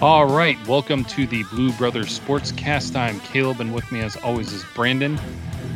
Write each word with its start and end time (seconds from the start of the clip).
All 0.00 0.26
right, 0.26 0.56
welcome 0.68 1.04
to 1.06 1.26
the 1.26 1.42
Blue 1.50 1.72
Brothers 1.72 2.12
Sports 2.12 2.52
Cast. 2.52 2.94
I'm 2.94 3.18
Caleb, 3.18 3.60
and 3.60 3.74
with 3.74 3.90
me, 3.90 4.00
as 4.00 4.14
always, 4.18 4.52
is 4.52 4.64
Brandon. 4.72 5.18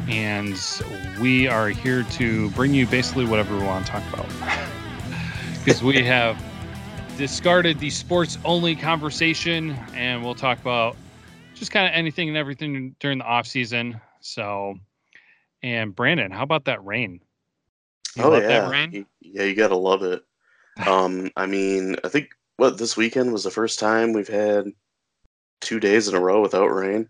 And 0.06 0.56
we 1.20 1.48
are 1.48 1.70
here 1.70 2.04
to 2.04 2.48
bring 2.50 2.72
you 2.72 2.86
basically 2.86 3.24
whatever 3.24 3.58
we 3.58 3.64
want 3.64 3.84
to 3.84 3.90
talk 3.90 4.04
about. 4.12 4.28
Because 5.64 5.82
we 5.82 6.02
have 6.04 6.40
discarded 7.18 7.80
the 7.80 7.90
sports 7.90 8.38
only 8.44 8.76
conversation, 8.76 9.72
and 9.92 10.22
we'll 10.22 10.36
talk 10.36 10.60
about 10.60 10.96
just 11.54 11.72
kind 11.72 11.88
of 11.88 11.92
anything 11.92 12.28
and 12.28 12.38
everything 12.38 12.94
during 13.00 13.18
the 13.18 13.24
off 13.24 13.48
season. 13.48 14.00
So, 14.20 14.76
and 15.64 15.96
Brandon, 15.96 16.30
how 16.30 16.44
about 16.44 16.66
that 16.66 16.84
rain? 16.84 17.20
You 18.14 18.22
oh 18.22 18.36
yeah, 18.36 18.70
rain? 18.70 19.04
yeah, 19.20 19.42
you 19.42 19.56
gotta 19.56 19.74
love 19.74 20.04
it. 20.04 20.22
Um, 20.86 21.32
I 21.36 21.46
mean, 21.46 21.96
I 22.04 22.08
think 22.08 22.30
what 22.62 22.78
this 22.78 22.96
weekend 22.96 23.32
was 23.32 23.42
the 23.42 23.50
first 23.50 23.80
time 23.80 24.12
we've 24.12 24.28
had 24.28 24.72
two 25.60 25.80
days 25.80 26.06
in 26.06 26.14
a 26.14 26.20
row 26.20 26.40
without 26.40 26.68
rain. 26.68 27.08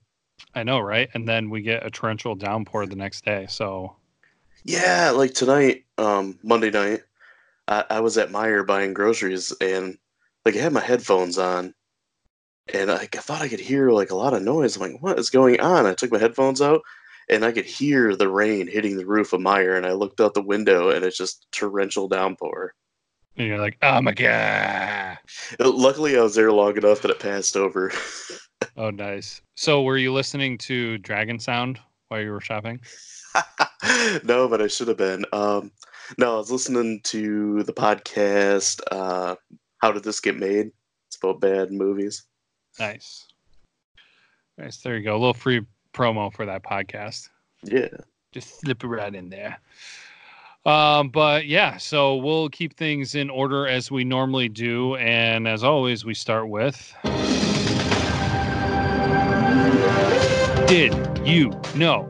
I 0.55 0.62
know, 0.62 0.80
right? 0.80 1.10
And 1.12 1.29
then 1.29 1.51
we 1.51 1.60
get 1.60 1.84
a 1.84 1.91
torrential 1.91 2.34
downpour 2.34 2.87
the 2.87 2.97
next 2.97 3.23
day. 3.23 3.45
So 3.51 3.95
yeah, 4.65 5.10
like 5.10 5.34
tonight, 5.34 5.84
um, 5.98 6.38
Monday 6.43 6.70
night, 6.70 7.02
I, 7.69 7.84
I 7.91 8.01
was 8.01 8.16
at 8.16 8.30
Meijer 8.30 8.66
buying 8.66 8.95
groceries 8.95 9.52
and 9.60 9.98
like 10.46 10.57
I 10.57 10.60
had 10.60 10.73
my 10.73 10.80
headphones 10.80 11.37
on 11.37 11.74
and 12.73 12.91
I, 12.91 13.02
I 13.02 13.07
thought 13.07 13.43
I 13.43 13.48
could 13.48 13.60
hear 13.60 13.91
like 13.91 14.10
a 14.10 14.16
lot 14.16 14.32
of 14.32 14.43
noise. 14.43 14.77
I'm 14.77 14.91
like, 14.91 15.02
what 15.02 15.19
is 15.19 15.29
going 15.29 15.60
on? 15.60 15.84
I 15.84 15.93
took 15.93 16.10
my 16.10 16.19
headphones 16.19 16.62
out 16.62 16.80
and 17.29 17.45
I 17.45 17.52
could 17.52 17.66
hear 17.66 18.16
the 18.16 18.30
rain 18.30 18.68
hitting 18.68 18.96
the 18.96 19.05
roof 19.05 19.34
of 19.34 19.43
Meijer 19.43 19.77
and 19.77 19.84
I 19.84 19.93
looked 19.93 20.18
out 20.18 20.32
the 20.32 20.40
window 20.40 20.88
and 20.88 21.05
it's 21.05 21.18
just 21.18 21.46
torrential 21.52 22.09
downpour. 22.09 22.73
And 23.37 23.47
you're 23.47 23.59
like, 23.59 23.79
oh 23.83 24.01
my 24.02 24.13
god. 24.13 25.19
Luckily, 25.59 26.19
I 26.19 26.23
was 26.23 26.35
there 26.35 26.52
long 26.52 26.77
enough 26.77 27.01
that 27.02 27.11
it 27.11 27.21
passed 27.21 27.57
over. 27.57 27.91
oh, 28.77 28.91
nice. 28.91 29.41
So, 29.55 29.83
were 29.83 29.97
you 29.97 30.13
listening 30.13 30.59
to 30.59 30.99
Dragon 30.99 31.39
Sound 31.39 31.80
while 32.09 32.21
you 32.21 32.30
were 32.30 32.41
shopping? 32.41 32.80
no, 34.24 34.49
but 34.49 34.61
I 34.61 34.66
should 34.66 34.89
have 34.89 34.99
been. 34.99 35.24
Um, 35.33 35.73
no, 36.19 36.35
I 36.35 36.37
was 36.39 36.51
listening 36.51 37.01
to 37.05 37.63
the 37.63 37.73
podcast. 37.73 38.80
Uh, 38.91 39.37
How 39.79 39.93
did 39.93 40.05
this 40.05 40.21
get 40.21 40.37
made? 40.37 40.71
It's 41.09 41.17
about 41.17 41.41
bad 41.41 41.73
movies. 41.73 42.24
Nice, 42.79 43.27
nice. 44.59 44.79
There 44.79 44.96
you 44.96 45.05
go. 45.05 45.13
A 45.13 45.19
little 45.19 45.35
free 45.35 45.65
promo 45.95 46.33
for 46.33 46.45
that 46.46 46.63
podcast. 46.63 47.29
Yeah, 47.63 47.89
just 48.33 48.61
slip 48.61 48.85
it 48.85 48.89
right 48.89 49.15
in 49.15 49.30
there. 49.30 49.59
Um, 50.65 51.09
but 51.09 51.46
yeah, 51.46 51.77
so 51.77 52.16
we'll 52.16 52.49
keep 52.49 52.77
things 52.77 53.16
in 53.16 53.30
order 53.30 53.66
as 53.66 53.91
we 53.91 54.05
normally 54.05 54.49
do. 54.49 54.95
And 54.96 55.49
as 55.49 55.65
always, 55.65 56.05
we 56.05 56.15
start 56.15 56.49
with 56.49 56.95
Did 60.68 60.95
you 61.27 61.51
know? 61.74 62.09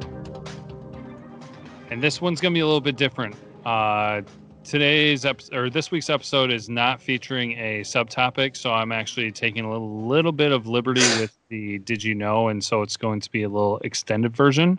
And 1.91 2.03
this 2.03 2.21
one's 2.21 2.41
going 2.41 2.53
to 2.53 2.57
be 2.57 2.61
a 2.61 2.67
little 2.67 2.81
bit 2.81 2.97
different. 2.97 3.37
Uh, 3.65 4.23
today's 4.65 5.25
episode 5.25 5.57
or 5.57 5.71
this 5.71 5.91
week's 5.91 6.11
episode 6.11 6.51
is 6.51 6.69
not 6.69 7.03
featuring 7.03 7.53
a 7.53 7.81
subtopic, 7.81 8.57
so 8.57 8.73
I'm 8.73 8.93
actually 8.93 9.33
taking 9.33 9.65
a 9.65 9.71
little, 9.71 10.07
little 10.07 10.33
bit 10.33 10.53
of 10.53 10.67
liberty 10.67 11.01
with 11.19 11.37
the 11.49 11.79
Did 11.81 12.05
you 12.05 12.15
know? 12.15 12.49
And 12.49 12.63
so 12.63 12.83
it's 12.83 12.97
going 12.97 13.21
to 13.21 13.31
be 13.31 13.43
a 13.45 13.49
little 13.49 13.79
extended 13.79 14.37
version. 14.37 14.79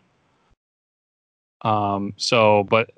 Um, 1.64 2.14
so, 2.18 2.66
but 2.66 2.92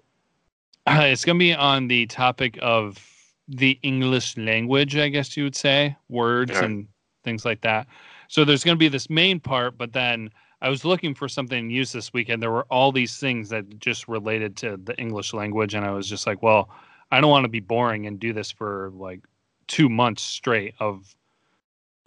uh, 0.87 1.01
it's 1.03 1.25
going 1.25 1.37
to 1.37 1.43
be 1.43 1.53
on 1.53 1.87
the 1.87 2.05
topic 2.07 2.57
of 2.61 2.99
the 3.47 3.79
English 3.83 4.37
language, 4.37 4.95
I 4.95 5.09
guess 5.09 5.35
you 5.35 5.43
would 5.43 5.55
say, 5.55 5.95
words 6.09 6.51
yeah. 6.51 6.65
and 6.65 6.87
things 7.23 7.45
like 7.45 7.61
that. 7.61 7.87
So 8.27 8.43
there's 8.43 8.63
going 8.63 8.75
to 8.75 8.79
be 8.79 8.87
this 8.87 9.09
main 9.09 9.39
part, 9.39 9.77
but 9.77 9.93
then 9.93 10.29
I 10.61 10.69
was 10.69 10.85
looking 10.85 11.13
for 11.13 11.27
something 11.27 11.69
to 11.69 11.73
use 11.73 11.91
this 11.91 12.13
weekend. 12.13 12.41
There 12.41 12.51
were 12.51 12.65
all 12.69 12.91
these 12.91 13.17
things 13.17 13.49
that 13.49 13.79
just 13.79 14.07
related 14.07 14.55
to 14.57 14.77
the 14.77 14.95
English 14.97 15.33
language, 15.33 15.75
and 15.75 15.85
I 15.85 15.91
was 15.91 16.07
just 16.07 16.25
like, 16.25 16.41
well, 16.41 16.69
I 17.11 17.21
don't 17.21 17.29
want 17.29 17.43
to 17.43 17.49
be 17.49 17.59
boring 17.59 18.07
and 18.07 18.19
do 18.19 18.33
this 18.33 18.51
for 18.51 18.91
like 18.95 19.21
two 19.67 19.89
months 19.89 20.21
straight 20.21 20.73
of 20.79 21.15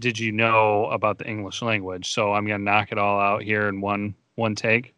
did 0.01 0.19
you 0.19 0.31
know 0.31 0.87
about 0.87 1.19
the 1.19 1.27
English 1.27 1.61
language? 1.63 2.13
So 2.13 2.33
I'm 2.33 2.47
gonna 2.47 2.63
knock 2.63 2.93
it 2.93 2.99
all 2.99 3.21
out 3.21 3.43
here 3.43 3.69
in 3.69 3.81
one 3.81 4.15
one 4.37 4.55
take. 4.55 4.95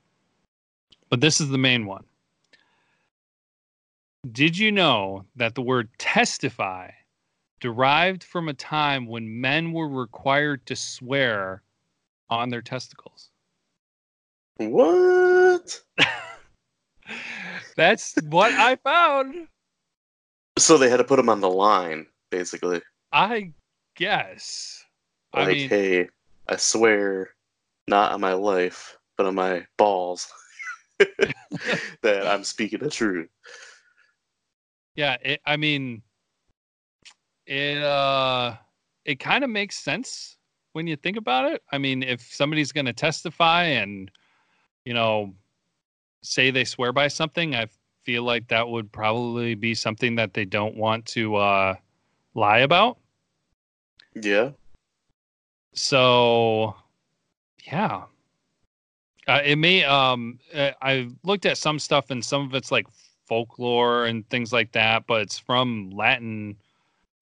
But 1.08 1.20
this 1.20 1.40
is 1.40 1.48
the 1.48 1.58
main 1.58 1.86
one. 1.86 2.04
Did 4.30 4.58
you 4.58 4.70
know 4.70 5.24
that 5.36 5.54
the 5.54 5.62
word 5.62 5.88
testify 5.98 6.90
derived 7.60 8.22
from 8.22 8.48
a 8.48 8.54
time 8.54 9.06
when 9.06 9.40
men 9.40 9.72
were 9.72 9.88
required 9.88 10.66
to 10.66 10.76
swear 10.76 11.62
on 12.28 12.50
their 12.50 12.60
testicles? 12.60 13.30
What? 14.58 15.80
That's 17.76 18.14
what 18.24 18.52
I 18.52 18.76
found. 18.76 19.48
So 20.58 20.76
they 20.76 20.90
had 20.90 20.98
to 20.98 21.04
put 21.04 21.16
them 21.16 21.30
on 21.30 21.40
the 21.40 21.48
line, 21.48 22.06
basically. 22.30 22.82
I 23.12 23.52
guess. 23.96 24.84
Like, 25.34 25.48
I 25.48 25.52
mean, 25.52 25.68
hey, 25.70 26.08
I 26.46 26.56
swear, 26.56 27.30
not 27.88 28.12
on 28.12 28.20
my 28.20 28.34
life, 28.34 28.98
but 29.16 29.24
on 29.24 29.34
my 29.34 29.66
balls, 29.78 30.30
that 30.98 32.26
I'm 32.26 32.44
speaking 32.44 32.80
the 32.80 32.90
truth. 32.90 33.30
Yeah, 34.94 35.16
it, 35.22 35.40
I 35.46 35.56
mean, 35.56 36.02
it 37.46 37.82
uh, 37.82 38.56
it 39.04 39.20
kind 39.20 39.44
of 39.44 39.50
makes 39.50 39.76
sense 39.76 40.36
when 40.72 40.86
you 40.86 40.96
think 40.96 41.16
about 41.16 41.50
it. 41.50 41.62
I 41.72 41.78
mean, 41.78 42.02
if 42.02 42.20
somebody's 42.32 42.72
going 42.72 42.86
to 42.86 42.92
testify 42.92 43.64
and 43.64 44.10
you 44.84 44.94
know 44.94 45.34
say 46.22 46.50
they 46.50 46.64
swear 46.64 46.92
by 46.92 47.08
something, 47.08 47.54
I 47.54 47.66
feel 48.04 48.22
like 48.22 48.48
that 48.48 48.68
would 48.68 48.90
probably 48.92 49.54
be 49.54 49.74
something 49.74 50.16
that 50.16 50.34
they 50.34 50.44
don't 50.44 50.76
want 50.76 51.06
to 51.06 51.36
uh, 51.36 51.74
lie 52.34 52.58
about. 52.58 52.98
Yeah. 54.14 54.50
So, 55.72 56.74
yeah. 57.64 58.04
Uh, 59.26 59.40
it 59.44 59.56
may. 59.56 59.84
Um, 59.84 60.38
uh, 60.52 60.72
I 60.82 61.08
looked 61.22 61.46
at 61.46 61.58
some 61.58 61.78
stuff, 61.78 62.10
and 62.10 62.24
some 62.24 62.42
of 62.42 62.54
it's 62.54 62.72
like 62.72 62.86
folklore 63.30 64.06
and 64.06 64.28
things 64.28 64.52
like 64.52 64.72
that, 64.72 65.06
but 65.06 65.22
it's 65.22 65.38
from 65.38 65.90
Latin, 65.90 66.56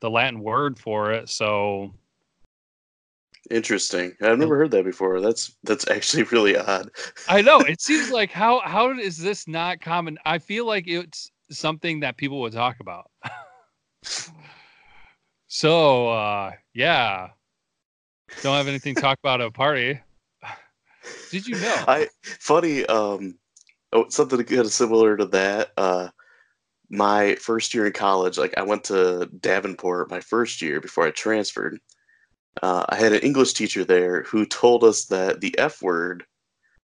the 0.00 0.08
Latin 0.08 0.40
word 0.40 0.78
for 0.78 1.12
it. 1.12 1.28
So 1.28 1.92
interesting. 3.50 4.14
I've 4.22 4.38
never 4.38 4.56
heard 4.56 4.70
that 4.70 4.86
before. 4.86 5.20
That's 5.20 5.54
that's 5.64 5.86
actually 5.90 6.22
really 6.32 6.56
odd. 6.56 6.90
I 7.28 7.42
know. 7.42 7.60
It 7.60 7.82
seems 7.82 8.10
like 8.20 8.32
how 8.32 8.60
how 8.60 8.98
is 8.98 9.18
this 9.18 9.46
not 9.46 9.82
common? 9.82 10.18
I 10.24 10.38
feel 10.38 10.66
like 10.66 10.88
it's 10.88 11.30
something 11.50 12.00
that 12.00 12.16
people 12.16 12.40
would 12.40 12.54
talk 12.54 12.76
about. 12.80 13.10
so 15.48 16.08
uh 16.08 16.52
yeah. 16.72 17.28
Don't 18.42 18.56
have 18.56 18.68
anything 18.68 18.94
to 18.94 19.00
talk 19.00 19.18
about 19.18 19.42
at 19.42 19.48
a 19.48 19.50
party. 19.50 20.00
Did 21.30 21.46
you 21.46 21.56
know? 21.56 21.84
I 21.86 22.08
funny 22.22 22.86
um 22.86 23.34
oh, 23.92 24.08
something 24.08 24.42
kind 24.44 24.60
of 24.60 24.72
similar 24.72 25.16
to 25.16 25.26
that. 25.26 25.72
Uh, 25.76 26.08
my 26.90 27.34
first 27.36 27.74
year 27.74 27.86
in 27.86 27.92
college, 27.92 28.38
like 28.38 28.54
I 28.56 28.62
went 28.62 28.84
to 28.84 29.28
Davenport 29.40 30.10
my 30.10 30.20
first 30.20 30.62
year 30.62 30.80
before 30.80 31.06
I 31.06 31.10
transferred. 31.10 31.78
Uh, 32.62 32.84
I 32.88 32.96
had 32.96 33.12
an 33.12 33.20
English 33.20 33.52
teacher 33.52 33.84
there 33.84 34.22
who 34.22 34.46
told 34.46 34.84
us 34.84 35.04
that 35.06 35.40
the 35.40 35.56
F 35.58 35.82
word 35.82 36.24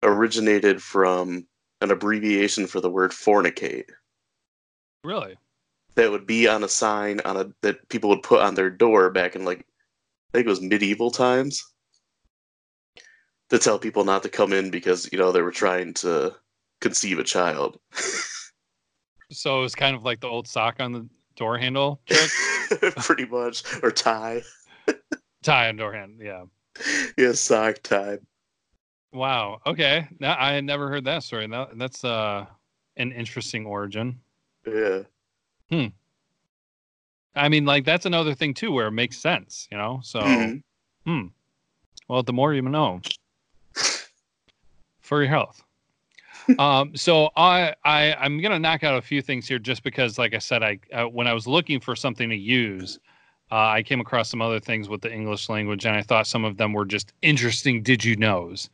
originated 0.03 0.81
from 0.81 1.47
an 1.81 1.91
abbreviation 1.91 2.67
for 2.67 2.81
the 2.81 2.89
word 2.89 3.11
fornicate. 3.11 3.89
Really? 5.03 5.37
That 5.95 6.11
would 6.11 6.27
be 6.27 6.47
on 6.47 6.63
a 6.63 6.69
sign 6.69 7.21
on 7.21 7.37
a 7.37 7.51
that 7.61 7.87
people 7.89 8.09
would 8.09 8.23
put 8.23 8.41
on 8.41 8.55
their 8.55 8.69
door 8.69 9.09
back 9.09 9.35
in 9.35 9.45
like 9.45 9.59
I 9.59 10.39
think 10.39 10.47
it 10.47 10.49
was 10.49 10.61
medieval 10.61 11.09
times 11.09 11.63
to 13.49 13.59
tell 13.59 13.79
people 13.79 14.03
not 14.03 14.23
to 14.23 14.29
come 14.29 14.51
in 14.51 14.71
because 14.71 15.09
you 15.11 15.17
know 15.17 15.31
they 15.31 15.41
were 15.41 15.51
trying 15.51 15.93
to 15.95 16.35
conceive 16.81 17.19
a 17.19 17.23
child. 17.23 17.79
so 19.31 19.59
it 19.59 19.61
was 19.61 19.75
kind 19.75 19.95
of 19.95 20.03
like 20.03 20.19
the 20.19 20.27
old 20.27 20.47
sock 20.47 20.77
on 20.79 20.91
the 20.91 21.07
door 21.35 21.57
handle 21.57 21.99
Pretty 22.97 23.25
much. 23.25 23.63
Or 23.83 23.91
tie. 23.91 24.41
tie 25.43 25.67
on 25.67 25.75
door 25.75 25.93
handle, 25.93 26.25
yeah. 26.25 26.43
Yeah, 27.17 27.33
sock 27.33 27.79
tie. 27.83 28.19
Wow. 29.13 29.59
Okay. 29.65 30.07
Now 30.19 30.35
I 30.39 30.53
had 30.53 30.63
never 30.63 30.89
heard 30.89 31.05
that 31.05 31.23
story. 31.23 31.47
That, 31.47 31.77
that's 31.77 32.03
uh 32.03 32.45
an 32.97 33.11
interesting 33.11 33.65
origin. 33.65 34.19
Yeah. 34.65 35.01
Hmm. 35.69 35.87
I 37.35 37.49
mean, 37.49 37.65
like 37.65 37.85
that's 37.85 38.05
another 38.05 38.33
thing 38.33 38.53
too, 38.53 38.71
where 38.71 38.87
it 38.87 38.91
makes 38.91 39.17
sense, 39.17 39.67
you 39.71 39.77
know. 39.77 39.99
So, 40.03 40.21
mm-hmm. 40.21 41.09
hmm. 41.09 41.27
Well, 42.07 42.23
the 42.23 42.33
more 42.33 42.53
you 42.53 42.61
know, 42.61 43.01
for 45.01 45.21
your 45.21 45.29
health 45.29 45.64
um, 46.59 46.95
so 46.95 47.29
I, 47.35 47.73
I 47.83 48.13
I'm 48.15 48.41
gonna 48.41 48.59
knock 48.59 48.83
out 48.83 48.97
a 48.97 49.01
few 49.01 49.21
things 49.21 49.47
here 49.47 49.59
just 49.59 49.83
because, 49.83 50.17
like 50.17 50.33
I 50.33 50.39
said, 50.39 50.63
I 50.63 50.79
uh, 50.93 51.05
when 51.05 51.27
I 51.27 51.33
was 51.33 51.47
looking 51.47 51.79
for 51.79 51.95
something 51.95 52.29
to 52.29 52.35
use, 52.35 52.99
Uh, 53.51 53.77
I 53.77 53.83
came 53.83 54.01
across 54.01 54.29
some 54.29 54.41
other 54.41 54.59
things 54.59 54.89
with 54.89 55.01
the 55.01 55.13
English 55.13 55.49
language, 55.49 55.85
and 55.85 55.95
I 55.95 56.01
thought 56.01 56.25
some 56.25 56.43
of 56.43 56.57
them 56.57 56.73
were 56.73 56.85
just 56.85 57.13
interesting. 57.21 57.83
Did 57.83 58.03
you 58.03 58.15
knows? 58.15 58.69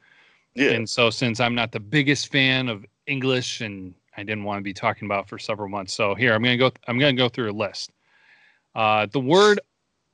Yeah. 0.55 0.71
And 0.71 0.89
so, 0.89 1.09
since 1.09 1.39
I'm 1.39 1.55
not 1.55 1.71
the 1.71 1.79
biggest 1.79 2.31
fan 2.31 2.69
of 2.69 2.85
English, 3.05 3.61
and 3.61 3.93
I 4.15 4.23
didn't 4.23 4.45
want 4.45 4.59
to 4.59 4.63
be 4.63 4.73
talking 4.73 5.05
about 5.05 5.27
for 5.27 5.37
several 5.37 5.67
months, 5.67 5.93
so 5.93 6.15
here 6.15 6.33
I'm 6.33 6.41
gonna 6.41 6.57
go. 6.57 6.71
I'm 6.87 6.97
gonna 6.99 7.13
go 7.13 7.29
through 7.29 7.51
a 7.51 7.57
list. 7.67 7.91
Uh, 8.75 9.07
the 9.11 9.19
word 9.19 9.59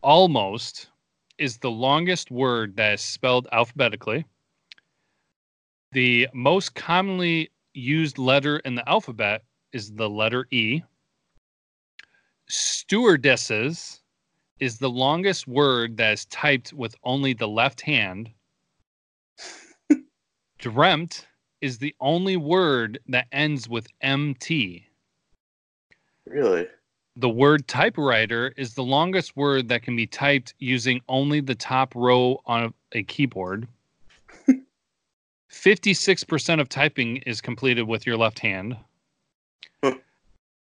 almost 0.01 0.89
is 1.37 1.57
the 1.57 1.69
longest 1.69 2.31
word 2.31 2.75
that 2.77 2.93
is 2.93 3.01
spelled 3.01 3.47
alphabetically. 3.51 4.25
The 5.91 6.27
most 6.33 6.75
commonly 6.75 7.51
used 7.73 8.17
letter 8.17 8.57
in 8.59 8.75
the 8.75 8.87
alphabet 8.89 9.43
is 9.71 9.93
the 9.93 10.09
letter 10.09 10.45
E. 10.51 10.81
Stewardesses 12.49 14.01
is 14.59 14.79
the 14.79 14.89
longest 14.89 15.47
word 15.47 15.97
that 15.97 16.13
is 16.13 16.25
typed 16.25 16.73
with 16.73 16.95
only 17.03 17.33
the 17.33 17.47
left 17.47 17.81
hand. 17.81 18.31
Dreamt 20.57 21.27
is 21.61 21.77
the 21.77 21.95
only 21.99 22.37
word 22.37 22.99
that 23.07 23.27
ends 23.31 23.69
with 23.69 23.87
MT. 24.01 24.87
Really? 26.25 26.67
The 27.15 27.29
word 27.29 27.67
typewriter 27.67 28.53
is 28.57 28.73
the 28.73 28.83
longest 28.83 29.35
word 29.35 29.69
that 29.69 29.83
can 29.83 29.95
be 29.95 30.07
typed 30.07 30.53
using 30.59 31.01
only 31.07 31.39
the 31.39 31.55
top 31.55 31.95
row 31.95 32.41
on 32.45 32.73
a 32.91 33.03
keyboard. 33.03 33.67
56% 35.57 36.61
of 36.61 36.69
typing 36.69 37.17
is 37.17 37.41
completed 37.41 37.83
with 37.83 38.05
your 38.05 38.17
left 38.17 38.39
hand. 38.39 38.77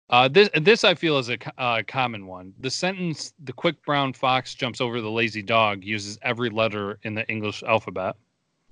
Uh, 0.08 0.28
this 0.28 0.48
this 0.54 0.84
I 0.84 0.94
feel 0.94 1.18
is 1.18 1.30
a 1.30 1.38
uh, 1.60 1.82
common 1.88 2.26
one. 2.28 2.54
The 2.60 2.70
sentence 2.70 3.32
"the 3.42 3.52
quick 3.52 3.84
brown 3.84 4.12
fox 4.12 4.54
jumps 4.54 4.80
over 4.80 5.00
the 5.00 5.10
lazy 5.10 5.42
dog" 5.42 5.82
uses 5.82 6.16
every 6.22 6.48
letter 6.48 7.00
in 7.02 7.14
the 7.14 7.26
English 7.28 7.64
alphabet. 7.64 8.14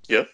Yep. 0.07 0.29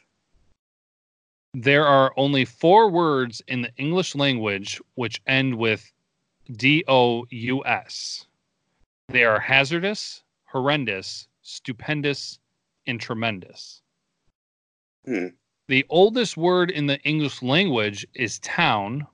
There 1.55 1.87
are 1.87 2.13
only 2.17 2.45
four 2.45 2.91
words 2.91 3.41
in 3.47 3.63
the 3.63 3.71
English 3.77 4.13
language 4.13 4.79
which 4.93 5.21
end 5.25 5.57
with 5.57 5.91
D 6.51 6.83
O 6.87 7.25
U 7.31 7.65
S. 7.65 8.27
They 9.07 9.23
are 9.23 9.39
hazardous, 9.39 10.21
horrendous, 10.45 11.27
stupendous, 11.41 12.37
and 12.85 13.01
tremendous. 13.01 13.81
Hmm. 15.05 15.27
The 15.71 15.85
oldest 15.87 16.35
word 16.35 16.69
in 16.69 16.87
the 16.87 16.99
English 17.03 17.41
language 17.41 18.05
is 18.13 18.39
town. 18.39 19.07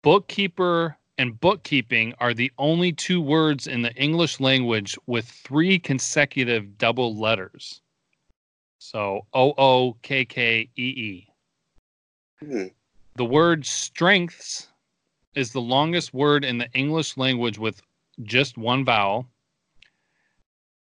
Bookkeeper 0.00 0.96
and 1.18 1.38
bookkeeping 1.38 2.14
are 2.18 2.32
the 2.32 2.50
only 2.56 2.90
two 2.94 3.20
words 3.20 3.66
in 3.66 3.82
the 3.82 3.92
English 3.92 4.40
language 4.40 4.96
with 5.06 5.26
three 5.26 5.78
consecutive 5.78 6.78
double 6.78 7.14
letters. 7.14 7.82
So 8.78 9.26
O 9.34 9.52
O 9.58 9.98
K 10.00 10.24
K 10.24 10.70
E 10.78 10.82
E. 10.82 11.28
Hmm. 12.40 12.68
The 13.16 13.26
word 13.26 13.66
strengths 13.66 14.68
is 15.34 15.52
the 15.52 15.60
longest 15.60 16.14
word 16.14 16.42
in 16.42 16.56
the 16.56 16.72
English 16.72 17.18
language 17.18 17.58
with 17.58 17.82
just 18.22 18.56
one 18.56 18.86
vowel. 18.86 19.28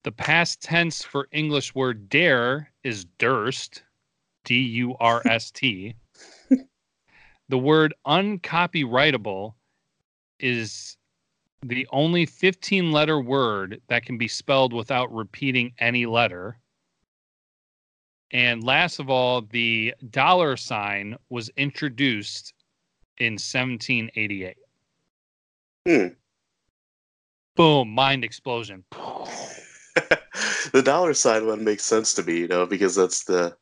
The 0.04 0.12
past 0.12 0.62
tense 0.62 1.02
for 1.02 1.28
English 1.32 1.74
word 1.74 2.08
dare 2.08 2.72
is 2.84 3.04
durst, 3.18 3.82
D 4.44 4.60
U 4.60 4.96
R 5.00 5.22
S 5.26 5.50
T. 5.50 5.94
the 7.48 7.58
word 7.58 7.94
uncopyrightable 8.06 9.54
is 10.38 10.96
the 11.62 11.86
only 11.90 12.24
15 12.26 12.92
letter 12.92 13.20
word 13.20 13.80
that 13.88 14.04
can 14.04 14.16
be 14.16 14.28
spelled 14.28 14.72
without 14.72 15.12
repeating 15.12 15.72
any 15.78 16.06
letter. 16.06 16.58
And 18.30 18.62
last 18.62 19.00
of 19.00 19.10
all, 19.10 19.42
the 19.42 19.94
dollar 20.10 20.56
sign 20.56 21.16
was 21.30 21.50
introduced 21.56 22.52
in 23.18 23.32
1788. 23.32 24.56
Hmm. 25.86 26.14
Boom, 27.56 27.88
mind 27.90 28.22
explosion. 28.24 28.84
the 30.72 30.82
dollar 30.82 31.14
sign 31.14 31.46
one 31.46 31.64
makes 31.64 31.84
sense 31.84 32.14
to 32.14 32.22
me, 32.22 32.38
you 32.38 32.48
know, 32.48 32.66
because 32.66 32.94
that's 32.94 33.24
the 33.24 33.56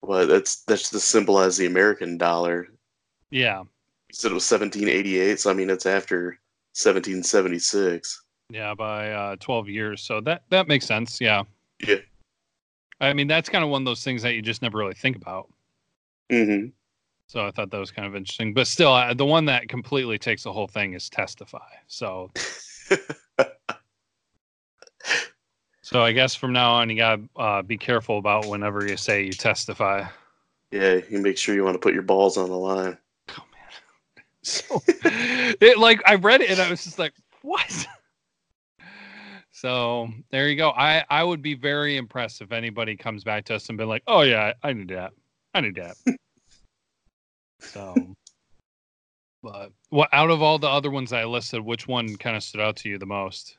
what 0.00 0.26
that's 0.26 0.62
that's 0.64 0.90
the 0.90 1.00
symbolize 1.00 1.56
the 1.56 1.66
American 1.66 2.18
dollar. 2.18 2.68
Yeah. 3.30 3.62
So 4.12 4.28
it 4.28 4.34
was 4.34 4.50
1788, 4.50 5.40
so 5.40 5.50
I 5.50 5.54
mean 5.54 5.70
it's 5.70 5.86
after 5.86 6.38
1776. 6.74 8.24
Yeah, 8.50 8.74
by 8.74 9.10
uh, 9.10 9.36
12 9.36 9.68
years. 9.68 10.02
So 10.02 10.20
that 10.22 10.42
that 10.50 10.68
makes 10.68 10.86
sense. 10.86 11.20
Yeah. 11.20 11.44
Yeah. 11.86 11.96
I 13.00 13.12
mean, 13.12 13.26
that's 13.26 13.48
kind 13.48 13.64
of 13.64 13.70
one 13.70 13.82
of 13.82 13.86
those 13.86 14.04
things 14.04 14.22
that 14.22 14.34
you 14.34 14.42
just 14.42 14.62
never 14.62 14.78
really 14.78 14.94
think 14.94 15.16
about. 15.16 15.50
Mm-hmm. 16.30 16.68
So 17.26 17.46
I 17.46 17.50
thought 17.50 17.70
that 17.70 17.78
was 17.78 17.90
kind 17.90 18.06
of 18.06 18.14
interesting. 18.14 18.54
But 18.54 18.66
still, 18.66 18.92
uh, 18.92 19.12
the 19.14 19.26
one 19.26 19.44
that 19.46 19.68
completely 19.68 20.18
takes 20.18 20.44
the 20.44 20.52
whole 20.52 20.68
thing 20.68 20.92
is 20.92 21.08
testify. 21.08 21.68
So 21.88 22.30
so 25.92 26.02
I 26.02 26.12
guess 26.12 26.34
from 26.34 26.52
now 26.52 26.72
on, 26.72 26.90
you 26.90 26.96
got 26.96 27.16
to 27.16 27.40
uh, 27.40 27.62
be 27.62 27.76
careful 27.76 28.18
about 28.18 28.46
whenever 28.46 28.86
you 28.86 28.96
say 28.96 29.24
you 29.24 29.32
testify. 29.32 30.04
Yeah, 30.70 31.00
you 31.10 31.18
make 31.18 31.36
sure 31.36 31.54
you 31.54 31.64
want 31.64 31.74
to 31.74 31.78
put 31.78 31.92
your 31.92 32.02
balls 32.02 32.36
on 32.36 32.48
the 32.48 32.56
line. 32.56 32.96
Oh, 33.30 33.44
man. 33.52 34.24
So, 34.42 34.82
it, 34.88 35.78
like, 35.78 36.00
I 36.06 36.14
read 36.14 36.40
it 36.40 36.50
and 36.50 36.60
I 36.60 36.70
was 36.70 36.84
just 36.84 36.98
like, 36.98 37.12
what? 37.42 37.86
So 39.62 40.08
there 40.30 40.48
you 40.48 40.56
go. 40.56 40.70
I, 40.70 41.04
I 41.08 41.22
would 41.22 41.40
be 41.40 41.54
very 41.54 41.96
impressed 41.96 42.40
if 42.40 42.50
anybody 42.50 42.96
comes 42.96 43.22
back 43.22 43.44
to 43.44 43.54
us 43.54 43.68
and 43.68 43.78
be 43.78 43.84
like, 43.84 44.02
oh, 44.08 44.22
yeah, 44.22 44.54
I 44.64 44.72
knew 44.72 44.86
that. 44.86 45.12
I 45.54 45.60
knew 45.60 45.72
that. 45.74 45.94
so, 47.60 47.94
but 49.40 49.70
what 49.90 50.08
out 50.12 50.30
of 50.30 50.42
all 50.42 50.58
the 50.58 50.68
other 50.68 50.90
ones 50.90 51.12
I 51.12 51.24
listed, 51.26 51.60
which 51.60 51.86
one 51.86 52.16
kind 52.16 52.36
of 52.36 52.42
stood 52.42 52.60
out 52.60 52.74
to 52.78 52.88
you 52.88 52.98
the 52.98 53.06
most? 53.06 53.56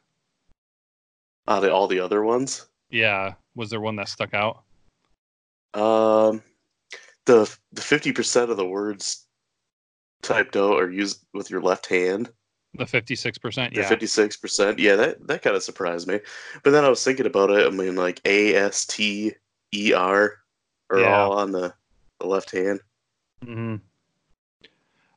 Out 1.48 1.64
of 1.66 1.72
all 1.74 1.88
the 1.88 2.00
other 2.00 2.24
ones, 2.24 2.68
Yeah. 2.90 3.34
Was 3.56 3.70
there 3.70 3.82
one 3.82 3.96
that 3.98 4.08
stuck 4.10 4.34
out? 4.34 4.64
um, 5.74 6.42
the 7.26 7.52
the 7.72 7.82
50% 7.82 8.50
of 8.50 8.58
the 8.58 8.66
words 8.68 9.28
typed 10.22 10.56
out 10.56 10.80
are 10.80 10.90
used 10.90 11.26
with 11.34 11.50
your 11.50 11.62
left 11.62 11.88
hand. 11.88 12.32
The 12.76 12.86
56%? 12.86 13.74
The 13.74 13.82
Yeah. 13.82 13.90
56%. 13.90 14.80
Yeah, 14.80 14.96
that, 14.96 15.28
that 15.28 15.42
kind 15.42 15.56
of 15.56 15.64
surprised 15.64 16.08
me. 16.08 16.20
But 16.64 16.72
then 16.72 16.86
I 16.86 16.90
was 16.90 17.04
thinking 17.04 17.26
about 17.26 17.50
it. 17.52 17.66
I 17.68 17.70
mean, 17.70 17.96
like 17.96 18.22
A, 18.26 18.56
S, 18.56 18.86
T, 18.86 19.34
E, 19.74 19.94
R 19.94 20.34
are 20.90 21.00
Yeah. 21.00 21.24
all 21.26 21.34
on 21.34 21.52
the, 21.52 21.74
the 22.20 22.28
left 22.28 22.52
hand. 22.52 22.80
hmm 23.44 23.76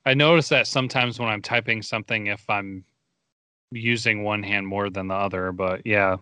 I 0.05 0.15
notice 0.15 0.49
that 0.51 0.67
sometimes 0.67 1.19
when 1.19 1.29
I'm 1.29 1.43
typing 1.43 1.83
something, 1.83 2.27
if 2.29 2.49
I'm 2.49 2.85
using 3.71 4.23
one 4.23 4.43
hand 4.43 4.67
more 4.67 4.91
than 4.91 5.09
the 5.09 5.15
other, 5.15 5.53
but 5.53 5.87
yeah, 5.87 6.17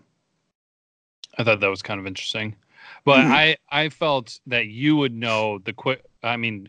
I 1.38 1.44
thought 1.44 1.60
that 1.60 1.68
was 1.68 1.82
kind 1.82 2.00
of 2.00 2.06
interesting. 2.06 2.56
But 3.04 3.24
Mhm. 3.24 3.30
I 3.30 3.56
I 3.70 3.88
felt 3.88 4.38
that 4.46 4.66
you 4.66 4.96
would 4.96 5.12
know 5.14 5.58
the 5.58 5.72
quick. 5.72 6.02
I 6.22 6.36
mean, 6.36 6.68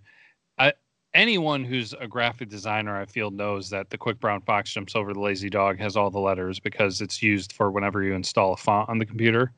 I, 0.58 0.74
anyone 1.14 1.64
who's 1.64 1.94
a 1.94 2.08
graphic 2.08 2.50
designer, 2.50 3.00
I 3.00 3.06
feel 3.06 3.32
knows 3.32 3.70
that 3.70 3.90
the 3.90 3.98
quick 3.98 4.20
brown 4.20 4.42
fox 4.42 4.72
jumps 4.72 4.96
over 4.96 5.14
the 5.14 5.20
lazy 5.20 5.50
dog 5.50 5.78
has 5.80 5.96
all 5.96 6.10
the 6.10 6.20
letters 6.20 6.60
because 6.60 7.02
it's 7.02 7.22
used 7.22 7.54
for 7.54 7.72
whenever 7.72 8.04
you 8.04 8.14
install 8.14 8.54
a 8.54 8.58
font 8.58 8.90
on 8.90 8.98
the 8.98 9.06
computer. 9.06 9.52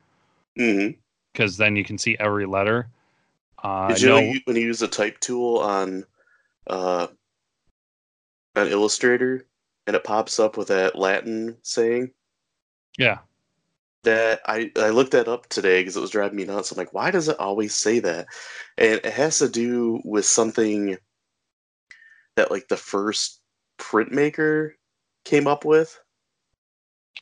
Because 0.55 1.57
then 1.57 1.75
you 1.75 1.83
can 1.83 1.97
see 1.97 2.17
every 2.19 2.45
letter. 2.45 2.89
Uh, 3.63 3.89
Did 3.89 4.01
you 4.01 4.09
know 4.09 4.33
when 4.45 4.55
you 4.55 4.63
use 4.63 4.79
the 4.79 4.87
type 4.87 5.19
tool 5.19 5.59
on 5.59 6.05
uh, 6.67 7.07
on 8.55 8.67
Illustrator 8.67 9.45
and 9.87 9.95
it 9.95 10.03
pops 10.03 10.39
up 10.39 10.57
with 10.57 10.67
that 10.67 10.95
Latin 10.95 11.57
saying? 11.63 12.11
yeah. 12.97 13.19
that 14.03 14.41
I, 14.45 14.71
I 14.77 14.89
looked 14.89 15.11
that 15.11 15.27
up 15.27 15.47
today 15.49 15.81
because 15.81 15.97
it 15.97 16.01
was 16.01 16.09
driving 16.09 16.37
me 16.37 16.45
nuts. 16.45 16.71
I'm 16.71 16.77
like, 16.77 16.93
why 16.93 17.11
does 17.11 17.27
it 17.27 17.39
always 17.39 17.75
say 17.75 17.99
that? 17.99 18.27
And 18.77 18.99
it 19.03 19.05
has 19.05 19.39
to 19.39 19.49
do 19.49 20.01
with 20.03 20.25
something 20.25 20.97
that 22.35 22.51
like 22.51 22.67
the 22.67 22.77
first 22.77 23.41
printmaker 23.77 24.71
came 25.25 25.47
up 25.47 25.65
with. 25.65 25.99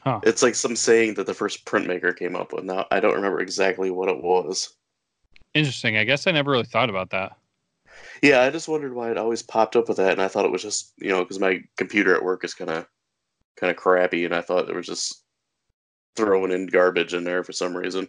Huh. 0.01 0.19
It's 0.23 0.43
like 0.43 0.55
some 0.55 0.75
saying 0.75 1.15
that 1.15 1.25
the 1.25 1.33
first 1.33 1.65
printmaker 1.65 2.15
came 2.15 2.35
up 2.35 2.53
with. 2.53 2.63
Now 2.63 2.85
I 2.91 2.99
don't 2.99 3.15
remember 3.15 3.39
exactly 3.39 3.89
what 3.91 4.09
it 4.09 4.21
was. 4.21 4.75
Interesting. 5.53 5.97
I 5.97 6.03
guess 6.03 6.27
I 6.27 6.31
never 6.31 6.51
really 6.51 6.65
thought 6.65 6.89
about 6.89 7.09
that. 7.11 7.37
Yeah, 8.25 8.41
I 8.41 8.49
just 8.49 8.67
wondered 8.67 8.93
why 8.93 9.11
it 9.11 9.17
always 9.17 9.43
popped 9.43 9.75
up 9.75 9.87
with 9.87 9.97
that, 9.97 10.13
and 10.13 10.21
I 10.21 10.27
thought 10.27 10.45
it 10.45 10.51
was 10.51 10.63
just 10.63 10.93
you 10.97 11.09
know 11.09 11.23
because 11.23 11.39
my 11.39 11.61
computer 11.77 12.15
at 12.15 12.23
work 12.23 12.43
is 12.43 12.53
kind 12.53 12.71
of 12.71 12.87
kind 13.55 13.69
of 13.69 13.77
crappy, 13.77 14.25
and 14.25 14.33
I 14.33 14.41
thought 14.41 14.69
it 14.69 14.75
was 14.75 14.87
just 14.87 15.23
throwing 16.15 16.51
in 16.51 16.65
garbage 16.65 17.13
in 17.13 17.23
there 17.23 17.43
for 17.43 17.51
some 17.51 17.75
reason. 17.75 18.07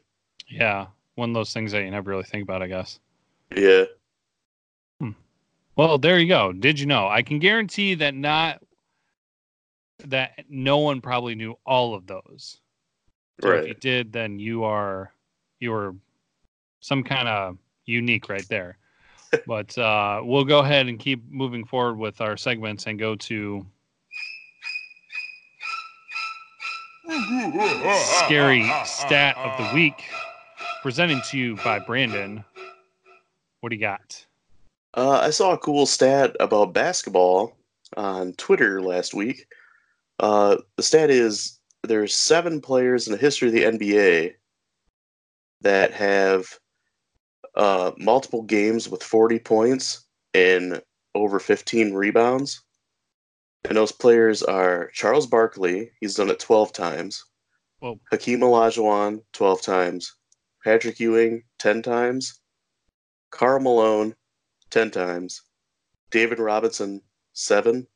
Yeah. 0.49 0.87
One 1.17 1.31
of 1.31 1.35
those 1.35 1.53
things 1.53 1.73
that 1.73 1.83
you 1.83 1.91
never 1.91 2.11
really 2.11 2.25
think 2.25 2.43
about, 2.43 2.63
I 2.63 2.67
guess. 2.67 2.99
Yeah. 3.55 3.85
Hmm. 5.01 5.11
Well, 5.77 5.99
there 5.99 6.19
you 6.19 6.29
go. 6.29 6.53
Did 6.53 6.79
you 6.79 6.87
know? 6.87 7.09
I 7.09 7.23
can 7.23 7.39
guarantee 7.39 7.95
that 7.97 8.15
not 8.15 8.63
that 10.05 10.45
no 10.49 10.79
one 10.79 11.01
probably 11.01 11.35
knew 11.35 11.59
all 11.65 11.95
of 11.95 12.07
those. 12.07 12.59
So 13.41 13.51
right. 13.51 13.61
if 13.61 13.69
you 13.69 13.75
did, 13.75 14.13
then 14.13 14.39
you 14.39 14.65
are 14.65 15.13
you 15.61 15.73
are 15.73 15.95
some 16.81 17.03
kind 17.03 17.29
of 17.29 17.59
unique 17.87 18.29
right 18.29 18.47
there. 18.49 18.79
But 19.47 19.77
uh, 19.79 20.21
we'll 20.25 20.45
go 20.45 20.61
ahead 20.61 20.87
and 20.89 20.99
keep 20.99 21.23
moving 21.31 21.65
forward 21.65 21.99
with 21.99 22.21
our 22.21 22.37
segments 22.37 22.87
and 22.87 22.99
go 22.99 23.17
to 23.17 23.65
scary 28.25 28.71
stat 28.85 29.37
of 29.37 29.57
the 29.59 29.75
week, 29.75 30.05
presenting 30.83 31.21
to 31.31 31.39
you 31.39 31.57
by 31.57 31.79
Brandon. 31.79 32.45
What 33.61 33.71
do 33.71 33.77
you 33.77 33.81
got? 33.81 34.25
Uh, 34.95 35.21
I 35.23 35.31
saw 35.31 35.53
a 35.53 35.59
cool 35.59 35.87
stat 35.87 36.35
about 36.41 36.73
basketball 36.73 37.57
on 37.97 38.33
Twitter 38.35 38.81
last 38.83 39.15
week. 39.15 39.47
Uh, 40.19 40.57
the 40.77 40.83
stat 40.83 41.11
is 41.11 41.59
there's 41.83 42.15
seven 42.15 42.61
players 42.61 43.07
in 43.07 43.13
the 43.13 43.19
history 43.19 43.49
of 43.49 43.55
the 43.55 43.65
NBA 43.65 44.35
that 45.61 45.93
have 45.93 46.59
uh, 47.57 47.93
multiple 47.99 48.43
games 48.43 48.89
with 48.89 49.03
40 49.03 49.39
points 49.39 50.05
and 50.35 50.83
over 51.15 51.39
15 51.39 51.95
rebounds. 51.95 52.63
And 53.65 53.77
those 53.77 53.93
players 53.93 54.43
are 54.43 54.91
Charles 54.93 55.27
Barkley, 55.27 55.91
he's 56.01 56.15
done 56.15 56.31
it 56.31 56.39
12 56.39 56.73
times. 56.73 57.25
Whoa. 57.81 57.99
Hakeem 58.11 58.41
Olajuwon, 58.41 59.23
12 59.33 59.63
times. 59.63 60.15
Patrick 60.63 61.01
Ewing, 61.01 61.43
10 61.59 61.83
times. 61.83 62.41
Karl 63.31 63.61
Malone, 63.61 64.15
10 64.71 64.91
times. 64.91 65.43
David 66.11 66.39
Robinson, 66.39 67.03
7. 67.33 67.87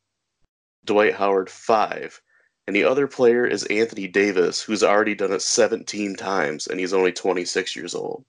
Dwight 0.84 1.14
Howard, 1.14 1.50
5. 1.50 2.20
And 2.66 2.76
the 2.76 2.84
other 2.84 3.06
player 3.06 3.46
is 3.46 3.64
Anthony 3.66 4.06
Davis, 4.06 4.62
who's 4.62 4.82
already 4.82 5.14
done 5.14 5.32
it 5.32 5.42
17 5.42 6.16
times, 6.16 6.66
and 6.66 6.78
he's 6.78 6.92
only 6.92 7.12
26 7.12 7.74
years 7.76 7.94
old. 7.94 8.24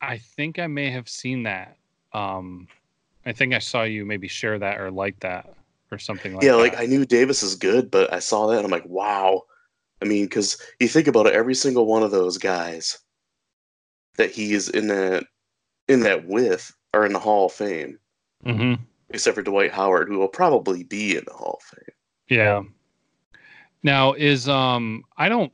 I 0.00 0.18
think 0.18 0.58
I 0.58 0.66
may 0.66 0.90
have 0.90 1.08
seen 1.08 1.42
that. 1.44 1.76
Um, 2.12 2.66
I 3.26 3.32
think 3.32 3.54
I 3.54 3.58
saw 3.58 3.82
you 3.82 4.04
maybe 4.04 4.28
share 4.28 4.58
that 4.58 4.80
or 4.80 4.90
like 4.90 5.18
that 5.20 5.52
or 5.92 5.98
something 5.98 6.34
like 6.34 6.42
yeah, 6.42 6.52
that. 6.52 6.58
like 6.58 6.78
I 6.78 6.86
knew 6.86 7.04
Davis 7.04 7.42
is 7.42 7.54
good, 7.54 7.90
but 7.90 8.12
I 8.12 8.18
saw 8.18 8.46
that 8.48 8.56
and 8.56 8.64
I'm 8.64 8.70
like, 8.70 8.86
wow. 8.86 9.42
I 10.02 10.06
mean, 10.06 10.24
because 10.24 10.60
you 10.80 10.88
think 10.88 11.06
about 11.06 11.26
it, 11.26 11.34
every 11.34 11.54
single 11.54 11.86
one 11.86 12.02
of 12.02 12.10
those 12.10 12.38
guys 12.38 12.98
that 14.16 14.30
he 14.30 14.52
is 14.52 14.68
in 14.68 14.88
that 14.88 15.24
in 15.88 16.00
that 16.00 16.26
with 16.26 16.72
are 16.94 17.04
in 17.04 17.12
the 17.12 17.18
Hall 17.18 17.46
of 17.46 17.52
Fame, 17.52 17.98
Mm-hmm. 18.44 18.82
except 19.10 19.34
for 19.34 19.42
Dwight 19.42 19.70
Howard, 19.70 20.08
who 20.08 20.18
will 20.18 20.28
probably 20.28 20.82
be 20.84 21.16
in 21.16 21.24
the 21.26 21.32
Hall 21.34 21.60
of 21.60 21.78
Fame. 21.78 21.94
Yeah. 22.28 22.62
Now 23.82 24.14
is 24.14 24.48
um 24.48 25.04
I 25.16 25.28
don't 25.28 25.52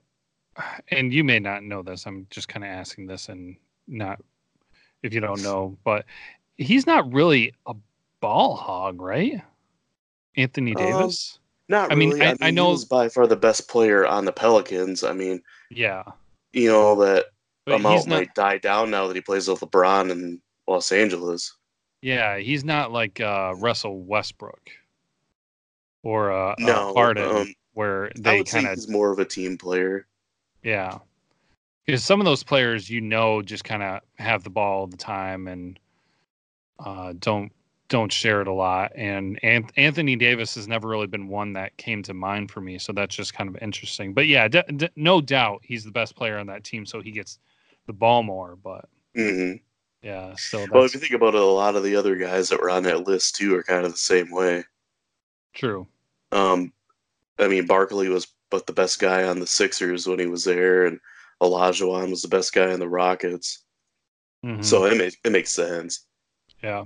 and 0.88 1.12
you 1.12 1.24
may 1.24 1.40
not 1.40 1.64
know 1.64 1.82
this. 1.82 2.06
I'm 2.06 2.26
just 2.30 2.48
kind 2.48 2.64
of 2.64 2.70
asking 2.70 3.06
this 3.06 3.28
and 3.28 3.56
not 3.88 4.20
if 5.06 5.14
you 5.14 5.20
don't 5.20 5.42
know, 5.42 5.76
but 5.84 6.04
he's 6.58 6.86
not 6.86 7.10
really 7.12 7.54
a 7.66 7.74
ball 8.20 8.56
hog, 8.56 9.00
right? 9.00 9.40
Anthony 10.36 10.74
Um, 10.76 10.82
Davis? 10.82 11.38
Not 11.68 11.90
I 11.90 11.94
mean, 11.94 12.10
really. 12.10 12.22
I- 12.22 12.26
I, 12.26 12.32
mean, 12.32 12.38
I 12.42 12.50
know- 12.50 12.66
he 12.66 12.72
was 12.72 12.84
by 12.84 13.08
far 13.08 13.26
the 13.26 13.36
best 13.36 13.68
player 13.68 14.06
on 14.06 14.24
the 14.24 14.32
Pelicans. 14.32 15.02
I 15.02 15.12
mean, 15.12 15.42
yeah. 15.70 16.02
you 16.52 16.68
know 16.68 16.94
that 17.04 17.26
But 17.64 17.76
amount 17.76 18.06
not 18.06 18.16
might 18.18 18.34
die 18.34 18.58
down 18.58 18.90
now 18.90 19.06
that 19.06 19.16
he 19.16 19.22
plays 19.22 19.48
with 19.48 19.60
LeBron 19.60 20.10
in 20.10 20.40
Los 20.68 20.92
Angeles. 20.92 21.56
yeah, 22.02 22.38
he's 22.38 22.64
not 22.64 22.92
like 22.92 23.20
uh 23.20 23.54
Russell 23.58 24.00
Westbrook 24.02 24.70
or 26.02 26.30
uh, 26.32 26.54
No, 26.58 26.90
uh 26.90 26.92
Harden 26.94 27.36
um, 27.36 27.54
where 27.74 28.12
they 28.16 28.44
kind 28.44 28.66
of 28.66 28.74
he's 28.74 28.88
more 28.88 29.10
of 29.10 29.18
a 29.18 29.24
team 29.24 29.58
player. 29.58 30.06
Yeah. 30.62 30.98
Because 31.86 32.04
some 32.04 32.20
of 32.20 32.24
those 32.24 32.42
players, 32.42 32.90
you 32.90 33.00
know, 33.00 33.42
just 33.42 33.64
kind 33.64 33.82
of 33.82 34.00
have 34.16 34.44
the 34.44 34.50
ball 34.50 34.80
all 34.80 34.86
the 34.88 34.96
time 34.96 35.46
and 35.48 35.78
uh, 36.84 37.14
don't 37.18 37.52
don't 37.88 38.10
share 38.12 38.40
it 38.40 38.48
a 38.48 38.52
lot. 38.52 38.90
And 38.96 39.38
An- 39.44 39.70
Anthony 39.76 40.16
Davis 40.16 40.56
has 40.56 40.66
never 40.66 40.88
really 40.88 41.06
been 41.06 41.28
one 41.28 41.52
that 41.52 41.76
came 41.76 42.02
to 42.04 42.14
mind 42.14 42.50
for 42.50 42.60
me, 42.60 42.78
so 42.78 42.92
that's 42.92 43.14
just 43.14 43.32
kind 43.32 43.48
of 43.48 43.56
interesting. 43.62 44.12
But 44.12 44.26
yeah, 44.26 44.48
d- 44.48 44.62
d- 44.76 44.88
no 44.96 45.20
doubt 45.20 45.60
he's 45.62 45.84
the 45.84 45.92
best 45.92 46.16
player 46.16 46.38
on 46.38 46.48
that 46.48 46.64
team, 46.64 46.84
so 46.84 47.00
he 47.00 47.12
gets 47.12 47.38
the 47.86 47.92
ball 47.92 48.24
more. 48.24 48.56
But 48.56 48.86
hmm 49.14 49.54
yeah, 50.02 50.36
so 50.38 50.66
Well, 50.70 50.84
if 50.84 50.94
you 50.94 51.00
think 51.00 51.12
about 51.12 51.34
it, 51.34 51.40
a 51.40 51.44
lot 51.44 51.76
of 51.76 51.82
the 51.82 51.96
other 51.96 52.16
guys 52.16 52.48
that 52.50 52.60
were 52.60 52.70
on 52.70 52.84
that 52.84 53.06
list 53.06 53.36
too 53.36 53.54
are 53.56 53.62
kind 53.62 53.86
of 53.86 53.92
the 53.92 53.98
same 53.98 54.30
way. 54.30 54.64
true. 55.52 55.88
Um, 56.32 56.72
I 57.38 57.48
mean, 57.48 57.66
Barkley 57.66 58.08
was 58.10 58.28
but 58.50 58.66
the 58.66 58.74
best 58.74 59.00
guy 59.00 59.24
on 59.24 59.40
the 59.40 59.46
Sixers 59.46 60.06
when 60.06 60.20
he 60.20 60.26
was 60.26 60.44
there, 60.44 60.86
and 60.86 61.00
Olajuwon 61.42 62.10
was 62.10 62.22
the 62.22 62.28
best 62.28 62.52
guy 62.54 62.72
in 62.72 62.80
the 62.80 62.88
Rockets. 62.88 63.64
Mhm. 64.44 64.64
So 64.64 64.84
it 64.86 64.96
makes 64.98 65.16
it 65.24 65.32
makes 65.32 65.50
sense. 65.50 66.06
Yeah. 66.62 66.84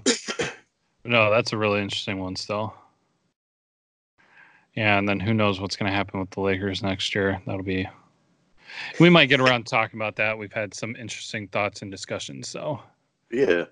no, 1.05 1.31
that's 1.31 1.53
a 1.53 1.57
really 1.59 1.81
interesting 1.81 2.19
one 2.19 2.37
still. 2.37 2.75
Yeah, 4.75 4.99
and 4.99 5.09
then 5.09 5.19
who 5.21 5.35
knows 5.35 5.61
what's 5.61 5.77
going 5.77 5.91
to 5.91 5.97
happen 5.97 6.21
with 6.21 6.31
the 6.31 6.41
Lakers 6.41 6.83
next 6.83 7.15
year? 7.15 7.43
That'll 7.47 7.63
be. 7.63 7.89
We 9.01 9.11
might 9.11 9.27
get 9.27 9.41
around 9.41 9.65
to 9.67 9.71
talking 9.71 9.99
about 9.99 10.15
that. 10.17 10.39
We've 10.39 10.53
had 10.53 10.75
some 10.75 10.95
interesting 10.95 11.49
thoughts 11.49 11.83
and 11.83 11.91
discussions. 11.91 12.49
So, 12.49 12.81
Yeah. 13.33 13.65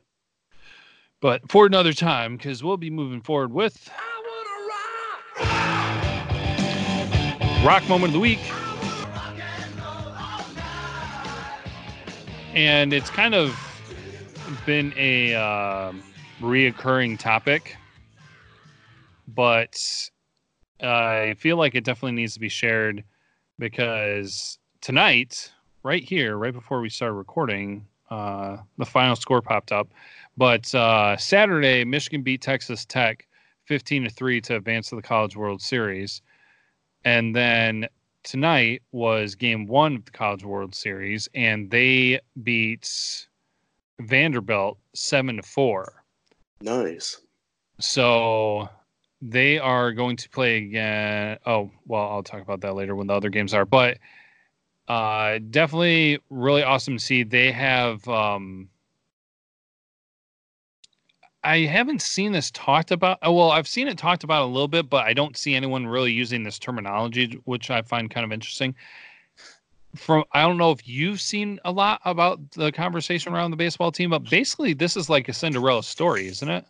but 1.21 1.49
for 1.51 1.67
another 1.67 1.93
time, 1.93 2.37
because 2.37 2.65
we'll 2.65 2.77
be 2.77 2.91
moving 2.91 3.21
forward 3.21 3.53
with 3.53 3.89
Rock 7.65 7.89
Moment 7.89 8.09
of 8.09 8.13
the 8.15 8.21
Week. 8.21 8.41
And 12.55 12.93
it's 12.93 13.11
kind 13.11 13.35
of 13.35 13.59
been 14.67 14.93
a 14.97 15.35
um 15.35 16.03
reoccurring 16.41 17.19
topic, 17.19 17.77
but 19.27 20.11
I 20.81 21.35
feel 21.39 21.57
like 21.57 21.75
it 21.75 21.85
definitely 21.85 22.13
needs 22.13 22.35
to 22.35 22.41
be 22.41 22.49
shared 22.49 23.05
because 23.59 24.59
tonight, 24.81 25.53
right 25.83 26.03
here, 26.03 26.37
right 26.37 26.53
before 26.53 26.81
we 26.81 26.89
started 26.89 27.15
recording, 27.15 27.87
uh, 28.11 28.59
the 28.79 28.87
final 28.87 29.17
score 29.17 29.43
popped 29.43 29.73
up. 29.73 29.89
But 30.37 30.73
uh, 30.75 31.17
Saturday, 31.17 31.85
Michigan 31.85 32.23
beat 32.23 32.41
Texas 32.41 32.85
Tech 32.85 33.27
15 33.67 34.05
to 34.05 34.11
3 34.11 34.41
to 34.43 34.57
advance 34.57 34.89
to 34.89 34.97
the 34.97 35.03
College 35.03 35.37
World 35.37 35.61
Series. 35.61 36.23
And 37.05 37.35
then 37.35 37.89
tonight 38.23 38.83
was 38.93 39.35
game 39.35 39.67
one 39.67 39.97
of 39.97 40.05
the 40.05 40.11
College 40.11 40.45
World 40.45 40.75
Series, 40.75 41.29
and 41.35 41.71
they 41.71 42.21
beat 42.43 43.29
Vanderbilt 44.01 44.79
7 44.95 45.37
to 45.37 45.43
4. 45.43 46.05
Nice. 46.61 47.21
So 47.81 48.69
they 49.23 49.59
are 49.59 49.93
going 49.93 50.17
to 50.17 50.29
play 50.29 50.59
again. 50.59 51.39
Oh, 51.47 51.71
well, 51.87 52.09
I'll 52.11 52.23
talk 52.23 52.43
about 52.43 52.61
that 52.63 52.75
later 52.75 52.97
when 52.97 53.07
the 53.07 53.15
other 53.15 53.31
games 53.31 53.55
are. 53.55 53.65
But 53.65 53.99
uh, 54.89 55.39
definitely 55.51 56.19
really 56.31 56.63
awesome 56.63 56.99
to 56.99 57.05
see. 57.05 57.23
They 57.23 57.53
have. 57.53 58.07
Um, 58.09 58.69
I 61.45 61.61
haven't 61.61 62.03
seen 62.03 62.33
this 62.33 62.51
talked 62.51 62.91
about. 62.91 63.19
oh, 63.23 63.33
Well, 63.33 63.51
I've 63.51 63.69
seen 63.69 63.89
it 63.89 63.97
talked 63.97 64.25
about 64.25 64.43
a 64.43 64.47
little 64.47 64.69
bit, 64.69 64.91
but 64.91 65.05
I 65.05 65.13
don't 65.13 65.37
see 65.37 65.55
anyone 65.55 65.87
really 65.87 66.13
using 66.13 66.43
this 66.43 66.59
terminology, 66.59 67.41
which 67.45 67.71
I 67.71 67.83
find 67.83 68.11
kind 68.11 68.25
of 68.25 68.33
interesting. 68.33 68.75
From 69.95 70.25
I 70.33 70.43
don't 70.43 70.59
know 70.59 70.71
if 70.71 70.87
you've 70.87 71.21
seen 71.21 71.59
a 71.65 71.73
lot 71.73 72.01
about 72.05 72.51
the 72.51 72.71
conversation 72.73 73.33
around 73.33 73.51
the 73.53 73.57
baseball 73.57 73.91
team, 73.91 74.11
but 74.11 74.29
basically 74.29 74.75
this 74.75 74.97
is 74.97 75.09
like 75.09 75.29
a 75.29 75.33
Cinderella 75.33 75.83
story, 75.83 76.27
isn't 76.27 76.49
it? 76.49 76.65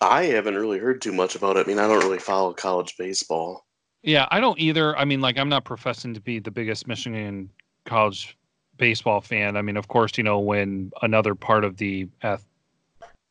I 0.00 0.24
haven't 0.24 0.56
really 0.56 0.78
heard 0.78 1.00
too 1.00 1.12
much 1.12 1.36
about 1.36 1.56
it. 1.56 1.66
I 1.66 1.68
mean, 1.68 1.78
I 1.78 1.86
don't 1.86 2.02
really 2.02 2.18
follow 2.18 2.52
college 2.52 2.96
baseball. 2.96 3.66
Yeah, 4.02 4.26
I 4.30 4.40
don't 4.40 4.58
either. 4.58 4.96
I 4.96 5.04
mean, 5.04 5.20
like, 5.20 5.38
I'm 5.38 5.48
not 5.48 5.64
professing 5.64 6.14
to 6.14 6.20
be 6.20 6.40
the 6.40 6.50
biggest 6.50 6.88
Michigan 6.88 7.50
college 7.84 8.36
baseball 8.78 9.20
fan. 9.20 9.56
I 9.56 9.62
mean, 9.62 9.76
of 9.76 9.88
course, 9.88 10.18
you 10.18 10.24
know, 10.24 10.40
when 10.40 10.90
another 11.02 11.34
part 11.34 11.64
of 11.64 11.76
the 11.76 12.08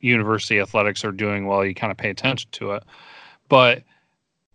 university 0.01 0.60
athletics 0.60 1.05
are 1.05 1.12
doing 1.12 1.46
well, 1.46 1.65
you 1.65 1.74
kind 1.74 1.91
of 1.91 1.98
pay 1.98 2.10
attention 2.10 2.50
to 2.53 2.72
it. 2.72 2.84
But 3.50 3.84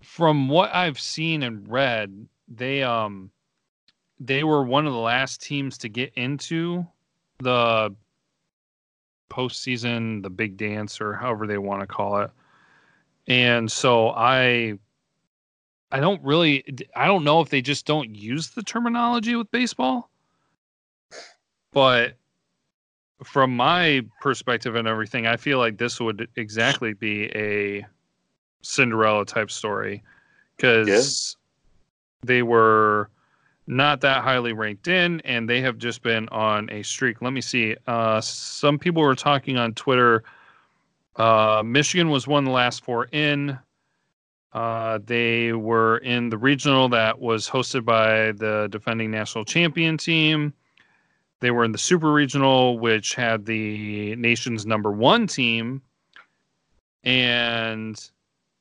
from 0.03 0.49
what 0.49 0.75
I've 0.75 1.01
seen 1.01 1.43
and 1.43 1.69
read, 1.69 2.27
they 2.49 2.83
um 2.83 3.31
they 4.19 4.45
were 4.45 4.63
one 4.63 4.87
of 4.87 4.93
the 4.93 4.99
last 4.99 5.43
teams 5.43 5.77
to 5.79 5.89
get 5.89 6.13
into 6.15 6.87
the 7.39 7.95
postseason, 9.31 10.23
the 10.23 10.31
big 10.31 10.57
dance, 10.57 11.01
or 11.01 11.13
however 11.13 11.47
they 11.47 11.59
want 11.59 11.81
to 11.81 11.87
call 11.87 12.21
it. 12.21 12.31
And 13.27 13.71
so 13.71 14.11
I 14.11 14.79
I 15.91 16.01
don't 16.01 16.23
really 16.23 16.65
I 16.95 17.07
don't 17.07 17.25
know 17.25 17.41
if 17.41 17.51
they 17.51 17.63
just 17.63 17.87
don't 17.87 18.15
use 18.15 18.51
the 18.51 18.63
terminology 18.63 19.37
with 19.37 19.51
baseball. 19.51 20.11
But 21.73 22.17
from 23.23 23.57
my 23.57 24.03
perspective 24.21 24.75
and 24.75 24.87
everything, 24.87 25.27
I 25.27 25.37
feel 25.37 25.59
like 25.59 25.79
this 25.79 26.01
would 26.01 26.29
exactly 26.37 26.93
be 26.93 27.25
a 27.35 27.87
Cinderella 28.63 29.25
type 29.25 29.51
story 29.51 30.03
because 30.57 30.89
yeah. 30.89 32.27
they 32.27 32.43
were 32.43 33.11
not 33.67 34.01
that 34.03 34.23
highly 34.23 34.53
ranked 34.53 34.89
in, 34.89 35.21
and 35.25 35.49
they 35.49 35.61
have 35.61 35.79
just 35.79 36.03
been 36.03 36.29
on 36.29 36.71
a 36.71 36.83
streak. 36.83 37.21
Let 37.21 37.33
me 37.33 37.41
see. 37.41 37.77
Uh, 37.87 38.21
some 38.21 38.79
people 38.79 39.03
were 39.03 39.15
talking 39.15 39.57
on 39.57 39.75
Twitter. 39.75 40.23
Uh, 41.17 41.63
Michigan 41.65 42.11
was 42.11 42.29
one 42.29 42.45
of 42.45 42.47
the 42.47 42.53
last 42.53 42.85
four 42.85 43.07
in. 43.07 43.59
Uh, 44.53 44.99
they 45.05 45.53
were 45.53 45.99
in 45.99 46.29
the 46.29 46.39
regional 46.39 46.89
that 46.89 47.19
was 47.19 47.49
hosted 47.49 47.85
by 47.85 48.33
the 48.33 48.69
defending 48.71 49.11
national 49.11 49.45
champion 49.45 49.99
team. 49.99 50.53
They 51.41 51.51
were 51.51 51.65
in 51.65 51.73
the 51.73 51.79
super 51.79 52.13
regional, 52.13 52.79
which 52.79 53.15
had 53.15 53.45
the 53.45 54.17
nation's 54.17 54.65
number 54.65 54.91
one 54.91 55.27
team. 55.27 55.83
And 57.05 57.99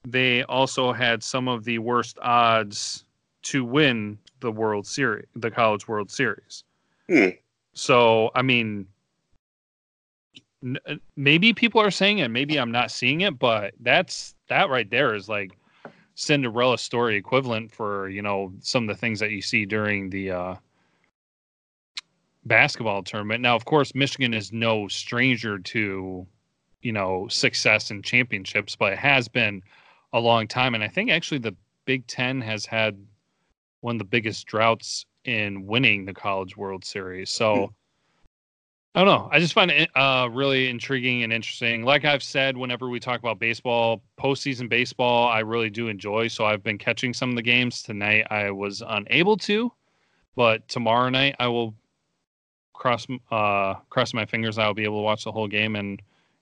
they 0.04 0.44
also 0.44 0.92
had 0.92 1.24
some 1.24 1.48
of 1.48 1.64
the 1.64 1.80
worst 1.80 2.20
odds 2.22 3.06
to 3.44 3.64
win 3.64 4.18
the 4.40 4.52
World 4.52 4.86
Series, 4.86 5.26
the 5.36 5.50
College 5.50 5.88
World 5.88 6.12
Series. 6.12 6.64
Hmm. 7.08 7.30
So, 7.74 8.32
I 8.36 8.42
mean, 8.42 8.88
n- 10.64 11.00
maybe 11.16 11.54
people 11.54 11.82
are 11.82 11.92
saying 11.92 12.20
it, 12.20 12.30
maybe 12.30 12.58
I'm 12.58 12.72
not 12.72 12.92
seeing 12.92 13.22
it, 13.22 13.40
but 13.40 13.74
that's 13.80 14.36
that 14.48 14.70
right 14.70 14.90
there 14.90 15.16
is 15.16 15.30
like 15.30 15.52
Cinderella 16.16 16.78
story 16.78 17.16
equivalent 17.18 17.72
for 17.72 18.10
you 18.10 18.22
know 18.22 18.54
some 18.62 18.84
of 18.84 18.96
the 18.96 19.00
things 19.00 19.20
that 19.20 19.32
you 19.32 19.42
see 19.42 19.66
during 19.66 20.10
the 20.10 20.32
uh, 20.32 20.56
basketball 22.46 23.04
tournament. 23.04 23.42
Now, 23.42 23.56
of 23.56 23.66
course, 23.66 23.96
Michigan 23.96 24.34
is 24.34 24.52
no 24.52 24.88
stranger 24.88 25.60
to 25.60 26.28
you 26.82 26.92
know 26.92 27.28
success 27.30 27.92
and 27.92 28.04
championships, 28.04 28.76
but 28.76 28.94
it 28.94 29.00
has 29.00 29.28
been 29.28 29.62
a 30.14 30.20
long 30.20 30.48
time, 30.48 30.76
and 30.76 30.84
I 30.84 30.88
think 30.88 31.10
actually 31.10 31.40
the 31.40 31.56
Big 31.86 32.08
Ten 32.08 32.42
has 32.42 32.66
had 32.66 32.98
one 33.82 33.96
of 33.96 34.00
the 34.00 34.06
biggest 34.06 34.48
droughts 34.48 35.06
in 35.26 35.66
winning 35.66 36.06
the 36.06 36.14
College 36.14 36.56
World 36.56 36.86
Series. 36.86 37.30
So. 37.30 37.56
Hmm. 37.56 37.74
I 38.98 39.04
don't 39.04 39.08
know. 39.08 39.30
I 39.30 39.40
just 39.40 39.54
find 39.54 39.70
it 39.72 39.90
uh, 39.94 40.30
really 40.32 40.70
intriguing 40.70 41.24
and 41.24 41.34
interesting. 41.34 41.84
Like 41.84 42.06
I've 42.06 42.24
said, 42.24 42.56
whenever 42.56 42.88
we 42.90 43.02
talk 43.02 43.20
about 43.20 43.40
baseball, 43.40 44.02
postseason 44.18 44.70
baseball, 44.70 45.28
I 45.28 45.40
really 45.40 45.70
do 45.70 45.90
enjoy. 45.90 46.30
So 46.30 46.46
I've 46.46 46.64
been 46.64 46.78
catching 46.78 47.14
some 47.14 47.30
of 47.30 47.36
the 47.36 47.42
games 47.42 47.84
tonight. 47.84 48.26
I 48.32 48.52
was 48.52 48.82
unable 48.88 49.36
to, 49.36 49.70
but 50.38 50.66
tomorrow 50.70 51.10
night 51.10 51.36
I 51.40 51.50
will 51.50 51.76
cross 52.76 53.08
uh, 53.32 53.76
cross 53.90 54.14
my 54.14 54.26
fingers. 54.26 54.58
I'll 54.58 54.74
be 54.74 54.84
able 54.84 55.00
to 55.00 55.04
watch 55.04 55.24
the 55.24 55.32
whole 55.32 55.48
game, 55.48 55.76
and 55.76 56.02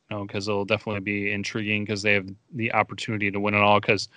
you 0.09 0.17
know, 0.17 0.25
because 0.25 0.47
it'll 0.47 0.65
definitely 0.65 1.01
be 1.01 1.31
intriguing 1.31 1.83
because 1.85 2.01
they 2.01 2.13
have 2.13 2.27
the 2.53 2.73
opportunity 2.73 3.31
to 3.31 3.39
win 3.39 3.53
it 3.53 3.61
all. 3.61 3.79
Because 3.79 4.09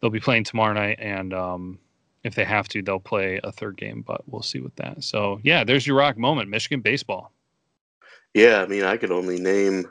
they'll 0.00 0.10
be 0.10 0.20
playing 0.20 0.44
tomorrow 0.44 0.72
night, 0.72 0.98
and 1.00 1.32
um, 1.32 1.78
if 2.24 2.34
they 2.34 2.44
have 2.44 2.68
to, 2.68 2.82
they'll 2.82 2.98
play 3.00 3.40
a 3.44 3.52
third 3.52 3.76
game. 3.76 4.02
But 4.06 4.22
we'll 4.26 4.42
see 4.42 4.60
with 4.60 4.74
that. 4.76 5.04
So 5.04 5.40
yeah, 5.42 5.64
there's 5.64 5.86
your 5.86 5.96
rock 5.96 6.16
moment, 6.18 6.48
Michigan 6.48 6.80
baseball. 6.80 7.32
Yeah, 8.34 8.62
I 8.62 8.66
mean, 8.66 8.84
I 8.84 8.96
could 8.96 9.10
only 9.10 9.40
name 9.40 9.90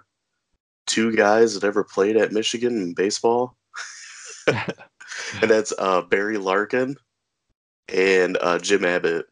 two 0.87 1.15
guys 1.15 1.53
that 1.53 1.65
ever 1.65 1.83
played 1.83 2.17
at 2.17 2.31
Michigan 2.31 2.81
in 2.81 2.93
baseball, 2.93 3.55
and 4.47 5.49
that's 5.49 5.73
uh, 5.77 6.01
Barry 6.01 6.37
Larkin 6.37 6.95
and 7.93 8.37
uh, 8.41 8.59
Jim 8.59 8.85
Abbott. 8.85 9.25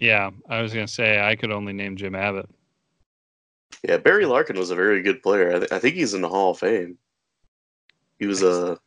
Yeah, 0.00 0.30
I 0.48 0.62
was 0.62 0.72
gonna 0.72 0.88
say 0.88 1.20
I 1.20 1.36
could 1.36 1.52
only 1.52 1.74
name 1.74 1.96
Jim 1.96 2.14
Abbott. 2.14 2.48
Yeah, 3.86 3.98
Barry 3.98 4.26
Larkin 4.26 4.58
was 4.58 4.70
a 4.70 4.74
very 4.74 5.02
good 5.02 5.22
player. 5.22 5.54
I, 5.54 5.58
th- 5.58 5.72
I 5.72 5.78
think 5.78 5.94
he's 5.94 6.14
in 6.14 6.22
the 6.22 6.28
Hall 6.28 6.50
of 6.50 6.58
Fame. 6.58 6.98
He 8.18 8.26
was 8.26 8.42
a 8.42 8.78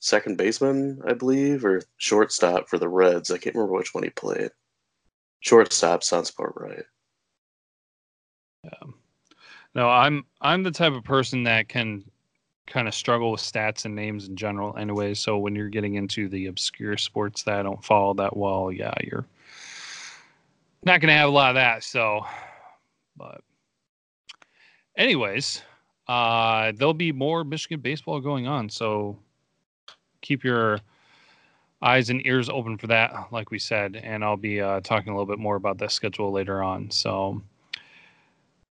second 0.00 0.36
baseman, 0.36 1.00
I 1.06 1.14
believe, 1.14 1.64
or 1.64 1.82
shortstop 1.96 2.68
for 2.68 2.78
the 2.78 2.88
Reds. 2.88 3.30
I 3.30 3.38
can't 3.38 3.54
remember 3.54 3.76
which 3.76 3.94
one 3.94 4.04
he 4.04 4.10
played. 4.10 4.50
Shortstop 5.40 6.02
sounds 6.02 6.30
about 6.30 6.60
right. 6.60 6.84
Yeah. 8.64 8.90
No, 9.74 9.88
I'm 9.88 10.24
I'm 10.40 10.62
the 10.62 10.70
type 10.70 10.92
of 10.92 11.04
person 11.04 11.44
that 11.44 11.68
can 11.68 12.04
kind 12.66 12.88
of 12.88 12.94
struggle 12.94 13.32
with 13.32 13.40
stats 13.40 13.84
and 13.84 13.94
names 13.94 14.28
in 14.28 14.36
general 14.36 14.76
anyway. 14.76 15.14
So 15.14 15.38
when 15.38 15.54
you're 15.54 15.68
getting 15.68 15.94
into 15.94 16.28
the 16.28 16.46
obscure 16.46 16.96
sports 16.96 17.44
that 17.44 17.60
I 17.60 17.62
don't 17.62 17.84
follow 17.84 18.14
that 18.14 18.36
well, 18.36 18.70
yeah, 18.72 18.94
you're 19.02 19.26
not 20.88 21.00
going 21.00 21.12
to 21.12 21.18
have 21.18 21.28
a 21.28 21.32
lot 21.32 21.50
of 21.50 21.54
that. 21.54 21.84
So, 21.84 22.26
but 23.16 23.42
anyways, 24.96 25.62
uh, 26.08 26.72
there'll 26.74 26.94
be 26.94 27.12
more 27.12 27.44
Michigan 27.44 27.80
baseball 27.80 28.20
going 28.20 28.48
on. 28.48 28.68
So 28.68 29.18
keep 30.22 30.42
your 30.42 30.80
eyes 31.80 32.10
and 32.10 32.26
ears 32.26 32.48
open 32.48 32.76
for 32.76 32.88
that, 32.88 33.28
like 33.30 33.50
we 33.50 33.58
said. 33.58 33.96
And 34.02 34.24
I'll 34.24 34.36
be 34.36 34.60
uh, 34.60 34.80
talking 34.80 35.12
a 35.12 35.16
little 35.16 35.32
bit 35.32 35.38
more 35.38 35.56
about 35.56 35.78
the 35.78 35.88
schedule 35.88 36.32
later 36.32 36.62
on. 36.62 36.90
So, 36.90 37.40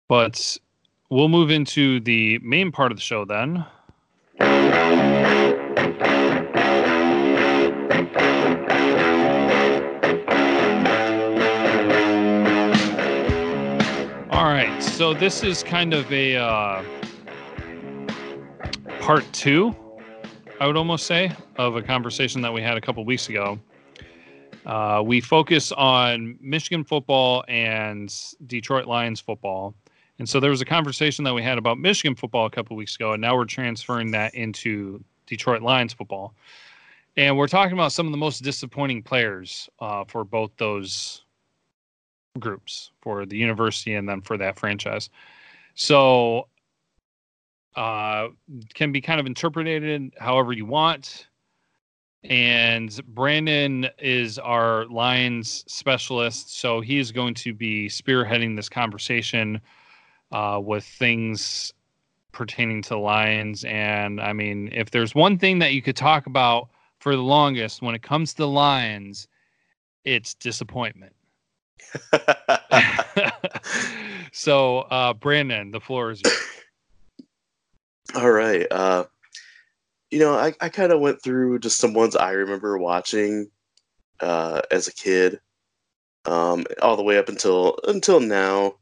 but 0.08 0.56
we'll 1.10 1.28
move 1.28 1.50
into 1.50 2.00
the 2.00 2.38
main 2.40 2.72
part 2.72 2.90
of 2.90 2.98
the 2.98 3.02
show 3.02 3.24
then. 3.24 3.64
So 15.08 15.14
this 15.14 15.42
is 15.42 15.62
kind 15.62 15.94
of 15.94 16.12
a 16.12 16.36
uh, 16.36 16.84
part 19.00 19.24
two, 19.32 19.74
I 20.60 20.66
would 20.66 20.76
almost 20.76 21.06
say, 21.06 21.32
of 21.56 21.76
a 21.76 21.82
conversation 21.82 22.42
that 22.42 22.52
we 22.52 22.60
had 22.60 22.76
a 22.76 22.80
couple 22.82 23.02
weeks 23.06 23.30
ago. 23.30 23.58
Uh, 24.66 25.02
we 25.02 25.22
focus 25.22 25.72
on 25.72 26.36
Michigan 26.42 26.84
football 26.84 27.42
and 27.48 28.14
Detroit 28.46 28.86
Lions 28.86 29.18
football. 29.18 29.74
And 30.18 30.28
so 30.28 30.40
there 30.40 30.50
was 30.50 30.60
a 30.60 30.66
conversation 30.66 31.24
that 31.24 31.32
we 31.32 31.42
had 31.42 31.56
about 31.56 31.78
Michigan 31.78 32.14
football 32.14 32.44
a 32.44 32.50
couple 32.50 32.76
weeks 32.76 32.94
ago, 32.94 33.14
and 33.14 33.22
now 33.22 33.34
we're 33.34 33.46
transferring 33.46 34.10
that 34.10 34.34
into 34.34 35.02
Detroit 35.26 35.62
Lions 35.62 35.94
football. 35.94 36.34
And 37.16 37.34
we're 37.38 37.48
talking 37.48 37.72
about 37.72 37.92
some 37.92 38.04
of 38.04 38.12
the 38.12 38.18
most 38.18 38.42
disappointing 38.42 39.02
players 39.02 39.70
uh, 39.80 40.04
for 40.04 40.22
both 40.22 40.50
those 40.58 41.22
groups, 42.38 42.92
for 43.00 43.26
the 43.26 43.36
university 43.36 43.94
and 43.94 44.08
then 44.08 44.20
for 44.20 44.36
that 44.36 44.58
franchise. 44.58 45.10
So 45.74 46.48
uh, 47.76 48.28
can 48.74 48.92
be 48.92 49.00
kind 49.00 49.20
of 49.20 49.26
interpreted 49.26 50.12
however 50.18 50.52
you 50.52 50.66
want. 50.66 51.28
And 52.24 53.00
Brandon 53.06 53.88
is 53.98 54.38
our 54.40 54.86
Lions 54.86 55.64
specialist, 55.68 56.58
so 56.58 56.80
he 56.80 56.98
is 56.98 57.12
going 57.12 57.34
to 57.34 57.54
be 57.54 57.88
spearheading 57.88 58.56
this 58.56 58.68
conversation 58.68 59.60
uh, 60.32 60.60
with 60.62 60.84
things 60.84 61.72
pertaining 62.32 62.82
to 62.82 62.98
Lions. 62.98 63.64
And 63.64 64.20
I 64.20 64.32
mean, 64.32 64.68
if 64.72 64.90
there's 64.90 65.14
one 65.14 65.38
thing 65.38 65.60
that 65.60 65.74
you 65.74 65.82
could 65.82 65.96
talk 65.96 66.26
about 66.26 66.70
for 66.98 67.14
the 67.14 67.22
longest 67.22 67.82
when 67.82 67.94
it 67.94 68.02
comes 68.02 68.34
to 68.34 68.46
Lions, 68.46 69.28
it's 70.04 70.34
disappointment. 70.34 71.14
so, 74.32 74.80
uh, 74.80 75.14
Brandon, 75.14 75.70
the 75.70 75.80
floor 75.80 76.10
is 76.10 76.20
yours. 76.22 76.36
All 78.14 78.30
right. 78.30 78.66
Uh, 78.70 79.04
you 80.10 80.18
know, 80.18 80.34
I, 80.34 80.54
I 80.60 80.68
kind 80.68 80.92
of 80.92 81.00
went 81.00 81.22
through 81.22 81.58
just 81.58 81.78
some 81.78 81.92
ones 81.92 82.16
I 82.16 82.32
remember 82.32 82.78
watching 82.78 83.50
uh, 84.20 84.62
as 84.70 84.88
a 84.88 84.94
kid, 84.94 85.40
um, 86.24 86.64
all 86.82 86.96
the 86.96 87.02
way 87.02 87.18
up 87.18 87.28
until 87.28 87.78
until 87.86 88.20
now. 88.20 88.74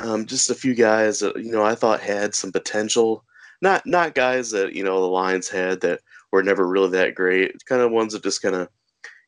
Um, 0.00 0.26
just 0.26 0.50
a 0.50 0.54
few 0.54 0.74
guys 0.74 1.20
that 1.20 1.36
you 1.36 1.52
know 1.52 1.64
I 1.64 1.74
thought 1.74 2.00
had 2.00 2.34
some 2.34 2.50
potential. 2.50 3.24
Not 3.62 3.86
not 3.86 4.14
guys 4.14 4.50
that 4.50 4.74
you 4.74 4.82
know 4.82 5.00
the 5.00 5.06
Lions 5.06 5.48
had 5.48 5.80
that 5.82 6.00
were 6.32 6.42
never 6.42 6.66
really 6.66 6.90
that 6.90 7.14
great. 7.14 7.52
Kind 7.66 7.80
of 7.80 7.92
ones 7.92 8.12
that 8.12 8.24
just 8.24 8.42
kind 8.42 8.56
of 8.56 8.68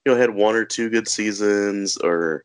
you 0.04 0.12
know 0.12 0.18
had 0.18 0.30
one 0.30 0.56
or 0.56 0.64
two 0.64 0.90
good 0.90 1.08
seasons 1.08 1.96
or 1.96 2.44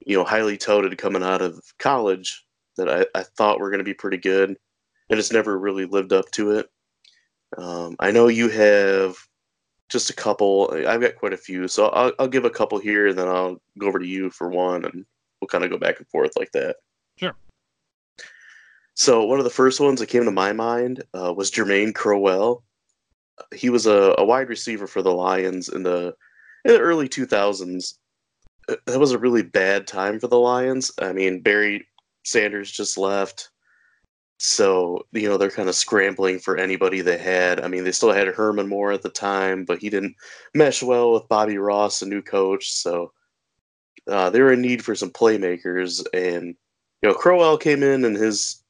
you 0.00 0.16
know 0.16 0.24
highly 0.24 0.56
touted 0.56 0.96
coming 0.98 1.22
out 1.22 1.42
of 1.42 1.60
college 1.78 2.44
that 2.76 2.88
I, 2.88 3.06
I 3.18 3.22
thought 3.22 3.60
were 3.60 3.70
going 3.70 3.78
to 3.78 3.84
be 3.84 3.94
pretty 3.94 4.18
good, 4.18 4.50
and 5.10 5.18
it's 5.18 5.32
never 5.32 5.58
really 5.58 5.84
lived 5.84 6.12
up 6.12 6.30
to 6.32 6.52
it. 6.52 6.68
Um, 7.56 7.96
I 8.00 8.10
know 8.10 8.28
you 8.28 8.48
have 8.48 9.16
just 9.88 10.10
a 10.10 10.14
couple. 10.14 10.72
I've 10.86 11.00
got 11.00 11.16
quite 11.16 11.32
a 11.32 11.38
few, 11.38 11.68
so 11.68 11.88
I'll, 11.88 12.12
I'll 12.18 12.28
give 12.28 12.44
a 12.44 12.50
couple 12.50 12.78
here, 12.78 13.08
and 13.08 13.18
then 13.18 13.28
I'll 13.28 13.60
go 13.78 13.86
over 13.86 13.98
to 13.98 14.06
you 14.06 14.30
for 14.30 14.48
one, 14.48 14.84
and 14.84 15.04
we'll 15.40 15.48
kind 15.48 15.64
of 15.64 15.70
go 15.70 15.78
back 15.78 15.98
and 15.98 16.08
forth 16.08 16.32
like 16.36 16.52
that. 16.52 16.76
Sure. 17.16 17.34
So 18.94 19.24
one 19.24 19.38
of 19.38 19.44
the 19.44 19.50
first 19.50 19.80
ones 19.80 20.00
that 20.00 20.08
came 20.08 20.24
to 20.24 20.30
my 20.30 20.52
mind 20.52 21.02
uh, 21.14 21.32
was 21.32 21.50
Germane 21.50 21.92
Crowell. 21.92 22.62
He 23.52 23.68
was 23.68 23.86
a, 23.86 24.14
a, 24.18 24.24
wide 24.24 24.48
receiver 24.48 24.86
for 24.86 25.02
the 25.02 25.12
Lions 25.12 25.68
in 25.68 25.82
the 25.82 26.14
in 26.64 26.72
the 26.72 26.80
early 26.80 27.08
2000s. 27.08 27.94
That 28.86 29.00
was 29.00 29.12
a 29.12 29.18
really 29.18 29.42
bad 29.42 29.86
time 29.86 30.18
for 30.18 30.28
the 30.28 30.38
Lions. 30.38 30.90
I 31.00 31.12
mean, 31.12 31.40
Barry 31.40 31.86
Sanders 32.24 32.70
just 32.70 32.96
left. 32.96 33.50
So, 34.38 35.06
you 35.12 35.28
know, 35.28 35.36
they're 35.36 35.50
kind 35.50 35.68
of 35.68 35.74
scrambling 35.74 36.38
for 36.38 36.56
anybody 36.56 37.00
they 37.00 37.18
had. 37.18 37.60
I 37.60 37.68
mean, 37.68 37.84
they 37.84 37.92
still 37.92 38.12
had 38.12 38.26
Herman 38.28 38.68
Moore 38.68 38.92
at 38.92 39.02
the 39.02 39.08
time, 39.08 39.64
but 39.64 39.78
he 39.78 39.90
didn't 39.90 40.16
mesh 40.54 40.82
well 40.82 41.12
with 41.12 41.28
Bobby 41.28 41.56
Ross, 41.56 42.00
the 42.00 42.06
new 42.06 42.20
coach. 42.20 42.72
So 42.72 43.12
uh, 44.06 44.30
they 44.30 44.40
were 44.40 44.52
in 44.52 44.60
need 44.60 44.84
for 44.84 44.94
some 44.94 45.10
playmakers. 45.10 46.04
And, 46.12 46.56
you 47.02 47.08
know, 47.08 47.14
Crowell 47.14 47.58
came 47.58 47.82
in 47.82 48.04
and 48.04 48.16
his 48.16 48.62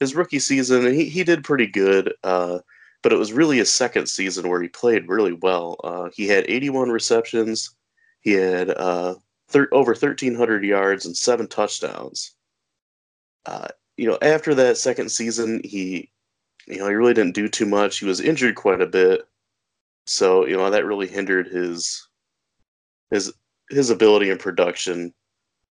his 0.00 0.16
rookie 0.16 0.40
season, 0.40 0.84
and 0.84 0.96
he, 0.96 1.04
he 1.04 1.22
did 1.22 1.44
pretty 1.44 1.68
good. 1.68 2.12
Uh, 2.24 2.58
but 3.02 3.12
it 3.12 3.18
was 3.18 3.32
really 3.32 3.58
his 3.58 3.72
second 3.72 4.08
season 4.08 4.48
where 4.48 4.60
he 4.62 4.68
played 4.68 5.08
really 5.08 5.32
well. 5.32 5.76
Uh, 5.84 6.08
he 6.14 6.26
had 6.26 6.44
81 6.48 6.90
receptions. 6.90 7.74
He 8.20 8.32
had 8.32 8.70
uh, 8.70 9.14
thir- 9.52 9.68
over 9.72 9.92
1,300 9.92 10.64
yards 10.64 11.06
and 11.06 11.16
seven 11.16 11.46
touchdowns. 11.46 12.34
Uh, 13.46 13.68
you 13.96 14.08
know, 14.08 14.18
after 14.22 14.54
that 14.54 14.78
second 14.78 15.10
season, 15.10 15.60
he, 15.64 16.10
you 16.66 16.78
know, 16.78 16.88
he 16.88 16.94
really 16.94 17.14
didn't 17.14 17.34
do 17.34 17.48
too 17.48 17.66
much. 17.66 17.98
He 17.98 18.06
was 18.06 18.20
injured 18.20 18.54
quite 18.54 18.80
a 18.80 18.86
bit, 18.86 19.22
so 20.06 20.46
you 20.46 20.56
know 20.56 20.70
that 20.70 20.84
really 20.84 21.06
hindered 21.06 21.48
his 21.48 22.08
his 23.10 23.32
his 23.70 23.90
ability 23.90 24.30
and 24.30 24.40
production. 24.40 25.12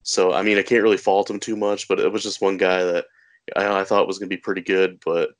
So 0.03 0.33
I 0.33 0.41
mean, 0.41 0.57
I 0.57 0.63
can't 0.63 0.83
really 0.83 0.97
fault 0.97 1.29
him 1.29 1.39
too 1.39 1.55
much, 1.55 1.87
but 1.87 1.99
it 1.99 2.11
was 2.11 2.23
just 2.23 2.41
one 2.41 2.57
guy 2.57 2.83
that 2.83 3.05
I, 3.55 3.81
I 3.81 3.83
thought 3.83 4.07
was 4.07 4.17
going 4.17 4.29
to 4.29 4.35
be 4.35 4.41
pretty 4.41 4.61
good, 4.61 4.99
but 5.05 5.31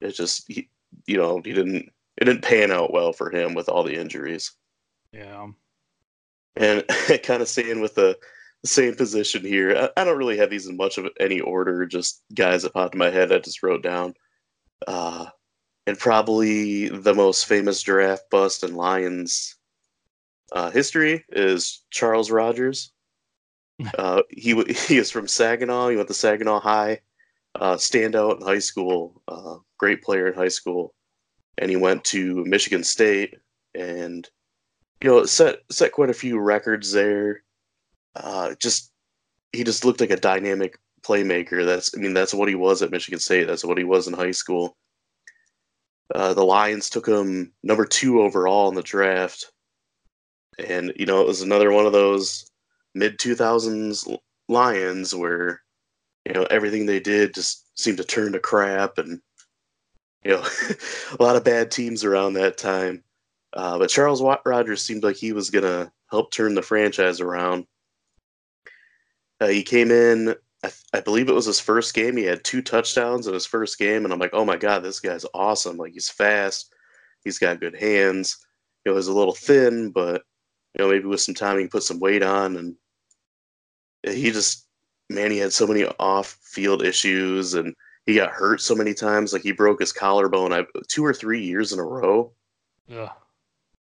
it 0.00 0.12
just 0.12 0.44
he, 0.46 0.68
you 1.06 1.16
know 1.16 1.40
he 1.44 1.52
didn't 1.52 1.90
it 2.18 2.24
didn't 2.26 2.42
pan 2.42 2.70
out 2.70 2.92
well 2.92 3.12
for 3.12 3.30
him 3.30 3.54
with 3.54 3.68
all 3.68 3.82
the 3.82 3.98
injuries. 3.98 4.52
Yeah. 5.12 5.48
And 6.56 6.84
kind 7.22 7.42
of 7.42 7.48
staying 7.48 7.80
with 7.80 7.94
the, 7.94 8.18
the 8.62 8.68
same 8.68 8.94
position 8.94 9.44
here, 9.44 9.76
I, 9.96 10.00
I, 10.00 10.04
don't 10.04 10.18
really 10.18 10.36
have 10.38 10.50
these 10.50 10.66
in 10.66 10.76
much 10.76 10.98
of 10.98 11.06
any 11.18 11.40
order, 11.40 11.86
just 11.86 12.22
guys 12.34 12.62
that 12.62 12.74
popped 12.74 12.94
in 12.94 12.98
my 12.98 13.10
head 13.10 13.32
I 13.32 13.38
just 13.38 13.62
wrote 13.62 13.82
down. 13.82 14.14
Uh, 14.86 15.26
and 15.86 15.98
probably 15.98 16.88
the 16.88 17.14
most 17.14 17.46
famous 17.46 17.82
giraffe 17.82 18.28
bust 18.30 18.64
in 18.64 18.74
Lions 18.74 19.56
uh, 20.52 20.70
history 20.70 21.24
is 21.30 21.84
Charles 21.90 22.30
Rogers. 22.30 22.92
Uh, 23.96 24.20
he 24.28 24.62
he 24.88 24.98
is 24.98 25.10
from 25.10 25.26
Saginaw. 25.26 25.88
He 25.88 25.96
went 25.96 26.08
to 26.08 26.12
Saginaw 26.12 26.60
High. 26.60 27.00
Uh, 27.54 27.76
standout 27.76 28.38
in 28.38 28.46
high 28.46 28.58
school, 28.58 29.22
uh, 29.26 29.56
great 29.78 30.02
player 30.02 30.26
in 30.26 30.34
high 30.34 30.48
school, 30.48 30.92
and 31.56 31.70
he 31.70 31.76
went 31.76 32.04
to 32.04 32.44
Michigan 32.44 32.84
State 32.84 33.36
and 33.74 34.28
you 35.02 35.10
know, 35.10 35.24
set 35.24 35.60
set 35.70 35.92
quite 35.92 36.10
a 36.10 36.14
few 36.14 36.38
records 36.38 36.92
there. 36.92 37.42
Uh, 38.14 38.54
just 38.58 38.92
he 39.52 39.64
just 39.64 39.84
looked 39.84 40.00
like 40.00 40.10
a 40.10 40.16
dynamic 40.16 40.78
playmaker. 41.02 41.64
That's 41.64 41.90
I 41.96 42.00
mean 42.00 42.14
that's 42.14 42.34
what 42.34 42.48
he 42.48 42.54
was 42.54 42.82
at 42.82 42.90
Michigan 42.90 43.20
State. 43.20 43.46
That's 43.46 43.64
what 43.64 43.78
he 43.78 43.84
was 43.84 44.06
in 44.08 44.14
high 44.14 44.30
school. 44.32 44.76
Uh, 46.14 46.34
the 46.34 46.44
Lions 46.44 46.90
took 46.90 47.06
him 47.06 47.52
number 47.62 47.84
two 47.84 48.20
overall 48.22 48.68
in 48.68 48.74
the 48.74 48.82
draft, 48.82 49.52
and 50.58 50.92
you 50.96 51.06
know 51.06 51.20
it 51.20 51.26
was 51.26 51.42
another 51.42 51.72
one 51.72 51.86
of 51.86 51.92
those 51.92 52.50
mid 52.94 53.18
two 53.18 53.34
thousands 53.34 54.06
Lions 54.48 55.14
where 55.14 55.62
you 56.26 56.34
know 56.34 56.44
everything 56.50 56.84
they 56.84 57.00
did 57.00 57.34
just 57.34 57.66
seemed 57.78 57.98
to 57.98 58.04
turn 58.04 58.32
to 58.32 58.40
crap, 58.40 58.98
and 58.98 59.20
you 60.24 60.32
know 60.32 60.44
a 61.18 61.22
lot 61.22 61.36
of 61.36 61.44
bad 61.44 61.70
teams 61.70 62.04
around 62.04 62.34
that 62.34 62.58
time. 62.58 63.02
Uh, 63.52 63.78
but 63.78 63.90
Charles 63.90 64.22
Rogers 64.44 64.82
seemed 64.82 65.02
like 65.02 65.16
he 65.16 65.32
was 65.32 65.50
going 65.50 65.64
to 65.64 65.90
help 66.10 66.30
turn 66.30 66.54
the 66.54 66.62
franchise 66.62 67.20
around. 67.20 67.66
Uh, 69.40 69.48
he 69.48 69.62
came 69.62 69.90
in, 69.90 70.34
I, 70.62 70.70
I, 70.92 71.00
believe 71.00 71.28
it 71.28 71.34
was 71.34 71.46
his 71.46 71.60
first 71.60 71.94
game. 71.94 72.16
He 72.16 72.24
had 72.24 72.44
two 72.44 72.62
touchdowns 72.62 73.26
in 73.26 73.34
his 73.34 73.46
first 73.46 73.78
game, 73.78 74.04
and 74.04 74.12
I'm 74.12 74.18
like, 74.18 74.34
oh 74.34 74.44
my 74.44 74.56
god, 74.56 74.82
this 74.82 75.00
guy's 75.00 75.24
awesome! 75.32 75.78
Like 75.78 75.92
he's 75.92 76.10
fast, 76.10 76.74
he's 77.24 77.38
got 77.38 77.60
good 77.60 77.74
hands. 77.74 78.36
You 78.84 78.92
know, 78.92 78.96
he's 78.96 79.08
a 79.08 79.14
little 79.14 79.34
thin, 79.34 79.90
but 79.90 80.22
you 80.74 80.84
know 80.84 80.90
maybe 80.90 81.06
with 81.06 81.22
some 81.22 81.34
time 81.34 81.56
he 81.56 81.62
can 81.62 81.70
put 81.70 81.82
some 81.82 82.00
weight 82.00 82.22
on, 82.22 82.56
and 82.56 82.76
he 84.02 84.30
just 84.30 84.66
man, 85.08 85.30
he 85.30 85.38
had 85.38 85.52
so 85.52 85.66
many 85.66 85.84
off-field 85.84 86.84
issues, 86.84 87.54
and 87.54 87.74
he 88.06 88.14
got 88.14 88.30
hurt 88.30 88.60
so 88.60 88.74
many 88.74 88.92
times. 88.92 89.32
Like 89.32 89.42
he 89.42 89.52
broke 89.52 89.80
his 89.80 89.92
collarbone 89.92 90.52
I, 90.52 90.64
two 90.88 91.04
or 91.04 91.14
three 91.14 91.42
years 91.42 91.72
in 91.72 91.78
a 91.78 91.84
row. 91.84 92.32
Yeah. 92.86 93.10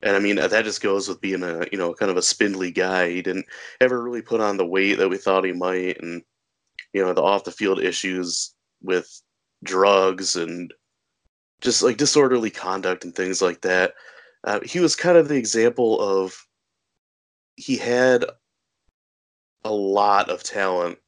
And 0.03 0.17
I 0.17 0.19
mean 0.19 0.37
that 0.37 0.65
just 0.65 0.81
goes 0.81 1.09
with 1.09 1.21
being 1.21 1.43
a 1.43 1.67
you 1.71 1.79
know 1.79 1.93
kind 1.95 2.11
of 2.11 2.17
a 2.17 2.23
spindly 2.23 2.71
guy. 2.71 3.11
He 3.11 3.23
didn't 3.23 3.47
ever 3.81 4.03
really 4.03 4.23
put 4.23 4.41
on 4.41 4.57
the 4.57 4.67
weight 4.67 4.95
that 4.95 5.09
we 5.09 5.19
thought 5.19 5.45
he 5.45 5.53
might, 5.53 6.01
and 6.01 6.23
you 6.93 7.05
know 7.05 7.13
the 7.13 7.23
off 7.23 7.45
the 7.45 7.53
field 7.53 7.81
issues 7.81 8.55
with 8.83 9.23
drugs 9.63 10.37
and 10.37 10.73
just 11.61 11.83
like 11.83 11.99
disorderly 11.99 12.51
conduct 12.51 13.05
and 13.05 13.15
things 13.15 13.43
like 13.43 13.61
that. 13.61 13.95
Uh, 14.45 14.61
he 14.65 14.81
was 14.81 14.97
kind 14.97 15.19
of 15.19 15.29
the 15.29 15.37
example 15.37 16.01
of 16.01 16.47
he 17.57 17.77
had 17.77 18.25
a 19.65 19.71
lot 19.71 20.31
of 20.31 20.43
talent, 20.43 20.99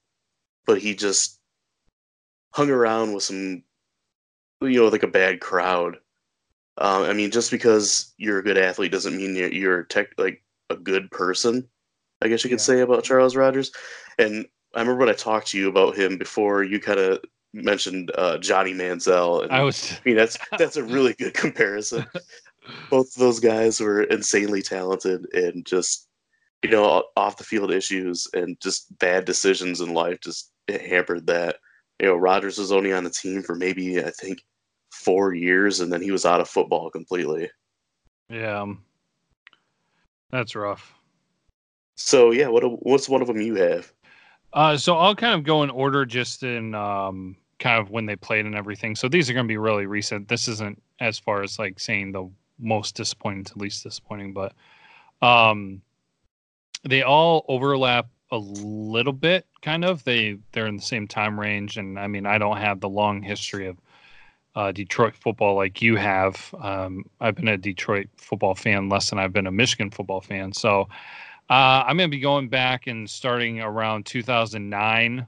but 0.67 0.79
he 0.79 0.95
just 0.95 1.41
hung 2.53 2.71
around 2.71 3.15
with 3.15 3.23
some 3.23 3.63
you 4.61 4.81
know 4.81 4.89
like 4.89 5.03
a 5.03 5.09
bad 5.09 5.41
crowd 5.41 5.97
um, 6.79 7.03
I 7.03 7.13
mean, 7.13 7.31
just 7.31 7.51
because 7.51 8.13
you're 8.17 8.39
a 8.39 8.43
good 8.43 8.59
athlete 8.59 8.93
doesn't 8.93 9.17
mean 9.17 9.37
you're, 9.37 9.53
you're 9.53 9.83
tech, 9.85 10.09
like 10.17 10.43
a 10.71 10.77
good 10.77 11.11
person. 11.11 11.69
I 12.23 12.29
guess 12.29 12.45
you 12.45 12.51
could 12.51 12.61
yeah. 12.61 12.65
say 12.65 12.81
about 12.81 13.05
Charles 13.05 13.37
Rogers. 13.37 13.73
And 14.19 14.47
I 14.75 14.81
remember 14.81 15.01
when 15.01 15.09
I 15.09 15.17
talked 15.17 15.49
to 15.49 15.59
you 15.59 15.69
about 15.69 15.97
him 15.97 16.17
before, 16.17 16.63
you 16.63 16.81
kind 16.81 16.99
of 16.99 17.21
mentioned 17.53 18.11
uh, 18.17 18.39
Johnny 18.39 18.73
Manziel. 18.73 19.43
And, 19.43 19.53
I 19.53 19.63
was. 19.63 19.93
I 19.93 20.01
mean, 20.05 20.17
that's 20.17 20.39
that's 20.59 20.77
a 20.77 20.85
really 20.85 21.15
good 21.15 21.35
comparison. 21.35 22.07
Both 22.91 23.15
of 23.17 23.21
those 23.21 23.41
guys 23.41 23.81
were 23.81 24.05
insanely 24.05 24.63
talented 24.63 25.27
and 25.35 25.67
just 25.67 26.09
you 26.63 26.71
know 26.71 27.05
off 27.17 27.37
the 27.37 27.45
field 27.45 27.73
issues 27.73 28.29
and 28.35 28.59
just 28.61 28.97
bad 28.99 29.25
decisions 29.25 29.81
in 29.81 29.93
life 29.93 30.21
just 30.21 30.53
hampered 30.69 31.27
that. 31.27 31.57
You 32.01 32.09
know, 32.09 32.17
Rogers 32.17 32.59
was 32.59 32.73
only 32.73 32.93
on 32.93 33.05
the 33.05 33.11
team 33.11 33.43
for 33.43 33.55
maybe 33.55 34.03
I 34.03 34.11
think 34.11 34.43
four 35.03 35.35
years, 35.35 35.81
and 35.81 35.93
then 35.93 36.03
he 36.03 36.11
was 36.11 36.25
out 36.25 36.41
of 36.41 36.49
football 36.49 36.91
completely. 36.91 37.51
Yeah, 38.29 38.63
um, 38.63 38.83
that's 40.31 40.55
rough. 40.55 40.95
So 41.97 42.31
yeah, 42.31 42.49
what 42.49 42.63
what's 42.85 43.09
one 43.09 43.21
of 43.21 43.29
them 43.29 43.41
you 43.41 43.57
have? 43.57 43.93
Uh, 44.53 44.77
so 44.77 44.97
I'll 44.97 45.15
kind 45.15 45.35
of 45.35 45.45
go 45.45 45.63
in 45.63 45.71
order, 45.71 46.05
just 46.05 46.43
in 46.43 46.75
um, 46.75 47.37
kind 47.59 47.81
of 47.81 47.91
when 47.91 48.07
they 48.07 48.17
played 48.17 48.45
and 48.45 48.55
everything. 48.55 48.97
So 48.97 49.09
these 49.09 49.31
are 49.31 49.35
going 49.35 49.47
to 49.47 49.53
be 49.53 49.57
really 49.57 49.87
recent. 49.87 50.29
This 50.29 50.49
isn't 50.49 50.83
as 51.01 51.19
far 51.19 51.43
as 51.43 51.59
like 51.59 51.81
saying 51.81 52.13
the 52.13 52.31
most 52.59 52.97
disappointing 52.97 53.45
to 53.45 53.59
least 53.59 53.83
disappointing, 53.83 54.33
but 54.33 54.53
um, 55.23 55.83
they 56.85 57.03
all 57.03 57.45
overlap 57.49 58.09
a 58.31 58.39
little 58.39 59.13
bit. 59.13 59.47
Kind 59.63 59.85
of 59.85 60.03
they 60.05 60.39
they're 60.53 60.67
in 60.67 60.77
the 60.77 60.83
same 60.83 61.07
time 61.07 61.39
range, 61.39 61.77
and 61.77 61.99
I 61.99 62.07
mean 62.07 62.27
I 62.27 62.39
don't 62.39 62.57
have 62.57 62.81
the 62.81 62.89
long 62.89 63.23
history 63.23 63.67
of 63.67 63.79
uh, 64.55 64.73
Detroit 64.73 65.15
football 65.15 65.57
like 65.57 65.81
you 65.81 65.97
have. 65.97 66.55
Um, 66.61 67.05
I've 67.21 67.35
been 67.35 67.49
a 67.49 67.57
Detroit 67.57 68.09
football 68.17 68.55
fan 68.55 68.89
less 68.89 69.11
than 69.11 69.19
I've 69.19 69.33
been 69.33 69.47
a 69.47 69.53
Michigan 69.53 69.91
football 69.91 70.21
fan. 70.21 70.53
So 70.53 70.89
uh, 71.49 71.85
I'm 71.87 71.97
going 71.97 72.11
to 72.11 72.17
be 72.17 72.21
going 72.21 72.49
back 72.49 72.87
and 72.87 73.09
starting 73.09 73.61
around 73.61 74.07
2009. 74.07 75.21
Uh, 75.21 75.25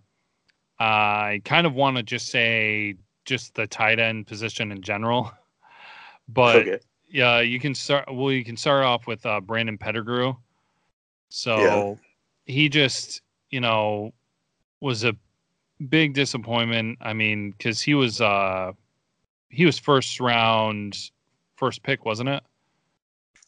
I 0.81 1.41
kind 1.45 1.67
of 1.67 1.75
want 1.75 1.97
to 1.97 2.03
just 2.03 2.29
say 2.29 2.97
just 3.25 3.55
the 3.55 3.67
tight 3.67 3.99
end 3.99 4.27
position 4.27 4.73
in 4.73 4.83
general, 4.83 5.33
but 6.29 6.57
okay. 6.57 6.79
yeah, 7.09 7.41
you 7.41 7.61
can 7.61 7.75
start. 7.75 8.13
Well, 8.13 8.33
you 8.33 8.45
can 8.45 8.57
start 8.57 8.85
off 8.85 9.07
with 9.07 9.25
uh, 9.25 9.41
Brandon 9.41 9.79
Pettigrew. 9.79 10.35
So 11.31 11.59
yeah. 11.59 11.95
he 12.53 12.69
just, 12.69 13.23
you 13.51 13.61
know, 13.61 14.13
was 14.81 15.05
a 15.05 15.17
big 15.89 16.13
disappointment. 16.13 16.99
I 17.01 17.13
mean, 17.13 17.53
because 17.53 17.81
he 17.81 17.95
was 17.95 18.21
uh, 18.21 18.73
he 19.55 19.65
was 19.65 19.79
first 19.79 20.21
round, 20.21 21.11
first 21.57 21.83
pick, 21.83 22.05
wasn't 22.05 22.29
it? 22.29 22.43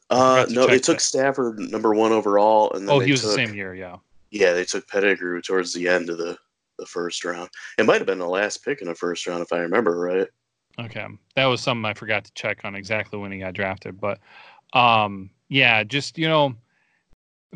Uh, 0.08 0.46
no, 0.50 0.66
they 0.66 0.78
took 0.78 0.98
that. 0.98 1.02
Stafford 1.02 1.58
number 1.58 1.94
one 1.94 2.12
overall, 2.12 2.72
and 2.74 2.88
oh, 2.88 3.00
he 3.00 3.10
was 3.10 3.22
took, 3.22 3.30
the 3.30 3.46
same 3.46 3.54
year, 3.54 3.74
yeah. 3.74 3.96
Yeah, 4.30 4.52
they 4.52 4.64
took 4.64 4.88
Pettigrew 4.88 5.42
towards 5.42 5.72
the 5.72 5.88
end 5.88 6.10
of 6.10 6.18
the 6.18 6.38
the 6.78 6.86
first 6.86 7.24
round. 7.24 7.48
It 7.78 7.86
might 7.86 7.98
have 7.98 8.06
been 8.06 8.18
the 8.18 8.28
last 8.28 8.64
pick 8.64 8.82
in 8.82 8.88
the 8.88 8.94
first 8.94 9.26
round, 9.26 9.42
if 9.42 9.52
I 9.52 9.58
remember 9.58 9.98
right. 9.98 10.28
Okay, 10.78 11.06
that 11.34 11.46
was 11.46 11.60
something 11.60 11.86
I 11.86 11.94
forgot 11.94 12.24
to 12.24 12.32
check 12.34 12.60
on 12.64 12.74
exactly 12.74 13.18
when 13.18 13.32
he 13.32 13.38
got 13.38 13.54
drafted, 13.54 14.00
but 14.00 14.20
um, 14.74 15.30
yeah, 15.48 15.82
just 15.82 16.18
you 16.18 16.28
know, 16.28 16.54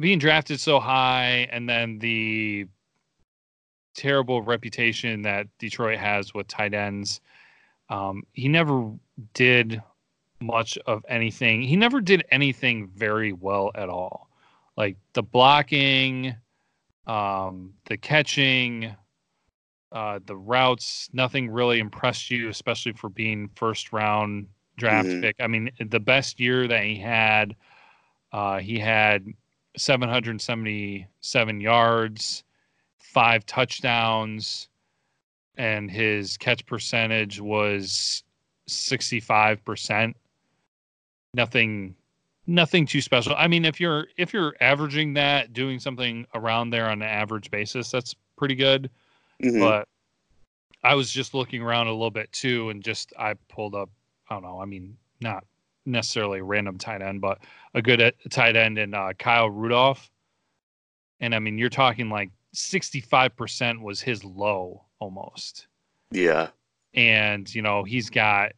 being 0.00 0.18
drafted 0.18 0.58
so 0.58 0.80
high, 0.80 1.48
and 1.52 1.68
then 1.68 1.98
the 1.98 2.66
terrible 3.94 4.42
reputation 4.42 5.22
that 5.22 5.46
Detroit 5.58 5.98
has 5.98 6.32
with 6.32 6.48
tight 6.48 6.74
ends 6.74 7.20
um, 7.90 8.22
he 8.33 8.48
never 8.48 8.90
did 9.35 9.83
much 10.40 10.79
of 10.87 11.05
anything. 11.09 11.61
He 11.61 11.76
never 11.76 12.00
did 12.00 12.24
anything 12.31 12.88
very 12.88 13.33
well 13.35 13.70
at 13.74 13.90
all. 13.90 14.31
Like 14.76 14.96
the 15.12 15.22
blocking, 15.22 16.35
um, 17.07 17.74
the 17.87 17.98
catching, 17.98 18.96
Uh, 19.92 20.20
the 20.24 20.37
routes, 20.37 21.11
nothing 21.12 21.50
really 21.50 21.81
impressed 21.81 22.31
you, 22.31 22.48
especially 22.48 22.92
for 22.92 23.09
being 23.11 23.48
first 23.57 23.92
round 23.92 24.46
draft 24.76 25.09
mm-hmm. 25.09 25.20
pick. 25.20 25.37
I 25.40 25.48
mean, 25.48 25.68
the 25.81 25.98
best 25.98 26.38
year 26.38 26.68
that 26.68 26.85
he 26.85 26.96
had, 26.96 27.57
uh, 28.33 28.61
he 28.61 28.79
had 28.79 29.26
777 29.76 31.61
yards, 31.61 32.44
five 33.00 33.44
touchdowns, 33.46 34.69
and 35.61 35.90
his 35.90 36.38
catch 36.38 36.64
percentage 36.64 37.38
was 37.38 38.25
65%. 38.66 40.14
Nothing 41.35 41.94
nothing 42.46 42.87
too 42.87 43.03
special. 43.03 43.35
I 43.37 43.46
mean, 43.46 43.66
if 43.66 43.79
you're 43.79 44.07
if 44.16 44.33
you're 44.33 44.55
averaging 44.62 45.12
that, 45.14 45.53
doing 45.53 45.79
something 45.79 46.27
around 46.35 46.70
there 46.70 46.87
on 46.87 47.03
an 47.03 47.09
average 47.09 47.51
basis, 47.51 47.90
that's 47.90 48.14
pretty 48.38 48.55
good. 48.55 48.88
Mm-hmm. 49.42 49.61
But 49.61 49.87
I 50.83 50.94
was 50.94 51.11
just 51.11 51.35
looking 51.35 51.61
around 51.61 51.88
a 51.88 51.92
little 51.92 52.11
bit 52.11 52.33
too, 52.33 52.70
and 52.70 52.83
just 52.83 53.12
I 53.18 53.35
pulled 53.51 53.75
up. 53.75 53.90
I 54.31 54.35
don't 54.35 54.42
know. 54.42 54.62
I 54.62 54.64
mean, 54.64 54.96
not 55.20 55.44
necessarily 55.85 56.38
a 56.38 56.44
random 56.44 56.79
tight 56.79 57.03
end, 57.03 57.20
but 57.20 57.38
a 57.75 57.83
good 57.83 58.01
uh, 58.01 58.12
tight 58.31 58.57
end 58.57 58.79
in 58.79 58.94
uh, 58.94 59.12
Kyle 59.18 59.51
Rudolph. 59.51 60.11
And 61.20 61.35
I 61.35 61.38
mean, 61.38 61.59
you're 61.59 61.68
talking 61.68 62.09
like 62.09 62.31
65% 62.55 63.83
was 63.83 64.01
his 64.01 64.25
low 64.25 64.87
almost. 65.00 65.66
Yeah. 66.10 66.48
And, 66.94 67.52
you 67.52 67.62
know, 67.62 67.82
he's 67.84 68.10
got 68.10 68.52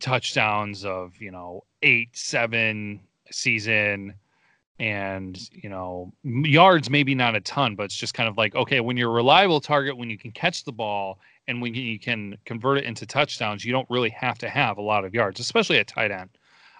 touchdowns 0.00 0.84
of, 0.84 1.16
you 1.18 1.30
know, 1.30 1.64
eight, 1.82 2.16
seven 2.16 3.00
season 3.30 4.14
and, 4.78 5.38
you 5.52 5.68
know, 5.68 6.12
yards, 6.22 6.88
maybe 6.88 7.14
not 7.14 7.34
a 7.34 7.40
ton, 7.40 7.74
but 7.74 7.84
it's 7.84 7.96
just 7.96 8.14
kind 8.14 8.28
of 8.28 8.36
like, 8.36 8.54
okay, 8.54 8.80
when 8.80 8.96
you're 8.96 9.10
a 9.10 9.14
reliable 9.14 9.60
target, 9.60 9.96
when 9.96 10.08
you 10.10 10.18
can 10.18 10.30
catch 10.30 10.64
the 10.64 10.72
ball 10.72 11.18
and 11.48 11.60
when 11.60 11.74
you 11.74 11.98
can 11.98 12.36
convert 12.44 12.78
it 12.78 12.84
into 12.84 13.06
touchdowns, 13.06 13.64
you 13.64 13.72
don't 13.72 13.88
really 13.90 14.10
have 14.10 14.38
to 14.38 14.48
have 14.48 14.78
a 14.78 14.82
lot 14.82 15.04
of 15.04 15.14
yards, 15.14 15.40
especially 15.40 15.78
at 15.78 15.88
tight 15.88 16.10
end. 16.10 16.30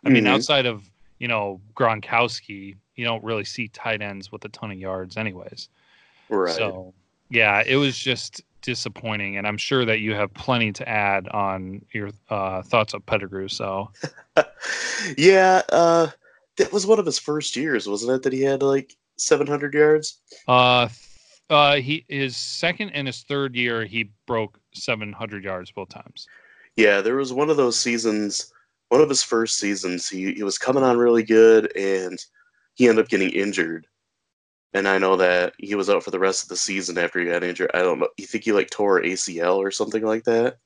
I 0.04 0.10
mean, 0.10 0.24
mm-hmm. 0.24 0.34
outside 0.34 0.66
of 0.66 0.88
you 1.18 1.26
know 1.26 1.60
Gronkowski, 1.74 2.76
you 2.94 3.04
don't 3.04 3.24
really 3.24 3.44
see 3.44 3.68
tight 3.68 4.00
ends 4.00 4.30
with 4.30 4.44
a 4.44 4.48
ton 4.50 4.70
of 4.70 4.78
yards, 4.78 5.16
anyways. 5.16 5.68
Right. 6.28 6.54
So 6.54 6.94
yeah, 7.30 7.62
it 7.66 7.76
was 7.76 7.98
just 7.98 8.42
disappointing, 8.62 9.36
and 9.36 9.46
I'm 9.46 9.56
sure 9.56 9.84
that 9.84 10.00
you 10.00 10.14
have 10.14 10.32
plenty 10.34 10.72
to 10.72 10.88
add 10.88 11.28
on 11.28 11.84
your 11.92 12.10
uh, 12.28 12.62
thoughts 12.62 12.94
of 12.94 13.04
Pettigrew. 13.06 13.48
So 13.48 13.90
yeah, 15.16 15.62
uh, 15.70 16.08
that 16.56 16.72
was 16.72 16.86
one 16.86 16.98
of 16.98 17.06
his 17.06 17.18
first 17.18 17.56
years, 17.56 17.88
wasn't 17.88 18.12
it? 18.12 18.22
That 18.22 18.32
he 18.32 18.42
had 18.42 18.62
like 18.62 18.96
700 19.16 19.74
yards. 19.74 20.20
Uh, 20.46 20.88
uh, 21.50 21.76
he 21.76 22.04
his 22.08 22.36
second 22.36 22.90
and 22.90 23.06
his 23.06 23.22
third 23.22 23.56
year, 23.56 23.84
he 23.84 24.10
broke 24.26 24.58
700 24.74 25.44
yards 25.44 25.70
both 25.70 25.88
times. 25.88 26.26
Yeah, 26.76 27.00
there 27.00 27.16
was 27.16 27.32
one 27.32 27.50
of 27.50 27.56
those 27.56 27.78
seasons 27.78 28.52
one 28.88 29.00
of 29.00 29.08
his 29.08 29.22
first 29.22 29.58
seasons, 29.58 30.08
he, 30.08 30.32
he 30.32 30.42
was 30.42 30.58
coming 30.58 30.82
on 30.82 30.96
really 30.96 31.22
good 31.22 31.74
and 31.76 32.18
he 32.74 32.88
ended 32.88 33.04
up 33.04 33.10
getting 33.10 33.30
injured. 33.30 33.86
And 34.74 34.86
I 34.86 34.98
know 34.98 35.16
that 35.16 35.54
he 35.58 35.74
was 35.74 35.88
out 35.88 36.04
for 36.04 36.10
the 36.10 36.18
rest 36.18 36.42
of 36.42 36.48
the 36.50 36.56
season 36.56 36.98
after 36.98 37.18
he 37.18 37.26
got 37.26 37.42
injured. 37.42 37.70
I 37.72 37.78
don't 37.78 38.00
know. 38.00 38.08
You 38.18 38.26
think 38.26 38.44
he 38.44 38.52
like 38.52 38.70
tore 38.70 39.00
ACL 39.00 39.56
or 39.56 39.70
something 39.70 40.04
like 40.04 40.24
that? 40.24 40.58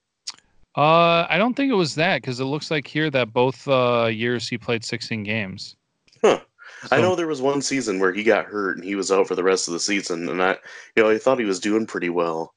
Uh, 0.77 1.27
I 1.29 1.37
don't 1.39 1.55
think 1.55 1.71
it 1.71 1.77
was 1.77 1.95
that 1.97 2.23
because 2.23 2.41
it 2.41 2.45
looks 2.45 2.71
like 2.71 2.87
here 2.87 3.11
that 3.11 3.33
both 3.33 3.69
uh, 3.69 4.07
years 4.07 4.49
he 4.49 4.59
played 4.59 4.85
16 4.85 5.23
games. 5.23 5.77
Huh. 6.23 6.41
So, 6.87 6.97
I 6.97 7.01
know 7.01 7.15
there 7.15 7.29
was 7.29 7.43
one 7.43 7.63
season 7.63 8.01
where 8.01 8.13
he 8.13 8.25
got 8.25 8.47
hurt 8.47 8.77
and 8.77 8.85
he 8.85 8.97
was 8.97 9.13
out 9.13 9.29
for 9.29 9.37
the 9.37 9.45
rest 9.45 9.69
of 9.69 9.75
the 9.75 9.81
season, 9.81 10.29
and 10.29 10.43
I, 10.43 10.57
you 10.97 11.03
know, 11.03 11.11
I 11.11 11.19
thought 11.19 11.39
he 11.39 11.45
was 11.45 11.61
doing 11.61 11.87
pretty 11.87 12.09
well 12.09 12.55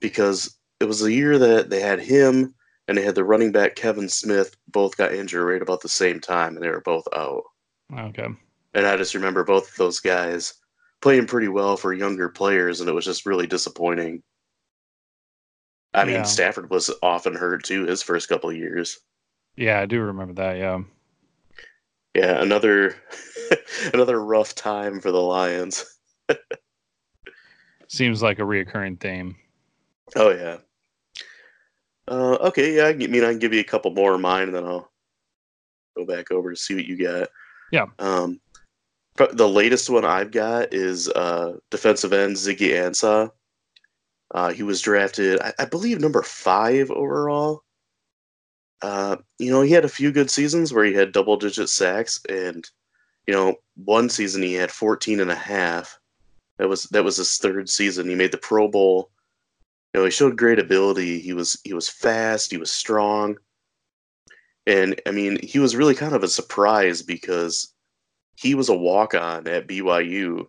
because 0.00 0.56
it 0.80 0.84
was 0.84 1.02
a 1.02 1.12
year 1.12 1.38
that 1.38 1.68
they 1.68 1.80
had 1.80 2.00
him 2.00 2.54
and 2.88 2.96
they 2.96 3.02
had 3.02 3.14
the 3.14 3.24
running 3.24 3.52
back 3.52 3.74
Kevin 3.74 4.08
Smith 4.08 4.56
both 4.68 4.96
got 4.96 5.12
injured 5.12 5.46
right 5.46 5.60
about 5.60 5.80
the 5.80 5.88
same 5.88 6.20
time, 6.20 6.54
and 6.54 6.64
they 6.64 6.70
were 6.70 6.80
both 6.80 7.06
out. 7.14 7.42
Okay. 7.92 8.28
And 8.74 8.86
I 8.86 8.96
just 8.96 9.14
remember 9.14 9.42
both 9.44 9.70
of 9.70 9.76
those 9.76 10.00
guys 10.00 10.54
playing 11.06 11.28
pretty 11.28 11.46
well 11.46 11.76
for 11.76 11.92
younger 11.92 12.28
players, 12.28 12.80
and 12.80 12.90
it 12.90 12.92
was 12.92 13.04
just 13.04 13.26
really 13.26 13.46
disappointing. 13.46 14.24
I 15.94 16.04
mean, 16.04 16.24
Stafford 16.24 16.68
was 16.68 16.90
often 17.00 17.32
hurt 17.32 17.62
too 17.62 17.86
his 17.86 18.02
first 18.02 18.28
couple 18.28 18.50
of 18.50 18.56
years. 18.56 18.98
Yeah, 19.54 19.78
I 19.78 19.86
do 19.86 20.00
remember 20.00 20.34
that. 20.34 20.56
Yeah. 20.56 20.80
Yeah, 22.16 22.42
another 22.42 22.96
another 23.94 24.20
rough 24.20 24.56
time 24.56 25.00
for 25.00 25.12
the 25.12 25.20
Lions. 25.20 25.84
Seems 27.88 28.20
like 28.20 28.40
a 28.40 28.42
reoccurring 28.42 28.98
theme. 28.98 29.36
Oh 30.16 30.30
yeah. 30.30 30.56
Uh, 32.08 32.34
okay, 32.48 32.74
yeah, 32.74 32.86
I 32.86 32.94
mean, 32.94 33.22
I 33.22 33.30
can 33.30 33.38
give 33.38 33.54
you 33.54 33.60
a 33.60 33.64
couple 33.64 33.92
more 33.92 34.16
of 34.16 34.20
mine, 34.20 34.48
and 34.48 34.56
then 34.56 34.64
I'll 34.64 34.90
go 35.96 36.04
back 36.04 36.32
over 36.32 36.50
to 36.50 36.56
see 36.56 36.74
what 36.74 36.84
you 36.84 37.00
got. 37.00 37.28
Yeah. 37.70 37.86
Um, 38.00 38.40
the 39.16 39.48
latest 39.48 39.90
one 39.90 40.04
I've 40.04 40.30
got 40.30 40.72
is 40.72 41.08
uh, 41.08 41.54
defensive 41.70 42.12
end 42.12 42.36
Ziggy 42.36 42.70
Ansah. 42.70 43.30
Uh, 44.34 44.52
he 44.52 44.62
was 44.62 44.80
drafted, 44.80 45.40
I, 45.40 45.52
I, 45.60 45.64
believe, 45.66 46.00
number 46.00 46.22
five 46.22 46.90
overall. 46.90 47.62
Uh, 48.82 49.16
you 49.38 49.50
know, 49.50 49.62
he 49.62 49.72
had 49.72 49.84
a 49.84 49.88
few 49.88 50.10
good 50.12 50.30
seasons 50.30 50.72
where 50.72 50.84
he 50.84 50.92
had 50.92 51.12
double 51.12 51.36
digit 51.36 51.68
sacks, 51.68 52.20
and 52.28 52.68
you 53.26 53.34
know, 53.34 53.54
one 53.76 54.08
season 54.08 54.42
he 54.42 54.54
had 54.54 54.70
14 54.70 55.20
and 55.20 55.30
a 55.30 55.36
half. 55.36 55.98
That 56.58 56.68
was 56.68 56.84
that 56.84 57.04
was 57.04 57.16
his 57.16 57.36
third 57.36 57.68
season. 57.68 58.08
He 58.08 58.14
made 58.14 58.32
the 58.32 58.38
Pro 58.38 58.68
Bowl 58.68 59.10
You 59.94 60.00
know, 60.00 60.04
he 60.04 60.10
showed 60.10 60.36
great 60.36 60.58
ability. 60.58 61.20
He 61.20 61.32
was 61.32 61.58
he 61.64 61.74
was 61.74 61.88
fast. 61.88 62.50
He 62.50 62.56
was 62.56 62.72
strong, 62.72 63.36
and 64.66 65.00
I 65.06 65.10
mean, 65.10 65.38
he 65.42 65.58
was 65.58 65.76
really 65.76 65.94
kind 65.94 66.14
of 66.14 66.22
a 66.24 66.28
surprise 66.28 67.02
because 67.02 67.74
he 68.36 68.54
was 68.54 68.68
a 68.68 68.76
walk 68.76 69.14
on 69.14 69.48
at 69.48 69.66
BYU, 69.66 70.46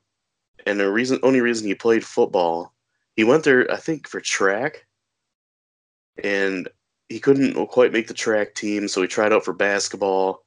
and 0.66 0.80
the 0.80 0.92
reason 0.92 1.20
only 1.24 1.42
reason 1.42 1.68
he 1.68 1.76
played 1.76 2.06
football, 2.06 2.74
he 3.16 3.24
went 3.24 3.44
there 3.44 3.72
I 3.72 3.78
think 3.78 4.08
for 4.08 4.20
track, 4.20 4.86
and 6.24 6.70
he 7.10 7.20
couldn't 7.20 7.54
quite 7.68 7.94
make 7.94 8.08
the 8.08 8.14
track 8.14 8.54
team, 8.54 8.88
so 8.88 9.02
he 9.02 9.08
tried 9.08 9.34
out 9.34 9.46
for 9.46 9.54
basketball, 9.54 10.46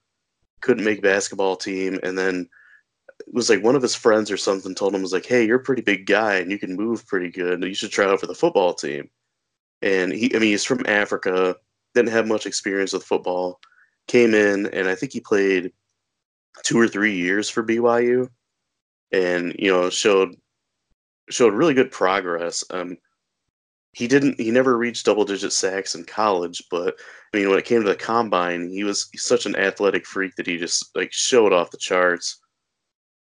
couldn't 0.61 0.85
make 0.85 1.03
basketball 1.03 1.57
team, 1.57 1.98
and 2.03 2.16
then 2.18 2.48
it 3.26 3.35
was 3.35 3.48
like 3.50 3.62
one 3.62 3.76
of 3.76 3.83
his 3.83 3.94
friends 3.94 4.31
or 4.31 4.37
something 4.37 4.74
told 4.74 4.94
him 4.94 5.03
was 5.03 5.12
like, 5.12 5.26
"Hey, 5.26 5.44
you're 5.46 5.61
a 5.61 5.62
pretty 5.62 5.83
big 5.83 6.07
guy 6.07 6.37
and 6.37 6.50
you 6.50 6.59
can 6.59 6.76
move 6.76 7.07
pretty 7.07 7.31
good. 7.31 7.62
You 7.64 7.74
should 7.74 7.90
try 7.90 8.07
out 8.07 8.20
for 8.20 8.26
the 8.26 8.35
football 8.35 8.74
team." 8.74 9.11
And 9.83 10.12
he, 10.12 10.35
I 10.35 10.38
mean, 10.38 10.50
he's 10.50 10.64
from 10.64 10.85
Africa, 10.87 11.57
didn't 11.94 12.12
have 12.12 12.26
much 12.29 12.46
experience 12.46 12.92
with 12.92 13.05
football, 13.05 13.61
came 14.09 14.35
in, 14.35 14.66
and 14.68 14.88
I 14.88 14.94
think 14.94 15.12
he 15.12 15.20
played 15.20 15.72
two 16.64 16.78
or 16.78 16.88
three 16.88 17.16
years 17.16 17.48
for 17.48 17.64
BYU, 17.64 18.28
and 19.12 19.54
you 19.58 19.70
know 19.70 19.90
showed 19.90 20.34
showed 21.30 21.54
really 21.54 21.74
good 21.74 21.90
progress. 21.90 22.64
Um, 22.70 22.96
he 23.92 24.06
didn't, 24.06 24.38
he 24.38 24.52
never 24.52 24.78
reached 24.78 25.06
double 25.06 25.24
digit 25.24 25.52
sacks 25.52 25.96
in 25.96 26.04
college, 26.04 26.62
but 26.70 26.96
I 27.32 27.36
mean, 27.36 27.48
when 27.48 27.58
it 27.58 27.64
came 27.64 27.82
to 27.82 27.88
the 27.88 27.96
combine, 27.96 28.68
he 28.68 28.84
was 28.84 29.10
such 29.16 29.46
an 29.46 29.56
athletic 29.56 30.06
freak 30.06 30.36
that 30.36 30.46
he 30.46 30.58
just 30.58 30.94
like 30.96 31.12
showed 31.12 31.52
off 31.52 31.72
the 31.72 31.76
charts 31.76 32.40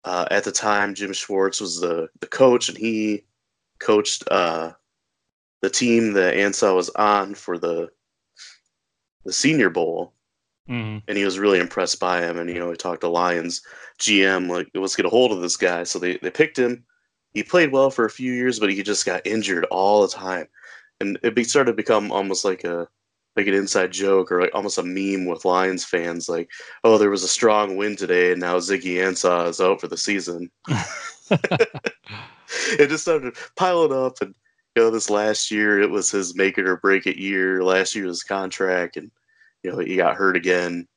uh, 0.06 0.26
at 0.32 0.44
the 0.44 0.52
time, 0.52 0.94
Jim 0.94 1.14
Schwartz 1.14 1.62
was 1.62 1.80
the, 1.80 2.10
the 2.20 2.28
coach, 2.28 2.70
and 2.70 2.78
he 2.78 3.24
coached 3.80 4.24
uh, 4.30 4.72
the 5.62 5.70
team 5.70 6.14
that 6.14 6.36
Ansah 6.36 6.76
was 6.76 6.90
on 6.92 7.36
for 7.36 7.58
the 7.58 7.90
the 9.26 9.32
Senior 9.32 9.70
Bowl, 9.70 10.14
mm-hmm. 10.70 11.00
and 11.08 11.18
he 11.18 11.26
was 11.26 11.40
really 11.40 11.60
impressed 11.60 12.00
by 12.00 12.22
him. 12.22 12.38
And 12.38 12.50
you 12.50 12.60
know, 12.60 12.72
he 12.72 12.78
talked 12.78 13.02
to 13.02 13.10
Lions 13.10 13.62
GM 14.00 14.50
like, 14.50 14.70
let's 14.74 14.96
get 14.96 15.06
a 15.06 15.10
hold 15.10 15.32
of 15.32 15.42
this 15.42 15.58
guy. 15.58 15.84
So 15.84 16.00
they 16.00 16.18
they 16.18 16.32
picked 16.32 16.58
him. 16.58 16.84
He 17.34 17.44
played 17.44 17.72
well 17.72 17.90
for 17.90 18.06
a 18.06 18.12
few 18.12 18.32
years, 18.32 18.60
but 18.60 18.72
he 18.72 18.84
just 18.84 19.06
got 19.06 19.26
injured 19.26 19.66
all 19.66 20.04
the 20.04 20.08
time, 20.08 20.48
and 21.00 21.18
it 21.24 21.48
started 21.48 21.72
to 21.72 21.76
become 21.76 22.12
almost 22.12 22.46
like 22.46 22.64
a 22.64 22.88
like 23.36 23.48
an 23.48 23.54
inside 23.56 23.92
joke 23.92 24.32
or 24.32 24.42
like 24.42 24.54
almost 24.54 24.78
a 24.78 24.84
meme 24.84 25.26
with 25.26 25.46
Lions 25.46 25.84
fans, 25.84 26.30
like, 26.30 26.52
"Oh, 26.84 26.98
there 26.98 27.10
was 27.10 27.24
a 27.24 27.28
strong 27.28 27.76
win 27.76 27.96
today, 27.96 28.32
and 28.32 28.42
now 28.42 28.58
Ziggy 28.58 28.98
Ansah 28.98 29.50
is 29.50 29.60
out 29.60 29.82
for 29.82 29.88
the 29.88 29.98
season." 29.98 30.52
it 31.30 32.90
just 32.90 33.04
started 33.04 33.36
piling 33.56 33.94
up, 33.94 34.22
and 34.22 34.36
you 34.76 34.84
know, 34.84 34.92
this 34.92 35.10
last 35.10 35.50
year 35.52 35.82
it 35.82 35.90
was 35.90 36.12
his 36.12 36.36
make 36.36 36.58
it 36.58 36.68
or 36.68 36.78
break 36.78 37.08
it 37.08 37.18
year. 37.18 37.64
Last 37.64 37.96
year 37.96 38.06
was 38.06 38.24
contract, 38.24 38.98
and 38.98 39.10
you 39.64 39.72
know 39.72 39.80
he 39.80 39.96
got 39.96 40.16
hurt 40.16 40.36
again, 40.36 40.88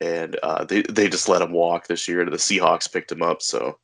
and 0.00 0.38
uh, 0.42 0.64
they 0.64 0.82
they 0.82 1.08
just 1.08 1.28
let 1.28 1.42
him 1.42 1.52
walk 1.52 1.86
this 1.86 2.08
year. 2.08 2.22
And 2.22 2.32
the 2.32 2.36
Seahawks 2.36 2.90
picked 2.90 3.12
him 3.12 3.22
up, 3.22 3.42
so 3.42 3.78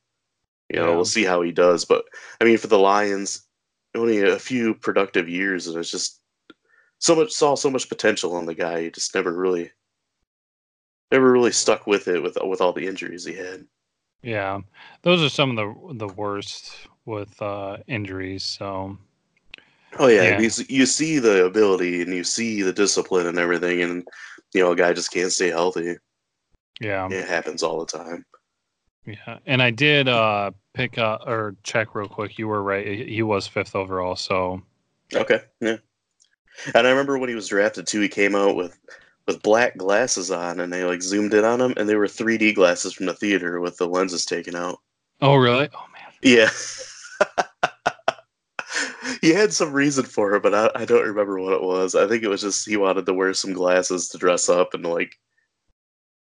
you 0.71 0.79
know 0.79 0.91
yeah. 0.91 0.95
we'll 0.95 1.05
see 1.05 1.25
how 1.25 1.43
he 1.43 1.53
does. 1.53 1.85
But 1.85 2.05
I 2.41 2.45
mean, 2.45 2.59
for 2.59 2.69
the 2.69 2.79
Lions, 2.79 3.47
only 3.95 4.21
a 4.21 4.39
few 4.39 4.75
productive 4.75 5.29
years, 5.29 5.67
and 5.67 5.77
it's 5.77 5.91
just 5.91 6.21
so 6.99 7.15
much 7.15 7.33
saw 7.33 7.55
so 7.55 7.71
much 7.71 7.89
potential 7.89 8.39
in 8.39 8.47
the 8.47 8.55
guy. 8.55 8.83
He 8.83 8.91
just 8.91 9.15
never 9.15 9.33
really, 9.33 9.71
never 11.13 11.31
really 11.31 11.53
stuck 11.53 11.87
with 11.87 12.09
it 12.09 12.23
with 12.23 12.39
with 12.45 12.61
all 12.61 12.73
the 12.73 12.87
injuries 12.87 13.25
he 13.25 13.35
had. 13.35 13.67
Yeah, 14.23 14.61
those 15.03 15.23
are 15.23 15.29
some 15.29 15.51
of 15.51 15.57
the 15.57 16.07
the 16.07 16.15
worst 16.15 16.89
with 17.05 17.41
uh, 17.43 17.79
injuries. 17.87 18.43
So, 18.43 18.97
Oh 19.99 20.09
yeah, 20.09 20.23
Yeah. 20.23 20.37
because 20.39 20.69
you 20.71 20.87
see 20.87 21.19
the 21.19 21.45
ability 21.45 22.03
and 22.03 22.13
you 22.13 22.25
see 22.25 22.63
the 22.63 22.73
discipline 22.73 23.27
and 23.27 23.39
everything, 23.39 23.83
and 23.83 24.07
you 24.53 24.61
know 24.63 24.73
a 24.73 24.77
guy 24.77 24.93
just 24.93 25.13
can't 25.13 25.33
stay 25.33 25.49
healthy. 25.49 25.97
Yeah. 26.81 27.09
It 27.11 27.27
happens 27.29 27.63
all 27.63 27.85
the 27.85 27.99
time. 27.99 28.25
Yeah. 29.07 29.39
And 29.47 29.63
I 29.63 29.71
did 29.71 30.09
uh 30.09 30.51
pick 30.73 30.99
up 30.99 31.27
or 31.27 31.57
check 31.63 31.95
real 31.95 32.09
quick. 32.09 32.39
You 32.39 32.49
were 32.49 32.63
right. 32.63 32.87
He 32.87 33.05
he 33.05 33.23
was 33.23 33.47
fifth 33.47 33.75
overall. 33.77 34.17
So 34.17 34.63
Okay, 35.15 35.41
yeah. 35.61 35.77
And 36.75 36.87
I 36.87 36.91
remember 36.91 37.19
when 37.19 37.29
he 37.29 37.35
was 37.35 37.49
drafted 37.49 37.87
too, 37.87 38.01
he 38.01 38.09
came 38.09 38.35
out 38.35 38.57
with 38.57 38.79
with 39.27 39.43
black 39.43 39.77
glasses 39.77 40.31
on, 40.31 40.61
and 40.61 40.73
they 40.73 40.85
like 40.85 41.03
zoomed 41.03 41.35
in 41.35 41.45
on 41.45 41.61
him, 41.61 41.75
and 41.77 41.89
they 41.89 41.95
were 41.97 42.07
3D 42.07 42.55
glasses 42.55 42.93
from 42.93 43.07
the 43.07 43.15
theater 43.15 43.61
with 43.61 43.77
the 43.77 43.87
lenses 43.87 44.25
taken 44.27 44.55
out. 44.57 44.79
Oh 45.21 45.37
really? 45.37 45.69
Oh 45.75 45.87
man. 45.93 46.13
Yeah. 46.23 46.51
he 49.25 49.31
had 49.33 49.55
some 49.55 49.73
reason 49.73 50.05
for 50.05 50.35
it, 50.35 50.43
but 50.43 50.55
I, 50.55 50.83
I 50.83 50.85
don't 50.85 51.07
remember 51.07 51.41
what 51.41 51.55
it 51.55 51.63
was. 51.63 51.95
I 51.95 52.07
think 52.07 52.23
it 52.23 52.29
was 52.29 52.43
just 52.43 52.69
he 52.69 52.77
wanted 52.77 53.07
to 53.07 53.15
wear 53.15 53.33
some 53.33 53.55
glasses 53.55 54.11
to 54.11 54.19
dress 54.19 54.51
up 54.51 54.75
and 54.75 54.85
like 54.85 55.19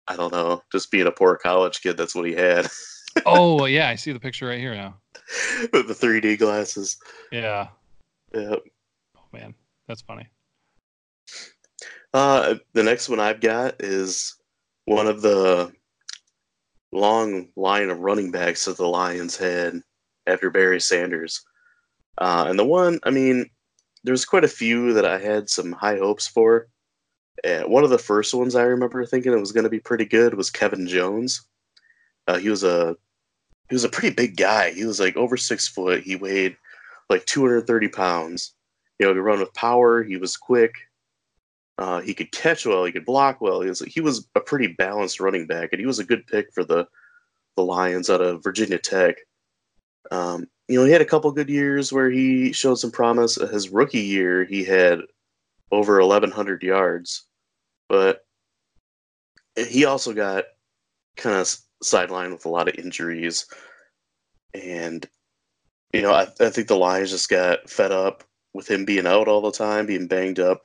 I 0.06 0.14
don't 0.14 0.32
know, 0.32 0.62
just 0.70 0.92
being 0.92 1.08
a 1.08 1.10
poor 1.10 1.36
college 1.36 1.82
kid, 1.82 1.96
that's 1.96 2.14
what 2.14 2.26
he 2.26 2.32
had. 2.32 2.68
Oh 3.24 3.64
yeah, 3.64 3.88
I 3.88 3.94
see 3.94 4.12
the 4.12 4.20
picture 4.20 4.46
right 4.46 4.60
here 4.60 4.74
now. 4.74 4.98
with 5.72 5.88
the 5.88 5.94
3D 5.94 6.38
glasses. 6.38 6.98
Yeah. 7.32 7.68
Yeah. 8.34 8.56
Oh 9.16 9.22
man. 9.32 9.54
That's 9.88 10.02
funny. 10.02 10.28
Uh, 12.12 12.56
the 12.74 12.82
next 12.82 13.08
one 13.08 13.18
I've 13.18 13.40
got 13.40 13.76
is 13.82 14.36
one 14.84 15.06
of 15.06 15.22
the 15.22 15.72
long 16.92 17.48
line 17.56 17.88
of 17.88 18.00
running 18.00 18.30
backs 18.30 18.66
that 18.66 18.76
the 18.76 18.86
Lions 18.86 19.34
had 19.34 19.80
after 20.26 20.50
Barry 20.50 20.78
Sanders. 20.78 21.42
Uh, 22.18 22.46
and 22.48 22.58
the 22.58 22.64
one, 22.64 22.98
I 23.04 23.10
mean, 23.10 23.50
there's 24.04 24.24
quite 24.24 24.44
a 24.44 24.48
few 24.48 24.92
that 24.94 25.04
I 25.04 25.18
had 25.18 25.50
some 25.50 25.72
high 25.72 25.98
hopes 25.98 26.26
for. 26.26 26.68
Uh, 27.44 27.62
one 27.62 27.84
of 27.84 27.90
the 27.90 27.98
first 27.98 28.32
ones 28.32 28.54
I 28.54 28.62
remember 28.62 29.04
thinking 29.04 29.32
it 29.32 29.40
was 29.40 29.52
going 29.52 29.64
to 29.64 29.70
be 29.70 29.80
pretty 29.80 30.06
good 30.06 30.34
was 30.34 30.50
Kevin 30.50 30.86
Jones. 30.86 31.42
Uh, 32.26 32.38
he 32.38 32.48
was 32.48 32.64
a 32.64 32.96
he 33.68 33.74
was 33.74 33.84
a 33.84 33.88
pretty 33.88 34.14
big 34.14 34.36
guy. 34.36 34.70
He 34.70 34.84
was 34.84 35.00
like 35.00 35.16
over 35.16 35.36
six 35.36 35.66
foot. 35.66 36.02
He 36.02 36.16
weighed 36.16 36.56
like 37.10 37.26
230 37.26 37.88
pounds. 37.88 38.54
You 38.98 39.06
know, 39.06 39.12
he 39.12 39.18
run 39.18 39.40
with 39.40 39.52
power. 39.54 40.02
He 40.02 40.16
was 40.16 40.36
quick. 40.36 40.74
Uh, 41.78 42.00
he 42.00 42.14
could 42.14 42.32
catch 42.32 42.64
well. 42.64 42.84
He 42.84 42.92
could 42.92 43.04
block 43.04 43.40
well. 43.40 43.60
He 43.60 43.68
was 43.68 43.80
he 43.80 44.00
was 44.00 44.28
a 44.34 44.40
pretty 44.40 44.68
balanced 44.68 45.20
running 45.20 45.46
back, 45.46 45.70
and 45.72 45.80
he 45.80 45.86
was 45.86 45.98
a 45.98 46.04
good 46.04 46.26
pick 46.26 46.52
for 46.54 46.64
the 46.64 46.86
the 47.56 47.64
Lions 47.64 48.08
out 48.08 48.22
of 48.22 48.42
Virginia 48.42 48.78
Tech. 48.78 49.16
Um, 50.10 50.46
you 50.68 50.78
know, 50.78 50.84
he 50.84 50.92
had 50.92 51.00
a 51.00 51.06
couple 51.06 51.30
good 51.30 51.48
years 51.48 51.92
where 51.92 52.10
he 52.10 52.52
showed 52.52 52.76
some 52.76 52.90
promise. 52.90 53.36
His 53.36 53.68
rookie 53.68 54.00
year, 54.00 54.44
he 54.44 54.64
had 54.64 55.00
over 55.70 56.00
1,100 56.00 56.62
yards, 56.62 57.24
but 57.88 58.24
he 59.56 59.84
also 59.84 60.12
got 60.12 60.44
kind 61.16 61.36
of 61.36 61.46
sidelined 61.84 62.32
with 62.32 62.44
a 62.44 62.48
lot 62.48 62.68
of 62.68 62.74
injuries. 62.74 63.46
And, 64.54 65.06
you 65.92 66.02
know, 66.02 66.12
I, 66.12 66.26
I 66.40 66.50
think 66.50 66.68
the 66.68 66.76
Lions 66.76 67.10
just 67.10 67.28
got 67.28 67.68
fed 67.70 67.92
up 67.92 68.24
with 68.52 68.68
him 68.68 68.84
being 68.84 69.06
out 69.06 69.28
all 69.28 69.42
the 69.42 69.52
time, 69.52 69.86
being 69.86 70.08
banged 70.08 70.40
up. 70.40 70.62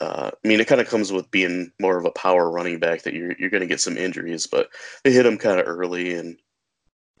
Uh, 0.00 0.30
I 0.32 0.48
mean, 0.48 0.60
it 0.60 0.68
kind 0.68 0.80
of 0.80 0.88
comes 0.88 1.10
with 1.10 1.30
being 1.30 1.72
more 1.80 1.96
of 1.96 2.04
a 2.04 2.10
power 2.10 2.50
running 2.50 2.78
back 2.78 3.02
that 3.02 3.14
you're 3.14 3.32
you're 3.38 3.50
going 3.50 3.62
to 3.62 3.66
get 3.66 3.80
some 3.80 3.96
injuries, 3.96 4.46
but 4.46 4.68
they 5.02 5.10
hit 5.10 5.24
him 5.24 5.38
kind 5.38 5.58
of 5.58 5.66
early, 5.66 6.12
and 6.12 6.36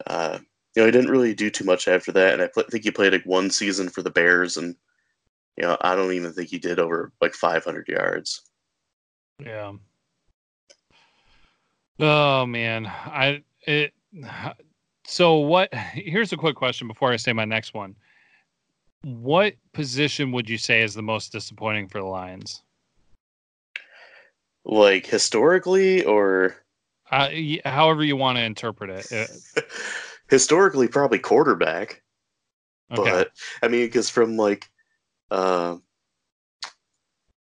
uh, 0.06 0.38
you 0.76 0.82
know 0.82 0.86
he 0.86 0.92
didn't 0.92 1.10
really 1.10 1.34
do 1.34 1.50
too 1.50 1.64
much 1.64 1.88
after 1.88 2.12
that. 2.12 2.34
And 2.34 2.42
I 2.42 2.48
pl- 2.48 2.64
think 2.70 2.84
he 2.84 2.90
played 2.90 3.12
like 3.14 3.24
one 3.24 3.50
season 3.50 3.88
for 3.88 4.02
the 4.02 4.10
Bears, 4.10 4.58
and 4.58 4.76
you 5.56 5.62
know 5.62 5.76
I 5.80 5.96
don't 5.96 6.12
even 6.12 6.32
think 6.32 6.50
he 6.50 6.58
did 6.58 6.78
over 6.78 7.12
like 7.20 7.34
500 7.34 7.88
yards. 7.88 8.42
Yeah. 9.42 9.72
Oh 11.98 12.44
man, 12.46 12.86
I 12.86 13.42
it. 13.66 13.94
So 15.06 15.36
what? 15.36 15.72
Here's 15.74 16.32
a 16.32 16.36
quick 16.36 16.56
question 16.56 16.88
before 16.88 17.10
I 17.10 17.16
say 17.16 17.32
my 17.32 17.46
next 17.46 17.72
one. 17.72 17.96
What 19.02 19.54
position 19.72 20.32
would 20.32 20.50
you 20.50 20.58
say 20.58 20.82
is 20.82 20.92
the 20.92 21.02
most 21.02 21.32
disappointing 21.32 21.88
for 21.88 22.00
the 22.00 22.06
Lions? 22.06 22.62
Like 24.64 25.06
historically, 25.06 26.04
or 26.04 26.56
Uh, 27.10 27.28
y- 27.32 27.60
however 27.64 28.02
you 28.04 28.16
want 28.16 28.36
to 28.36 28.42
interpret 28.42 29.06
it. 29.10 29.30
Historically, 30.28 30.88
probably 30.88 31.18
quarterback. 31.18 32.02
Okay. 32.92 33.10
But 33.10 33.30
I 33.62 33.68
mean, 33.68 33.86
because 33.86 34.10
from 34.10 34.36
like 34.36 34.68
uh, 35.30 35.76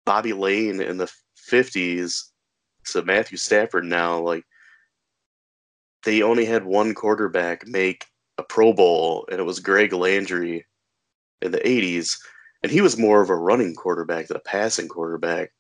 Bobby 0.05 0.33
Layne 0.33 0.81
in 0.81 0.97
the 0.97 1.11
fifties 1.37 2.31
to 2.87 3.03
Matthew 3.03 3.39
Stafford 3.39 3.85
now, 3.85 4.19
like 4.19 4.45
they 6.05 6.23
only 6.23 6.45
had 6.45 6.65
one 6.65 6.95
quarterback 6.95 7.67
make 7.67 8.07
a 8.39 8.43
Pro 8.43 8.73
Bowl, 8.73 9.27
and 9.31 9.41
it 9.41 9.45
was 9.45 9.61
Greg 9.61 9.93
Landry 9.93 10.67
in 11.43 11.53
the 11.53 11.67
eighties, 11.69 12.19
and 12.63 12.73
he 12.73 12.81
was 12.81 12.99
more 12.99 13.21
of 13.21 13.31
a 13.31 13.37
running 13.37 13.75
quarterback 13.75 14.29
than 14.29 14.37
a 14.37 14.41
passing 14.41 14.89
quarterback. 14.89 15.53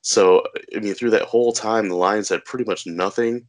So 0.00 0.42
I 0.74 0.80
mean, 0.80 0.94
through 0.94 1.10
that 1.10 1.22
whole 1.22 1.52
time, 1.52 1.88
the 1.88 1.96
Lions 1.96 2.28
had 2.28 2.44
pretty 2.44 2.64
much 2.64 2.86
nothing. 2.86 3.46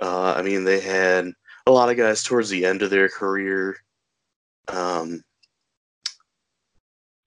Uh, 0.00 0.34
I 0.36 0.42
mean, 0.42 0.64
they 0.64 0.80
had 0.80 1.32
a 1.68 1.70
lot 1.70 1.90
of 1.90 1.96
guys 1.96 2.22
towards 2.22 2.48
the 2.48 2.64
end 2.64 2.82
of 2.82 2.90
their 2.90 3.08
career. 3.08 3.76
Um, 4.68 5.22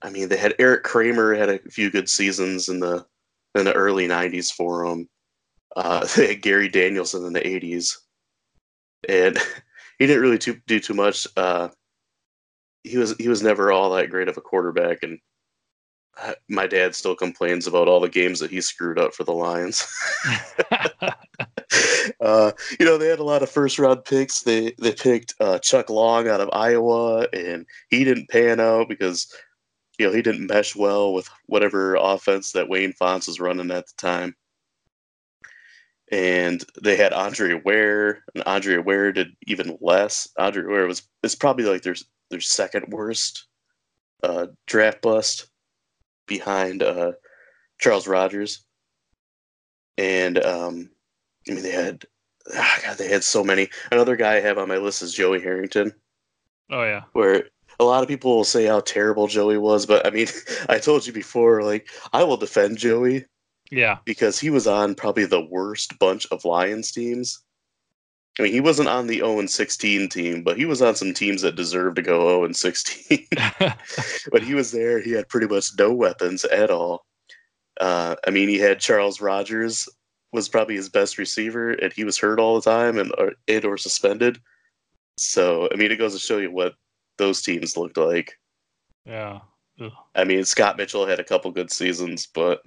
I 0.02 0.10
mean, 0.10 0.30
they 0.30 0.38
had 0.38 0.56
Erik 0.58 0.84
Kramer 0.84 1.36
had 1.36 1.50
a 1.50 1.60
few 1.60 1.92
good 1.92 2.10
seasons 2.10 2.68
in 2.70 2.80
the 2.80 3.06
in 3.56 3.66
the 3.66 3.74
early 3.74 4.08
'90s 4.08 4.52
for 4.52 4.88
them. 4.88 5.08
Uh, 5.76 6.06
they 6.16 6.30
had 6.30 6.42
Gary 6.42 6.70
Danielson 6.70 7.26
in 7.26 7.34
the 7.34 7.42
'80s, 7.42 7.96
and 9.08 9.38
he 10.00 10.08
didn't 10.08 10.22
really 10.22 10.40
too, 10.40 10.60
do 10.68 10.80
too 10.80 10.96
much. 10.96 11.28
Uh, 11.38 11.70
he 12.84 12.98
was 12.98 13.16
he 13.18 13.28
was 13.28 13.44
never 13.44 13.72
all 13.72 13.92
that 13.92 14.10
great 14.10 14.28
of 14.28 14.38
a 14.38 14.42
quarterback, 14.42 15.04
and 15.04 15.20
uh, 16.20 16.34
my 16.50 16.66
dad 16.66 16.96
still 16.96 17.16
complains 17.16 17.68
about 17.68 17.88
all 17.88 18.00
the 18.00 18.10
games 18.10 18.40
that 18.40 18.52
he 18.52 18.60
screwed 18.60 18.98
up 18.98 19.14
for 19.14 19.24
the 19.24 19.32
Lions. 19.32 19.88
uh, 22.20 22.52
you 22.80 22.86
know, 22.86 22.98
they 22.98 23.08
had 23.08 23.20
a 23.20 23.24
lot 23.24 23.44
of 23.44 23.50
first 23.50 23.80
round 23.80 24.06
picks. 24.06 24.42
They 24.42 24.74
they 24.80 24.94
picked 24.94 25.34
uh, 25.40 25.60
Chuck 25.60 25.90
Long 25.90 26.28
out 26.28 26.42
of 26.42 26.50
Iowa, 26.54 27.28
and 27.34 27.66
he 27.90 28.04
didn't 28.04 28.30
pan 28.30 28.60
out 28.60 28.90
because 28.90 29.34
you 29.98 30.06
know 30.06 30.14
he 30.14 30.22
didn't 30.22 30.48
mesh 30.48 30.76
well 30.76 31.14
with 31.14 31.30
whatever 31.48 31.96
offense 31.96 32.52
that 32.54 32.70
Wayne 32.70 32.94
Fontes 32.94 33.28
was 33.28 33.40
running 33.40 33.72
at 33.72 33.86
the 33.88 33.94
time. 33.98 34.36
And 36.12 36.64
they 36.84 36.98
had 36.98 37.14
Andre 37.14 37.54
Ware, 37.64 38.24
and 38.36 38.44
Andre 38.46 38.78
Ware 38.78 39.14
did 39.14 39.30
even 39.48 39.78
less. 39.80 40.28
Andre 40.38 40.64
Ware 40.66 40.88
was 40.88 41.04
it's 41.24 41.36
probably 41.36 41.66
like 41.66 41.84
their 41.84 41.96
their 42.30 42.42
second 42.42 42.86
worst 42.90 43.48
uh, 44.24 44.48
draft 44.68 45.02
bust 45.02 45.48
behind 46.28 46.84
uh, 46.84 47.12
Charles 47.80 48.08
Rogers. 48.08 48.66
And 49.98 50.44
um, 50.44 50.90
I 51.52 51.54
mean, 51.56 51.64
they 51.64 51.72
had, 51.72 52.06
ah, 52.56 52.80
God, 52.84 52.98
they 52.98 53.10
had 53.10 53.24
so 53.24 53.44
many. 53.44 53.70
Another 53.92 54.16
guy 54.16 54.36
I 54.36 54.42
have 54.42 54.58
on 54.58 54.70
my 54.70 54.78
list 54.78 55.02
is 55.02 55.14
Joey 55.14 55.42
Harrington, 55.42 55.94
oh 56.72 56.84
yeah. 56.84 57.04
where 57.12 57.46
a 57.80 57.84
lot 57.84 58.04
of 58.04 58.08
people 58.08 58.36
will 58.36 58.44
say 58.44 58.66
how 58.66 58.80
terrible 58.80 59.28
Joey 59.28 59.58
was, 59.58 59.86
but 59.86 60.06
I 60.06 60.12
mean, 60.12 60.28
I 60.70 60.80
told 60.80 61.06
you 61.06 61.14
before, 61.14 61.62
like 61.64 61.90
I 62.14 62.24
will 62.24 62.38
defend 62.38 62.78
Joey 62.78 63.26
Yeah. 63.70 63.98
because 64.06 64.40
he 64.40 64.50
was 64.50 64.66
on 64.66 64.96
probably 64.96 65.26
the 65.26 65.46
worst 65.46 66.00
bunch 66.00 66.26
of 66.32 66.46
Lions 66.46 66.92
teams. 66.92 67.44
I 68.40 68.44
mean, 68.44 68.54
he 68.54 68.62
wasn't 68.62 68.88
on 68.88 69.08
the 69.08 69.18
0 69.18 69.46
16 69.46 70.08
team, 70.08 70.42
but 70.42 70.58
he 70.58 70.64
was 70.64 70.82
on 70.82 70.96
some 70.96 71.14
teams 71.14 71.42
that 71.42 71.58
deserved 71.58 71.98
to 71.98 72.02
go 72.02 72.46
0 72.46 72.54
16. 72.54 73.28
but 74.32 74.42
he 74.42 74.54
was 74.54 74.72
there, 74.72 75.02
he 75.02 75.12
had 75.12 75.28
pretty 75.28 75.48
much 75.48 75.72
no 75.78 75.92
weapons 75.94 76.46
at 76.46 76.72
all. 76.72 77.06
Uh, 77.80 78.16
I 78.26 78.30
mean, 78.30 78.48
he 78.48 78.58
had 78.58 78.80
Charles 78.80 79.20
Rogers 79.20 79.90
was 80.32 80.48
probably 80.50 80.76
his 80.76 80.90
best 80.90 81.18
receiver, 81.18 81.72
and 81.72 81.92
he 81.94 82.04
was 82.04 82.18
hurt 82.18 82.40
all 82.40 82.56
the 82.60 82.70
time 82.70 82.98
and 82.98 83.12
or, 83.18 83.34
and 83.48 83.66
or 83.66 83.78
suspended. 83.78 84.40
So, 85.18 85.68
I 85.72 85.76
mean, 85.76 85.92
it 85.92 85.98
goes 85.98 86.14
to 86.14 86.20
show 86.20 86.38
you 86.38 86.52
what 86.52 86.74
those 87.18 87.42
teams 87.42 87.76
looked 87.78 87.98
like. 87.98 88.38
yeah. 89.06 89.40
Ugh. 89.80 89.92
I 90.16 90.24
mean, 90.26 90.44
Scott 90.46 90.78
Mitchell 90.78 91.08
had 91.08 91.20
a 91.20 91.24
couple 91.24 91.50
good 91.52 91.72
seasons, 91.72 92.28
but 92.28 92.62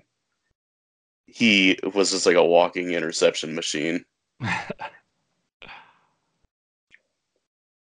he 1.26 1.78
was 1.94 2.10
just 2.10 2.26
like 2.26 2.36
a 2.36 2.44
walking 2.44 2.90
interception 2.92 3.54
machine. 3.54 4.04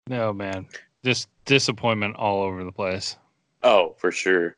no 0.08 0.32
man. 0.32 0.66
Just 1.04 1.28
disappointment 1.44 2.16
all 2.16 2.42
over 2.42 2.64
the 2.64 2.72
place. 2.72 3.16
Oh, 3.62 3.94
for 3.98 4.10
sure. 4.12 4.56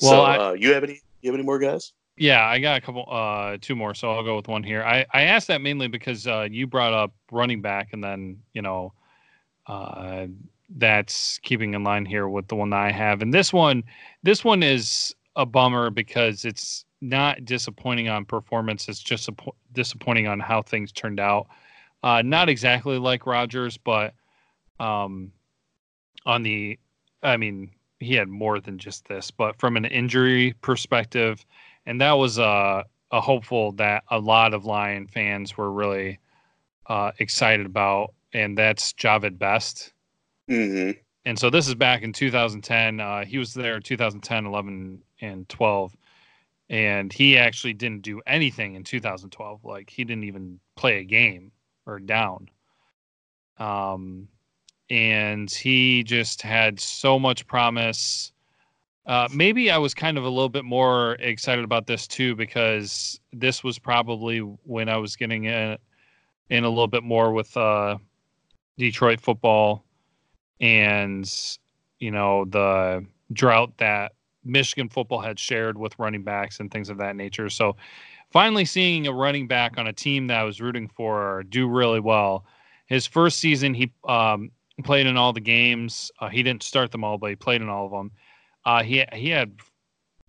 Well, 0.00 0.10
so, 0.10 0.22
I- 0.22 0.36
uh, 0.50 0.52
you 0.52 0.72
have 0.72 0.84
any? 0.84 1.00
You 1.22 1.30
have 1.30 1.34
any 1.38 1.44
more 1.44 1.58
guys? 1.58 1.92
Yeah, 2.16 2.46
I 2.46 2.60
got 2.60 2.78
a 2.78 2.80
couple, 2.80 3.06
uh, 3.10 3.58
two 3.60 3.74
more, 3.74 3.92
so 3.94 4.12
I'll 4.12 4.22
go 4.22 4.36
with 4.36 4.46
one 4.46 4.62
here. 4.62 4.84
I, 4.84 5.04
I 5.12 5.22
asked 5.22 5.48
that 5.48 5.60
mainly 5.60 5.88
because 5.88 6.26
uh, 6.26 6.46
you 6.50 6.66
brought 6.66 6.92
up 6.92 7.12
running 7.32 7.60
back, 7.60 7.92
and 7.92 8.04
then 8.04 8.38
you 8.52 8.62
know, 8.62 8.92
uh, 9.66 10.26
that's 10.76 11.38
keeping 11.42 11.74
in 11.74 11.82
line 11.82 12.04
here 12.06 12.28
with 12.28 12.46
the 12.48 12.54
one 12.54 12.70
that 12.70 12.80
I 12.80 12.92
have. 12.92 13.20
And 13.20 13.34
this 13.34 13.52
one, 13.52 13.82
this 14.22 14.44
one 14.44 14.62
is 14.62 15.14
a 15.34 15.44
bummer 15.44 15.90
because 15.90 16.44
it's 16.44 16.84
not 17.00 17.44
disappointing 17.44 18.08
on 18.08 18.24
performance. 18.24 18.88
It's 18.88 19.00
just 19.02 19.28
disappointing 19.72 20.28
on 20.28 20.38
how 20.40 20.62
things 20.62 20.92
turned 20.92 21.20
out. 21.20 21.48
Uh, 22.02 22.22
not 22.22 22.48
exactly 22.48 22.98
like 22.98 23.26
Rogers, 23.26 23.76
but 23.76 24.14
um, 24.78 25.32
on 26.26 26.42
the, 26.42 26.78
I 27.22 27.36
mean, 27.36 27.70
he 27.98 28.14
had 28.14 28.28
more 28.28 28.60
than 28.60 28.78
just 28.78 29.06
this, 29.08 29.30
but 29.30 29.58
from 29.58 29.76
an 29.76 29.84
injury 29.84 30.54
perspective, 30.60 31.44
and 31.86 32.00
that 32.00 32.12
was 32.12 32.38
a, 32.38 32.84
a 33.10 33.20
hopeful 33.20 33.72
that 33.72 34.04
a 34.10 34.18
lot 34.18 34.54
of 34.54 34.64
Lion 34.64 35.06
fans 35.06 35.56
were 35.56 35.70
really 35.70 36.18
uh, 36.86 37.12
excited 37.18 37.66
about, 37.66 38.14
and 38.32 38.56
that's 38.56 38.92
Jahvid 38.94 39.38
Best. 39.38 39.92
Mm-hmm. 40.50 40.98
And 41.26 41.38
so 41.38 41.48
this 41.48 41.68
is 41.68 41.74
back 41.74 42.02
in 42.02 42.12
2010. 42.12 43.00
Uh, 43.00 43.24
he 43.24 43.38
was 43.38 43.54
there 43.54 43.80
2010, 43.80 44.44
11, 44.44 45.02
and 45.20 45.48
12 45.48 45.96
and 46.70 47.12
he 47.12 47.36
actually 47.36 47.74
didn't 47.74 48.02
do 48.02 48.20
anything 48.26 48.74
in 48.74 48.84
2012 48.84 49.64
like 49.64 49.90
he 49.90 50.04
didn't 50.04 50.24
even 50.24 50.58
play 50.76 50.98
a 50.98 51.04
game 51.04 51.52
or 51.86 51.98
down 51.98 52.48
um 53.58 54.28
and 54.90 55.50
he 55.50 56.02
just 56.02 56.42
had 56.42 56.78
so 56.78 57.18
much 57.18 57.46
promise 57.46 58.32
uh, 59.06 59.28
maybe 59.32 59.70
I 59.70 59.78
was 59.78 59.94
kind 59.94 60.16
of 60.16 60.24
a 60.24 60.28
little 60.28 60.48
bit 60.48 60.64
more 60.64 61.14
excited 61.14 61.64
about 61.64 61.86
this 61.86 62.06
too 62.06 62.34
because 62.34 63.20
this 63.32 63.62
was 63.62 63.78
probably 63.78 64.38
when 64.38 64.88
I 64.88 64.96
was 64.96 65.16
getting 65.16 65.44
in, 65.44 65.76
in 66.50 66.64
a 66.64 66.68
little 66.68 66.86
bit 66.86 67.02
more 67.02 67.32
with 67.32 67.54
uh, 67.56 67.98
Detroit 68.78 69.20
football 69.20 69.84
and 70.60 71.30
you 71.98 72.10
know 72.10 72.44
the 72.46 73.04
drought 73.32 73.76
that 73.78 74.12
Michigan 74.44 74.88
football 74.88 75.20
had 75.20 75.38
shared 75.38 75.76
with 75.78 75.98
running 75.98 76.22
backs 76.22 76.60
and 76.60 76.70
things 76.70 76.88
of 76.88 76.98
that 76.98 77.16
nature. 77.16 77.50
So 77.50 77.76
finally 78.30 78.64
seeing 78.64 79.06
a 79.06 79.12
running 79.12 79.48
back 79.48 79.78
on 79.78 79.86
a 79.86 79.92
team 79.92 80.26
that 80.28 80.38
I 80.38 80.44
was 80.44 80.60
rooting 80.60 80.88
for 80.88 81.44
do 81.48 81.68
really 81.68 82.00
well. 82.00 82.44
His 82.86 83.06
first 83.06 83.38
season, 83.38 83.74
he 83.74 83.92
um, 84.06 84.50
played 84.82 85.06
in 85.06 85.16
all 85.16 85.32
the 85.32 85.40
games. 85.40 86.10
Uh, 86.20 86.28
he 86.28 86.42
didn't 86.42 86.62
start 86.62 86.92
them 86.92 87.04
all, 87.04 87.16
but 87.16 87.30
he 87.30 87.36
played 87.36 87.62
in 87.62 87.68
all 87.68 87.86
of 87.86 87.92
them. 87.92 88.10
Uh, 88.66 88.82
he 88.82 89.04
he 89.12 89.28
had 89.28 89.52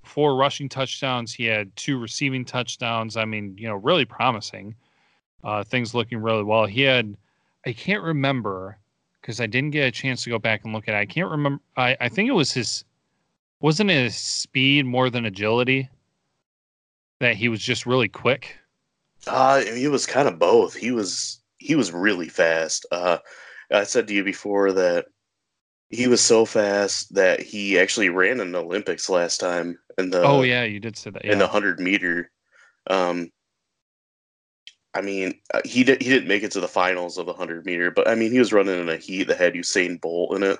four 0.04 0.36
rushing 0.36 0.70
touchdowns. 0.70 1.34
He 1.34 1.46
had 1.46 1.76
two 1.76 1.98
receiving 2.00 2.46
touchdowns. 2.46 3.18
I 3.18 3.26
mean, 3.26 3.56
you 3.58 3.68
know, 3.68 3.76
really 3.76 4.06
promising. 4.06 4.76
Uh, 5.44 5.64
things 5.64 5.94
looking 5.94 6.20
really 6.20 6.44
well. 6.44 6.66
He 6.66 6.82
had, 6.82 7.16
I 7.68 7.74
can't 7.74 8.02
remember 8.02 8.80
because 9.22 9.40
I 9.40 9.46
didn't 9.46 9.72
get 9.72 9.88
a 9.88 9.92
chance 9.92 10.24
to 10.24 10.30
go 10.30 10.40
back 10.40 10.64
and 10.64 10.74
look 10.74 10.88
at 10.88 10.96
it. 10.96 10.98
I 10.98 11.06
can't 11.06 11.30
remember. 11.30 11.62
I, 11.78 11.96
I 12.00 12.10
think 12.10 12.30
it 12.30 12.34
was 12.34 12.52
his 12.52 12.84
wasn't 13.60 13.90
it 13.90 14.12
speed 14.14 14.86
more 14.86 15.10
than 15.10 15.26
agility? 15.26 15.90
That 17.20 17.36
he 17.36 17.50
was 17.50 17.62
just 17.62 17.86
really 17.86 18.10
quick. 18.10 18.58
Uh, 19.28 19.62
he 19.62 19.88
was 19.88 20.06
kind 20.06 20.28
of 20.28 20.38
both. 20.38 20.76
He 20.76 20.92
was 20.92 21.40
he 21.58 21.76
was 21.76 21.92
really 21.92 22.28
fast. 22.28 22.86
Uh, 22.92 23.18
I 23.72 23.84
said 23.84 24.08
to 24.08 24.14
you 24.14 24.24
before 24.24 24.72
that 24.74 25.06
he 25.96 26.08
was 26.08 26.22
so 26.22 26.46
fast 26.46 27.14
that 27.16 27.42
he 27.42 27.80
actually 27.80 28.10
ran 28.10 28.40
in 28.40 28.52
the 28.52 28.62
Olympics 28.62 29.10
last 29.10 29.40
time 29.40 29.80
in 29.98 30.10
the. 30.10 30.22
Oh 30.22 30.42
yeah, 30.42 30.64
you 30.64 30.80
did 30.80 30.98
say 30.98 31.10
that. 31.10 31.24
Yeah. 31.24 31.34
In 31.34 31.40
the 31.40 31.48
hundred 31.48 31.80
meter, 31.80 32.32
um, 32.90 33.32
I 34.94 35.02
mean, 35.02 35.40
uh, 35.54 35.62
he 35.66 35.84
did 35.84 36.02
he 36.02 36.10
didn't 36.10 36.28
make 36.28 36.44
it 36.44 36.52
to 36.52 36.62
the 36.62 36.68
finals 36.68 37.18
of 37.18 37.26
the 37.26 37.34
hundred 37.34 37.66
meter, 37.66 37.92
but 37.92 38.08
I 38.08 38.16
mean, 38.16 38.32
he 38.32 38.40
was 38.40 38.54
running 38.54 38.80
in 38.80 38.90
a 38.90 38.98
heat 38.98 39.28
that 39.28 39.38
had 39.38 39.54
Usain 39.54 40.00
Bolt 40.00 40.36
in 40.36 40.44
it. 40.44 40.60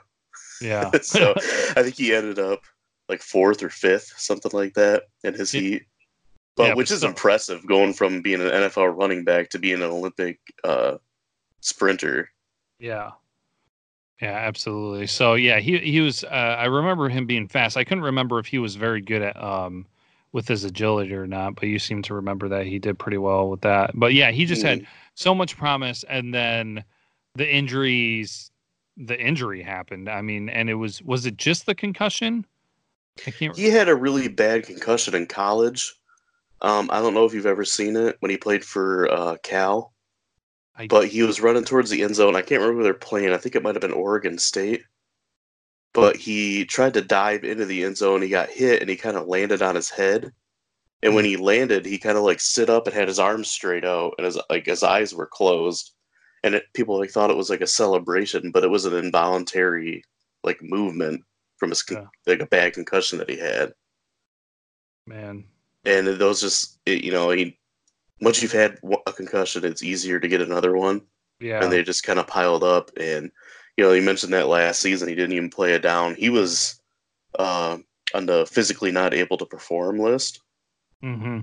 Yeah. 0.62 0.92
so 1.02 1.34
I 1.38 1.84
think 1.84 1.96
he 1.96 2.14
ended 2.14 2.40
up 2.40 2.62
like 3.08 3.22
fourth 3.22 3.62
or 3.62 3.70
fifth, 3.70 4.14
something 4.18 4.52
like 4.54 4.74
that, 4.74 5.04
in 5.24 5.34
his 5.34 5.54
it, 5.54 5.62
heat. 5.62 5.84
But 6.56 6.64
yeah, 6.68 6.74
which 6.76 6.90
but 6.90 6.96
is 6.96 7.04
impressive, 7.04 7.66
going 7.68 7.94
from 7.94 8.22
being 8.22 8.42
an 8.42 8.48
NFL 8.48 8.98
running 8.98 9.24
back 9.24 9.50
to 9.50 9.60
being 9.60 9.82
an 9.82 9.84
Olympic 9.84 10.40
uh, 10.64 10.98
sprinter. 11.60 12.30
Yeah, 12.80 13.12
yeah, 14.22 14.32
absolutely. 14.32 15.08
So 15.08 15.34
yeah, 15.34 15.60
he 15.60 15.78
he 15.80 16.02
was. 16.02 16.24
Uh, 16.24 16.28
I 16.28 16.66
remember 16.66 17.10
him 17.10 17.26
being 17.26 17.48
fast. 17.48 17.76
I 17.76 17.84
couldn't 17.84 18.04
remember 18.04 18.40
if 18.40 18.46
he 18.46 18.60
was 18.60 18.76
very 18.76 19.02
good 19.02 19.22
at 19.22 19.42
um, 19.42 19.86
with 20.32 20.48
his 20.48 20.64
agility 20.64 21.14
or 21.14 21.28
not, 21.28 21.56
but 21.56 21.64
you 21.64 21.80
seem 21.80 22.02
to 22.04 22.14
remember 22.14 22.48
that 22.50 22.66
he 22.66 22.80
did 22.80 22.98
pretty 22.98 23.18
well 23.18 23.50
with 23.50 23.62
that. 23.62 23.92
But 23.94 24.14
yeah, 24.14 24.32
he 24.32 24.46
just 24.46 24.64
mm. 24.64 24.68
had 24.68 24.88
so 25.16 25.36
much 25.36 25.58
promise, 25.58 26.04
and 26.08 26.34
then 26.34 26.84
the 27.36 27.50
injuries. 27.50 28.52
The 28.98 29.20
injury 29.20 29.62
happened. 29.62 30.08
I 30.08 30.22
mean, 30.22 30.48
and 30.48 30.70
it 30.70 30.76
was 30.76 31.02
was 31.02 31.26
it 31.26 31.36
just 31.36 31.66
the 31.66 31.76
concussion? 31.76 32.46
I 33.28 33.32
can't. 33.32 33.54
He 33.54 33.66
had 33.66 33.90
a 33.90 33.96
really 33.96 34.30
bad 34.30 34.64
concussion 34.64 35.16
in 35.16 35.26
college. 35.26 35.94
Um, 36.62 36.90
I 36.92 37.02
don't 37.02 37.14
know 37.14 37.26
if 37.26 37.34
you've 37.34 37.46
ever 37.46 37.66
seen 37.66 37.98
it 37.98 38.16
when 38.22 38.32
he 38.32 38.38
played 38.38 38.64
for 38.64 39.12
uh, 39.12 39.36
Cal, 39.44 39.92
I... 40.78 40.88
but 40.88 41.08
he 41.08 41.24
was 41.24 41.42
running 41.42 41.64
towards 41.64 41.90
the 41.90 42.04
end 42.04 42.16
zone. 42.16 42.36
I 42.36 42.42
can't 42.42 42.62
remember 42.62 42.80
who 42.80 42.84
they're 42.84 42.94
playing. 42.94 43.32
I 43.34 43.38
think 43.38 43.56
it 43.56 43.64
might 43.64 43.76
have 43.76 43.82
been 43.82 43.92
Oregon 43.92 44.38
State. 44.38 44.84
But 45.94 46.18
he 46.18 46.66
tried 46.66 46.94
to 46.96 47.02
dive 47.02 47.46
into 47.46 47.66
the 47.66 47.86
end 47.86 47.98
zone. 47.98 48.22
He 48.22 48.28
got 48.28 48.50
hit 48.50 48.82
and 48.82 48.90
he 48.90 48.98
kind 48.98 49.16
of 49.16 49.28
landed 49.28 49.62
on 49.62 49.76
his 49.76 49.90
head. 49.90 50.34
And 51.02 51.14
when 51.16 51.24
hmm. 51.24 51.30
he 51.30 51.38
landed, 51.38 51.86
he 51.86 51.98
kind 51.98 52.18
of 52.18 52.24
like 52.24 52.40
sit 52.40 52.70
up 52.70 52.88
and 52.88 52.96
had 52.96 53.08
his 53.08 53.20
arms 53.20 53.48
straight 53.48 53.86
out, 53.86 54.16
and 54.18 54.26
his 54.26 54.40
like 54.50 54.66
his 54.66 54.84
eyes 54.84 55.14
were 55.14 55.28
closed. 55.28 55.92
And 56.44 56.56
it, 56.56 56.66
people 56.74 57.00
like 57.00 57.12
thought 57.12 57.30
it 57.30 57.38
was 57.38 57.50
like 57.50 57.62
a 57.62 57.68
celebration, 57.68 58.52
but 58.52 58.64
it 58.64 58.70
was 58.70 58.86
an 58.86 58.96
involuntary 58.96 60.04
like 60.44 60.62
movement 60.62 61.22
from 61.58 61.70
his 61.70 61.84
yeah. 61.90 62.06
like 62.26 62.42
a 62.42 62.48
bad 62.48 62.74
concussion 62.74 63.20
that 63.20 63.30
he 63.30 63.38
had. 63.38 63.74
Man, 65.08 65.46
and 65.86 66.08
those 66.08 66.42
just 66.42 66.80
it, 66.86 67.04
you 67.04 67.12
know 67.12 67.30
he 67.30 67.58
once 68.22 68.42
you've 68.42 68.52
had 68.52 68.78
a 69.06 69.14
concussion, 69.14 69.66
it's 69.66 69.84
easier 69.84 70.20
to 70.20 70.28
get 70.28 70.42
another 70.42 70.76
one. 70.76 71.02
Yeah, 71.40 71.62
and 71.62 71.72
they 71.72 71.84
just 71.84 72.04
kind 72.04 72.20
of 72.20 72.28
piled 72.28 72.64
up. 72.64 72.92
And 72.98 73.32
you 73.78 73.84
know, 73.84 73.92
you 73.92 74.02
mentioned 74.02 74.34
that 74.34 74.48
last 74.48 74.80
season 74.80 75.08
he 75.08 75.16
didn't 75.16 75.36
even 75.36 75.50
play 75.50 75.74
it 75.74 75.82
down. 75.82 76.16
He 76.16 76.30
was 76.30 76.80
uh, 77.38 77.78
on 78.14 78.26
the 78.26 78.46
physically 78.46 78.92
not 78.92 79.14
able 79.14 79.38
to 79.38 79.46
perform 79.46 80.00
list. 80.00 80.42
Mm-hmm. 81.04 81.40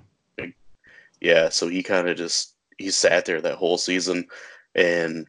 Yeah, 1.20 1.50
so 1.50 1.68
he 1.68 1.82
kind 1.82 2.08
of 2.08 2.16
just 2.16 2.56
he 2.78 2.90
sat 2.90 3.26
there 3.26 3.40
that 3.40 3.56
whole 3.56 3.78
season, 3.78 4.26
and 4.74 5.26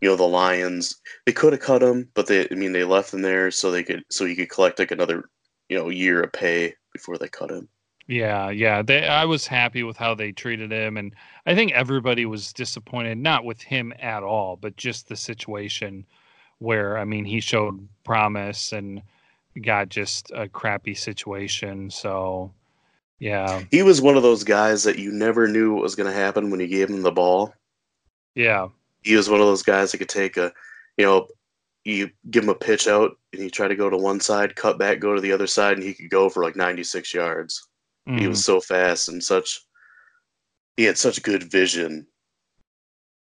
you 0.00 0.08
know 0.08 0.16
the 0.16 0.22
Lions. 0.22 1.00
They 1.26 1.32
could 1.32 1.52
have 1.52 1.62
cut 1.62 1.82
him, 1.82 2.08
but 2.14 2.26
they 2.26 2.46
I 2.50 2.54
mean 2.54 2.72
they 2.72 2.84
left 2.84 3.12
him 3.12 3.22
there 3.22 3.50
so 3.50 3.70
they 3.70 3.82
could 3.82 4.04
so 4.10 4.24
he 4.24 4.36
could 4.36 4.50
collect 4.50 4.78
like 4.78 4.90
another 4.90 5.30
you 5.68 5.78
know 5.78 5.88
year 5.88 6.22
of 6.22 6.32
pay 6.32 6.74
before 6.92 7.18
they 7.18 7.28
cut 7.28 7.50
him. 7.50 7.68
Yeah, 8.06 8.50
yeah. 8.50 8.82
They, 8.82 9.06
I 9.06 9.24
was 9.24 9.46
happy 9.46 9.82
with 9.82 9.96
how 9.96 10.14
they 10.14 10.32
treated 10.32 10.72
him, 10.72 10.96
and 10.96 11.14
I 11.46 11.54
think 11.54 11.72
everybody 11.72 12.26
was 12.26 12.52
disappointed, 12.52 13.18
not 13.18 13.44
with 13.44 13.62
him 13.62 13.92
at 14.00 14.22
all, 14.22 14.56
but 14.56 14.76
just 14.76 15.08
the 15.08 15.16
situation 15.16 16.04
where 16.58 16.96
I 16.96 17.04
mean 17.04 17.24
he 17.24 17.40
showed 17.40 17.88
promise 18.04 18.72
and 18.72 19.02
got 19.60 19.88
just 19.88 20.30
a 20.34 20.48
crappy 20.48 20.94
situation. 20.94 21.90
So, 21.90 22.52
yeah, 23.18 23.62
he 23.70 23.82
was 23.82 24.00
one 24.00 24.16
of 24.16 24.22
those 24.22 24.44
guys 24.44 24.82
that 24.84 24.98
you 24.98 25.12
never 25.12 25.46
knew 25.46 25.74
what 25.74 25.82
was 25.82 25.94
going 25.94 26.10
to 26.10 26.18
happen 26.18 26.50
when 26.50 26.60
you 26.60 26.68
gave 26.68 26.90
him 26.90 27.02
the 27.02 27.12
ball. 27.12 27.54
Yeah, 28.34 28.68
he 29.02 29.14
was 29.14 29.30
one 29.30 29.40
of 29.40 29.46
those 29.46 29.62
guys 29.62 29.92
that 29.92 29.98
could 29.98 30.08
take 30.08 30.36
a, 30.36 30.52
you 30.96 31.04
know, 31.04 31.28
you 31.84 32.10
give 32.30 32.44
him 32.44 32.50
a 32.50 32.54
pitch 32.54 32.88
out 32.88 33.16
and 33.32 33.42
he 33.42 33.50
try 33.50 33.68
to 33.68 33.74
go 33.74 33.90
to 33.90 33.96
one 33.96 34.20
side, 34.20 34.56
cut 34.56 34.78
back, 34.78 35.00
go 35.00 35.14
to 35.14 35.20
the 35.20 35.32
other 35.32 35.46
side, 35.46 35.76
and 35.76 35.82
he 35.82 35.94
could 35.94 36.10
go 36.10 36.28
for 36.28 36.42
like 36.44 36.56
96 36.56 37.12
yards. 37.12 37.68
Mm. 38.08 38.18
He 38.18 38.26
was 38.26 38.40
mm. 38.40 38.44
so 38.44 38.60
fast 38.60 39.08
and 39.08 39.22
such. 39.22 39.60
He 40.76 40.84
had 40.84 40.98
such 40.98 41.22
good 41.22 41.44
vision 41.44 42.06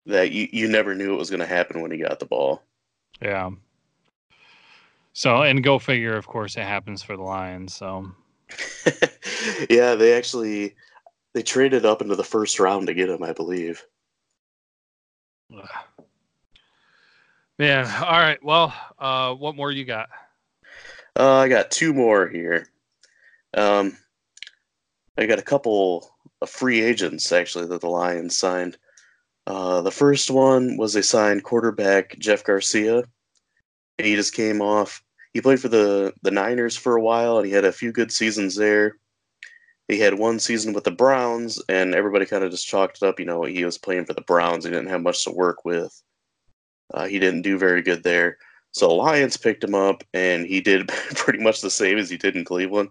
that 0.07 0.31
you, 0.31 0.49
you 0.53 0.69
never 0.69 0.95
knew 0.95 1.11
what 1.11 1.19
was 1.19 1.31
going 1.31 1.41
to 1.41 1.47
happen 1.47 1.81
when 1.81 1.91
he 1.91 1.99
got 1.99 2.21
the 2.21 2.27
ball. 2.27 2.63
Yeah. 3.21 3.51
So, 5.13 5.43
and 5.43 5.63
go 5.63 5.79
figure, 5.79 6.17
of 6.17 6.27
course, 6.27 6.57
it 6.57 6.63
happens 6.63 7.03
for 7.03 7.17
the 7.17 7.23
Lions. 7.23 7.75
So, 7.75 8.11
yeah, 9.71 9.95
they 9.95 10.13
actually 10.17 10.75
they 11.35 11.43
traded 11.43 11.85
up 11.85 12.03
into 12.03 12.17
the 12.17 12.25
first 12.25 12.59
round 12.59 12.87
to 12.87 12.95
get 12.95 13.09
him, 13.09 13.23
I 13.23 13.33
believe. 13.33 13.85
Man, 17.59 17.87
all 17.87 18.19
right. 18.19 18.43
Well, 18.43 18.75
uh, 18.99 19.35
what 19.35 19.55
more 19.55 19.71
you 19.71 19.85
got? 19.85 20.09
Uh, 21.17 21.37
I 21.37 21.49
got 21.49 21.71
two 21.71 21.95
more 21.95 22.27
here. 22.27 22.67
Um, 23.57 23.97
I 25.17 25.27
got 25.27 25.39
a 25.39 25.43
couple 25.43 26.11
of 26.41 26.51
free 26.51 26.81
agents 26.81 27.31
actually 27.33 27.67
that 27.67 27.81
the 27.81 27.89
Lions 27.89 28.37
signed. 28.37 28.77
Uh, 29.47 29.83
the 29.83 29.91
first 29.91 30.31
one 30.31 30.77
was 30.77 30.93
they 30.93 31.03
signed 31.03 31.45
quarterback 31.45 32.19
Jeff 32.19 32.45
Garcia. 32.45 33.05
He 33.99 34.17
just 34.17 34.35
came 34.35 34.61
off. 34.61 35.03
He 35.33 35.41
played 35.41 35.61
for 35.61 35.69
the 35.69 36.13
the 36.23 36.31
Niners 36.31 36.77
for 36.77 36.97
a 36.97 37.03
while, 37.03 37.39
and 37.39 37.47
he 37.47 37.53
had 37.53 37.65
a 37.65 37.73
few 37.73 37.93
good 37.93 38.11
seasons 38.11 38.57
there 38.57 38.97
he 39.89 39.99
had 39.99 40.19
one 40.19 40.39
season 40.39 40.73
with 40.73 40.85
the 40.85 40.91
Browns, 40.91 41.61
and 41.69 41.95
everybody 41.95 42.25
kind 42.25 42.43
of 42.43 42.51
just 42.51 42.67
chalked 42.67 42.99
it 43.03 43.07
up. 43.07 43.21
You 43.21 43.27
know, 43.27 43.43
he 43.43 43.65
was 43.65 43.77
playing 43.77 44.07
for 44.07 44.15
the 44.15 44.23
Browns. 44.23 44.65
He 44.65 44.71
didn't 44.71 44.89
have 44.89 45.03
much 45.03 45.25
to 45.25 45.31
work 45.31 45.65
with. 45.65 46.03
Uh, 46.93 47.07
he 47.07 47.19
didn't 47.19 47.43
do 47.43 47.59
very 47.59 47.83
good 47.83 48.03
there. 48.03 48.39
So 48.73 48.89
the 48.89 48.95
Lions 48.95 49.37
picked 49.37 49.63
him 49.63 49.75
up, 49.75 50.03
and 50.15 50.47
he 50.47 50.61
did 50.61 50.89
pretty 51.15 51.41
much 51.41 51.61
the 51.61 51.71
same 51.71 51.99
as 51.99 52.09
he 52.09 52.17
did 52.17 52.37
in 52.37 52.45
Cleveland. 52.45 52.89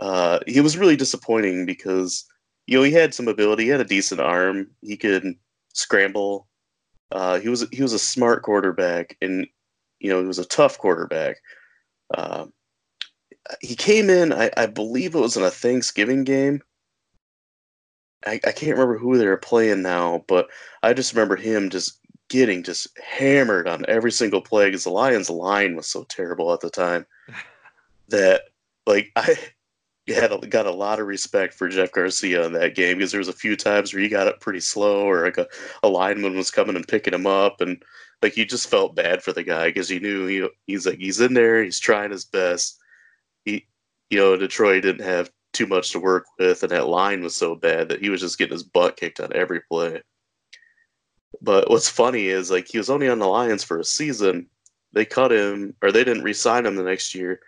Uh, 0.00 0.40
he 0.46 0.60
was 0.60 0.76
really 0.76 0.96
disappointing 0.96 1.66
because 1.66 2.24
you 2.66 2.76
know 2.76 2.82
he 2.82 2.92
had 2.92 3.14
some 3.14 3.28
ability, 3.28 3.64
he 3.64 3.68
had 3.70 3.80
a 3.80 3.84
decent 3.84 4.20
arm, 4.20 4.68
he 4.82 4.96
could 4.96 5.34
scramble. 5.72 6.46
Uh, 7.12 7.38
he 7.38 7.48
was 7.48 7.66
he 7.72 7.82
was 7.82 7.92
a 7.92 7.98
smart 7.98 8.42
quarterback, 8.42 9.16
and 9.22 9.46
you 10.00 10.10
know 10.10 10.20
he 10.20 10.26
was 10.26 10.38
a 10.38 10.44
tough 10.44 10.78
quarterback. 10.78 11.36
Uh, 12.14 12.46
he 13.60 13.76
came 13.76 14.10
in, 14.10 14.32
I, 14.32 14.50
I, 14.56 14.66
believe 14.66 15.14
it 15.14 15.20
was 15.20 15.36
in 15.36 15.42
a 15.42 15.50
Thanksgiving 15.50 16.24
game. 16.24 16.62
I, 18.24 18.34
I 18.44 18.52
can't 18.52 18.72
remember 18.72 18.98
who 18.98 19.18
they 19.18 19.26
were 19.26 19.36
playing 19.36 19.82
now, 19.82 20.24
but 20.26 20.48
I 20.82 20.92
just 20.92 21.12
remember 21.12 21.36
him 21.36 21.70
just 21.70 22.00
getting 22.28 22.62
just 22.62 22.88
hammered 22.98 23.68
on 23.68 23.84
every 23.88 24.10
single 24.10 24.40
play 24.40 24.66
because 24.66 24.84
the 24.84 24.90
Lions' 24.90 25.30
line 25.30 25.76
was 25.76 25.86
so 25.86 26.04
terrible 26.04 26.52
at 26.52 26.60
the 26.60 26.70
time 26.70 27.06
that 28.08 28.42
like 28.86 29.10
I 29.16 29.36
had 30.14 30.32
a, 30.32 30.38
got 30.46 30.66
a 30.66 30.70
lot 30.70 31.00
of 31.00 31.06
respect 31.06 31.54
for 31.54 31.68
Jeff 31.68 31.92
Garcia 31.92 32.44
in 32.46 32.52
that 32.52 32.74
game 32.74 32.98
because 32.98 33.10
there 33.10 33.20
was 33.20 33.28
a 33.28 33.32
few 33.32 33.56
times 33.56 33.92
where 33.92 34.02
he 34.02 34.08
got 34.08 34.28
up 34.28 34.40
pretty 34.40 34.60
slow 34.60 35.08
or 35.08 35.24
like 35.24 35.38
a, 35.38 35.46
a 35.82 35.88
lineman 35.88 36.36
was 36.36 36.50
coming 36.50 36.76
and 36.76 36.86
picking 36.86 37.14
him 37.14 37.26
up 37.26 37.60
and 37.60 37.82
like 38.22 38.36
you 38.36 38.44
just 38.44 38.68
felt 38.68 38.94
bad 38.94 39.22
for 39.22 39.32
the 39.32 39.42
guy 39.42 39.68
because 39.68 39.90
you 39.90 40.00
knew 40.00 40.26
he, 40.26 40.48
he's 40.66 40.86
like 40.86 40.98
he's 40.98 41.20
in 41.20 41.34
there 41.34 41.62
he's 41.62 41.80
trying 41.80 42.10
his 42.10 42.24
best 42.24 42.78
he 43.44 43.66
you 44.10 44.18
know 44.18 44.36
Detroit 44.36 44.82
didn't 44.82 45.04
have 45.04 45.30
too 45.52 45.66
much 45.66 45.90
to 45.90 46.00
work 46.00 46.24
with 46.38 46.62
and 46.62 46.72
that 46.72 46.88
line 46.88 47.22
was 47.22 47.34
so 47.34 47.54
bad 47.54 47.88
that 47.88 48.00
he 48.00 48.10
was 48.10 48.20
just 48.20 48.38
getting 48.38 48.52
his 48.52 48.62
butt 48.62 48.96
kicked 48.96 49.20
on 49.20 49.34
every 49.34 49.60
play 49.70 50.00
but 51.40 51.70
what's 51.70 51.88
funny 51.88 52.26
is 52.26 52.50
like 52.50 52.68
he 52.68 52.78
was 52.78 52.90
only 52.90 53.08
on 53.08 53.18
the 53.18 53.26
Lions 53.26 53.64
for 53.64 53.78
a 53.78 53.84
season. 53.84 54.48
They 54.92 55.04
cut 55.04 55.32
him 55.32 55.74
or 55.82 55.92
they 55.92 56.04
didn't 56.04 56.22
re-sign 56.22 56.66
him 56.66 56.76
the 56.76 56.82
next 56.82 57.14
year, 57.14 57.40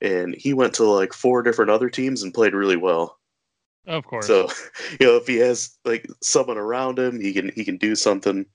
and 0.00 0.34
he 0.34 0.52
went 0.52 0.74
to 0.74 0.84
like 0.84 1.12
four 1.12 1.42
different 1.42 1.70
other 1.70 1.90
teams 1.90 2.22
and 2.22 2.34
played 2.34 2.54
really 2.54 2.76
well. 2.76 3.18
Of 3.86 4.04
course. 4.04 4.26
So, 4.26 4.48
you 5.00 5.06
know, 5.06 5.16
if 5.16 5.26
he 5.26 5.36
has 5.36 5.76
like 5.84 6.06
someone 6.22 6.58
around 6.58 6.98
him, 6.98 7.20
he 7.20 7.32
can 7.32 7.50
he 7.54 7.64
can 7.64 7.76
do 7.76 7.94
something. 7.94 8.46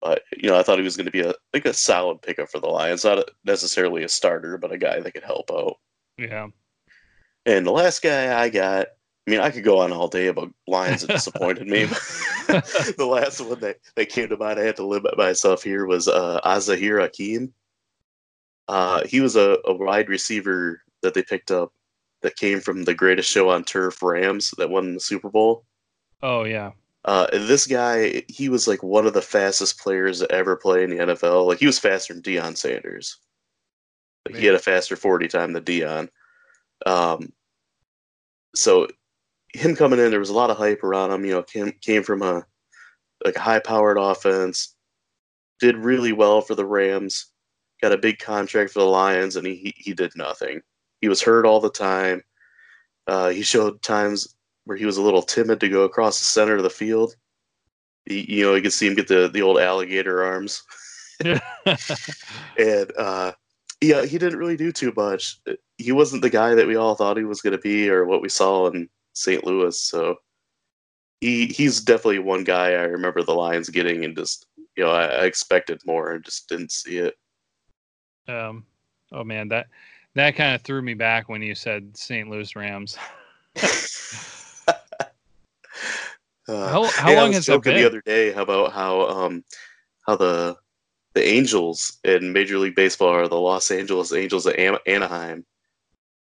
But 0.00 0.22
you 0.36 0.48
know, 0.48 0.58
I 0.58 0.62
thought 0.62 0.78
he 0.78 0.84
was 0.84 0.96
going 0.96 1.06
to 1.06 1.12
be 1.12 1.22
a 1.22 1.34
like 1.52 1.66
a 1.66 1.72
solid 1.72 2.22
pickup 2.22 2.50
for 2.50 2.60
the 2.60 2.68
Lions, 2.68 3.04
not 3.04 3.30
necessarily 3.44 4.04
a 4.04 4.08
starter, 4.08 4.58
but 4.58 4.72
a 4.72 4.78
guy 4.78 5.00
that 5.00 5.12
could 5.12 5.24
help 5.24 5.50
out. 5.50 5.76
Yeah. 6.18 6.48
And 7.44 7.66
the 7.66 7.72
last 7.72 8.02
guy 8.02 8.40
I 8.40 8.48
got 8.48 8.88
I 9.26 9.30
mean, 9.30 9.40
I 9.40 9.50
could 9.50 9.64
go 9.64 9.78
on 9.78 9.92
all 9.92 10.06
day 10.06 10.28
about 10.28 10.52
Lions 10.68 11.02
that 11.02 11.12
disappointed 11.12 11.66
me. 11.66 11.84
the 12.46 13.08
last 13.10 13.40
one 13.40 13.58
that, 13.58 13.78
that 13.96 14.08
came 14.08 14.28
to 14.28 14.36
mind, 14.36 14.60
I 14.60 14.62
had 14.62 14.76
to 14.76 14.86
limit 14.86 15.18
myself 15.18 15.64
here, 15.64 15.84
was 15.84 16.06
uh, 16.06 16.38
Az-Zahir 16.44 17.00
Hakim. 17.00 17.52
Uh, 18.68 19.04
he 19.06 19.20
was 19.20 19.36
a, 19.36 19.58
a 19.64 19.74
wide 19.74 20.08
receiver 20.08 20.82
that 21.02 21.14
they 21.14 21.22
picked 21.22 21.50
up 21.50 21.72
that 22.22 22.36
came 22.36 22.60
from 22.60 22.84
the 22.84 22.94
greatest 22.94 23.30
show 23.30 23.50
on 23.50 23.64
turf, 23.64 24.02
Rams, 24.02 24.52
that 24.58 24.70
won 24.70 24.94
the 24.94 25.00
Super 25.00 25.30
Bowl. 25.30 25.64
Oh, 26.22 26.44
yeah. 26.44 26.72
Uh, 27.04 27.26
this 27.32 27.66
guy, 27.66 28.24
he 28.26 28.48
was 28.48 28.66
like 28.66 28.82
one 28.82 29.06
of 29.06 29.14
the 29.14 29.22
fastest 29.22 29.78
players 29.78 30.20
to 30.20 30.32
ever 30.32 30.56
play 30.56 30.82
in 30.82 30.90
the 30.90 30.96
NFL. 30.96 31.46
Like, 31.46 31.58
he 31.58 31.66
was 31.66 31.78
faster 31.78 32.12
than 32.12 32.22
Deion 32.22 32.56
Sanders. 32.56 33.18
Like, 34.26 34.36
he 34.36 34.46
had 34.46 34.56
a 34.56 34.60
faster 34.60 34.96
40 34.96 35.28
time 35.28 35.52
than 35.52 35.62
Deion. 35.62 36.08
Um, 36.84 37.32
so 38.56 38.88
him 39.52 39.76
coming 39.76 39.98
in, 39.98 40.10
there 40.10 40.20
was 40.20 40.30
a 40.30 40.34
lot 40.34 40.50
of 40.50 40.56
hype 40.56 40.82
around 40.82 41.12
him. 41.12 41.24
You 41.24 41.32
know, 41.32 41.42
came 41.42 41.72
came 41.80 42.02
from 42.02 42.22
a 42.22 42.44
like 43.24 43.36
a 43.36 43.40
high 43.40 43.60
powered 43.60 43.98
offense, 43.98 44.74
did 45.60 45.76
really 45.76 46.12
well 46.12 46.40
for 46.40 46.54
the 46.54 46.66
Rams, 46.66 47.26
got 47.80 47.92
a 47.92 47.98
big 47.98 48.18
contract 48.18 48.72
for 48.72 48.80
the 48.80 48.86
Lions, 48.86 49.36
and 49.36 49.46
he 49.46 49.74
he 49.76 49.92
did 49.92 50.12
nothing. 50.16 50.62
He 51.00 51.08
was 51.08 51.22
hurt 51.22 51.46
all 51.46 51.60
the 51.60 51.70
time. 51.70 52.22
Uh, 53.06 53.28
he 53.30 53.42
showed 53.42 53.82
times 53.82 54.36
where 54.64 54.76
he 54.76 54.86
was 54.86 54.96
a 54.96 55.02
little 55.02 55.22
timid 55.22 55.60
to 55.60 55.68
go 55.68 55.82
across 55.82 56.18
the 56.18 56.24
center 56.24 56.56
of 56.56 56.62
the 56.62 56.70
field. 56.70 57.14
He, 58.04 58.36
you 58.36 58.44
know, 58.44 58.54
you 58.54 58.62
could 58.62 58.72
see 58.72 58.86
him 58.86 58.94
get 58.94 59.08
the 59.08 59.28
the 59.28 59.42
old 59.42 59.58
alligator 59.58 60.24
arms. 60.24 60.62
and 61.24 62.92
uh, 62.98 63.32
yeah, 63.80 64.04
he 64.04 64.18
didn't 64.18 64.38
really 64.38 64.56
do 64.56 64.72
too 64.72 64.92
much. 64.96 65.40
He 65.78 65.92
wasn't 65.92 66.22
the 66.22 66.30
guy 66.30 66.54
that 66.54 66.66
we 66.66 66.76
all 66.76 66.94
thought 66.94 67.16
he 67.16 67.24
was 67.24 67.42
going 67.42 67.52
to 67.52 67.58
be, 67.58 67.88
or 67.90 68.06
what 68.06 68.22
we 68.22 68.28
saw 68.28 68.68
in 68.68 68.88
St. 69.12 69.44
Louis. 69.44 69.80
So 69.80 70.16
he 71.20 71.46
he's 71.46 71.80
definitely 71.80 72.20
one 72.20 72.44
guy 72.44 72.72
I 72.72 72.84
remember 72.84 73.22
the 73.22 73.34
Lions 73.34 73.68
getting, 73.68 74.04
and 74.04 74.16
just 74.16 74.46
you 74.76 74.84
know 74.84 74.90
I, 74.90 75.04
I 75.04 75.24
expected 75.24 75.80
more 75.86 76.12
and 76.12 76.24
just 76.24 76.48
didn't 76.48 76.72
see 76.72 76.98
it. 76.98 77.14
Um. 78.28 78.64
Oh 79.12 79.24
man, 79.24 79.48
that 79.48 79.68
that 80.14 80.36
kind 80.36 80.54
of 80.54 80.62
threw 80.62 80.82
me 80.82 80.94
back 80.94 81.28
when 81.28 81.42
you 81.42 81.54
said 81.54 81.96
St. 81.96 82.28
Louis 82.28 82.54
Rams. 82.56 82.96
uh, 84.68 84.74
how 86.48 86.84
how 86.84 87.14
long 87.14 87.32
has 87.32 87.46
that 87.46 87.62
been? 87.62 87.76
The 87.76 87.86
other 87.86 88.02
day 88.02 88.32
about 88.32 88.72
how 88.72 89.08
um 89.08 89.44
how 90.06 90.16
the 90.16 90.56
the 91.14 91.26
Angels 91.26 91.98
in 92.04 92.32
Major 92.32 92.58
League 92.58 92.74
Baseball 92.74 93.08
are 93.08 93.28
the 93.28 93.40
Los 93.40 93.70
Angeles 93.70 94.12
Angels 94.12 94.46
of 94.46 94.54
Anaheim, 94.56 95.46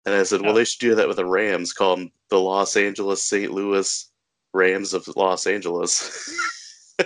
and 0.07 0.15
I 0.15 0.23
said, 0.23 0.43
well, 0.43 0.55
they 0.55 0.65
should 0.65 0.81
do 0.81 0.95
that 0.95 1.09
with 1.09 1.17
the 1.17 1.27
Rams. 1.27 1.73
Call 1.73 1.97
them 1.97 2.13
the 2.29 2.39
Los 2.39 2.77
Angeles 2.77 3.23
St. 3.23 3.51
Louis 3.53 4.09
Rams 4.53 4.95
of 4.95 5.09
Los 5.17 5.47
Angeles. 5.47 6.39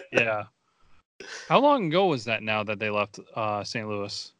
yeah. 0.13 0.45
How 1.49 1.61
long 1.61 1.87
ago 1.87 2.07
was 2.07 2.25
that 2.25 2.43
now 2.43 2.63
that 2.65 2.79
they 2.79 2.91
left 2.91 3.21
uh, 3.35 3.65
St. 3.65 3.89
Louis? 3.89 4.33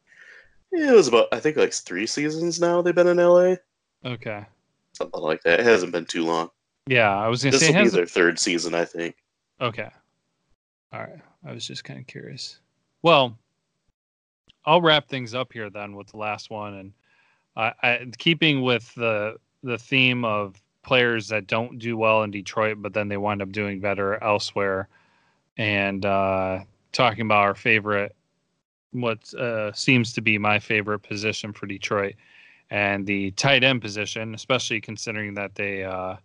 It 0.71 0.93
was 0.93 1.07
about 1.07 1.27
I 1.31 1.39
think 1.39 1.57
like 1.57 1.73
three 1.73 2.05
seasons 2.05 2.59
now 2.59 2.81
they've 2.81 2.95
been 2.95 3.07
in 3.07 3.17
LA. 3.17 3.55
Okay. 4.05 4.45
Something 4.93 5.21
like 5.21 5.41
that. 5.43 5.59
It 5.59 5.65
hasn't 5.65 5.91
been 5.91 6.05
too 6.05 6.25
long. 6.25 6.49
Yeah, 6.87 7.15
I 7.15 7.27
was 7.27 7.43
gonna 7.43 7.51
this 7.51 7.61
say 7.61 7.75
will 7.75 7.83
be 7.83 7.89
their 7.89 8.05
third 8.05 8.39
season, 8.39 8.73
I 8.73 8.85
think. 8.85 9.15
Okay. 9.61 9.89
All 10.91 11.01
right. 11.01 11.21
I 11.45 11.53
was 11.53 11.65
just 11.65 11.83
kind 11.83 11.99
of 11.99 12.07
curious. 12.07 12.59
Well, 13.01 13.37
I'll 14.65 14.81
wrap 14.81 15.07
things 15.07 15.33
up 15.33 15.53
here 15.53 15.69
then 15.69 15.95
with 15.95 16.07
the 16.07 16.17
last 16.17 16.49
one, 16.49 16.73
and 16.75 16.93
I, 17.55 17.73
I, 17.81 18.11
keeping 18.17 18.61
with 18.61 18.93
the 18.95 19.37
the 19.63 19.77
theme 19.77 20.25
of 20.25 20.61
players 20.83 21.27
that 21.29 21.47
don't 21.47 21.79
do 21.79 21.97
well 21.97 22.23
in 22.23 22.31
Detroit, 22.31 22.77
but 22.79 22.93
then 22.93 23.07
they 23.07 23.17
wind 23.17 23.41
up 23.41 23.51
doing 23.51 23.79
better 23.79 24.21
elsewhere, 24.23 24.87
and 25.57 26.05
uh, 26.05 26.59
talking 26.91 27.25
about 27.25 27.43
our 27.43 27.55
favorite, 27.55 28.15
what 28.91 29.33
uh, 29.33 29.71
seems 29.73 30.13
to 30.13 30.21
be 30.21 30.37
my 30.37 30.59
favorite 30.59 30.99
position 30.99 31.53
for 31.53 31.65
Detroit, 31.65 32.15
and 32.69 33.05
the 33.05 33.31
tight 33.31 33.63
end 33.63 33.81
position, 33.81 34.33
especially 34.33 34.81
considering 34.81 35.33
that 35.35 35.55
they 35.55 35.83
uh, 35.83 36.15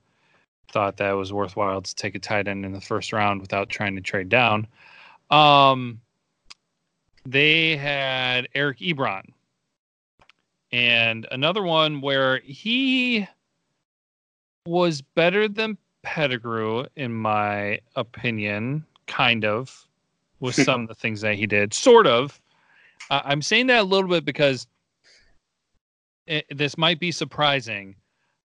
thought 0.71 0.97
that 0.97 1.11
it 1.11 1.15
was 1.15 1.33
worthwhile 1.33 1.83
to 1.83 1.95
take 1.95 2.15
a 2.15 2.19
tight 2.19 2.49
end 2.49 2.65
in 2.65 2.73
the 2.73 2.81
first 2.81 3.12
round 3.12 3.41
without 3.41 3.69
trying 3.69 3.95
to 3.97 4.03
trade 4.03 4.29
down. 4.29 4.67
Um, 5.31 6.01
they 7.27 7.77
had 7.77 8.49
Eric 8.55 8.79
Ebron 8.79 9.25
and 10.75 11.27
another 11.31 11.62
one 11.62 12.01
where 12.01 12.41
he 12.41 13.29
was 14.67 15.03
better 15.03 15.47
than 15.47 15.79
Pettigrew, 16.03 16.87
in 16.97 17.12
my 17.12 17.79
opinion, 17.95 18.85
kind 19.07 19.45
of, 19.45 19.87
with 20.41 20.55
some 20.65 20.83
of 20.83 20.89
the 20.89 20.95
things 20.95 21.21
that 21.21 21.37
he 21.37 21.47
did. 21.47 21.73
Sort 21.73 22.09
of. 22.09 22.41
Uh, 23.11 23.23
I'm 23.25 23.43
saying 23.43 23.67
that 23.69 23.81
a 23.81 23.85
little 23.85 24.09
bit 24.09 24.25
because 24.25 24.67
it, 26.27 26.47
this 26.51 26.79
might 26.79 27.01
be 27.01 27.13
surprising, 27.13 27.97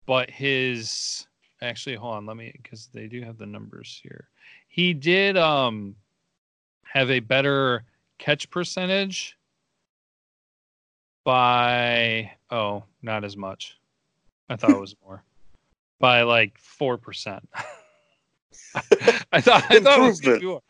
but 0.06 0.30
his 0.30 1.26
actually 1.60 1.96
hold 1.96 2.16
on, 2.16 2.26
let 2.26 2.36
me 2.36 2.52
because 2.60 2.88
they 2.92 3.06
do 3.06 3.22
have 3.22 3.38
the 3.38 3.46
numbers 3.46 4.00
here. 4.02 4.28
He 4.68 4.94
did 4.94 5.36
um 5.36 5.96
have 6.84 7.10
a 7.10 7.20
better 7.20 7.84
catch 8.18 8.50
percentage 8.50 9.38
by 11.24 12.32
oh, 12.50 12.84
not 13.02 13.24
as 13.24 13.36
much. 13.36 13.78
I 14.48 14.56
thought 14.56 14.70
it 14.70 14.80
was 14.80 14.96
more. 15.04 15.22
By 15.98 16.22
like 16.22 16.58
four 16.58 16.98
percent. 16.98 17.48
I 19.32 19.40
thought 19.40 19.64
I 19.70 19.80
thought 19.80 20.00
it 20.00 20.02
was 20.02 20.42
more. 20.42 20.62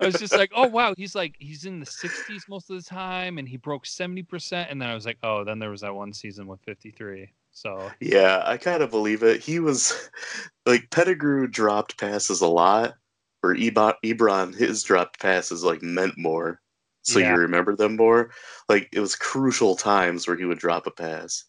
I 0.00 0.06
was 0.06 0.14
just 0.16 0.36
like, 0.36 0.52
oh 0.54 0.68
wow, 0.68 0.94
he's 0.96 1.14
like 1.14 1.34
he's 1.38 1.64
in 1.64 1.80
the 1.80 1.86
60s 1.86 2.48
most 2.48 2.70
of 2.70 2.76
the 2.76 2.88
time, 2.88 3.38
and 3.38 3.48
he 3.48 3.56
broke 3.56 3.86
70 3.86 4.22
percent, 4.24 4.70
and 4.70 4.80
then 4.80 4.88
I 4.88 4.94
was 4.94 5.06
like, 5.06 5.18
oh, 5.22 5.44
then 5.44 5.58
there 5.58 5.70
was 5.70 5.80
that 5.80 5.94
one 5.94 6.12
season 6.12 6.46
with 6.46 6.60
53. 6.60 7.30
So 7.50 7.90
yeah, 8.00 8.42
I 8.44 8.56
kind 8.56 8.82
of 8.82 8.90
believe 8.90 9.22
it. 9.22 9.40
He 9.40 9.58
was 9.58 10.10
like 10.66 10.90
Pettigrew 10.90 11.48
dropped 11.48 11.98
passes 11.98 12.40
a 12.40 12.46
lot, 12.46 12.94
or 13.42 13.54
Ebron 13.54 14.54
his 14.54 14.82
dropped 14.82 15.20
passes 15.20 15.64
like 15.64 15.82
meant 15.82 16.16
more 16.16 16.60
so 17.08 17.18
yeah. 17.18 17.34
you 17.34 17.40
remember 17.40 17.74
them 17.74 17.96
more. 17.96 18.30
Like 18.68 18.88
it 18.92 19.00
was 19.00 19.16
crucial 19.16 19.76
times 19.76 20.26
where 20.28 20.36
he 20.36 20.44
would 20.44 20.58
drop 20.58 20.86
a 20.86 20.90
pass. 20.90 21.44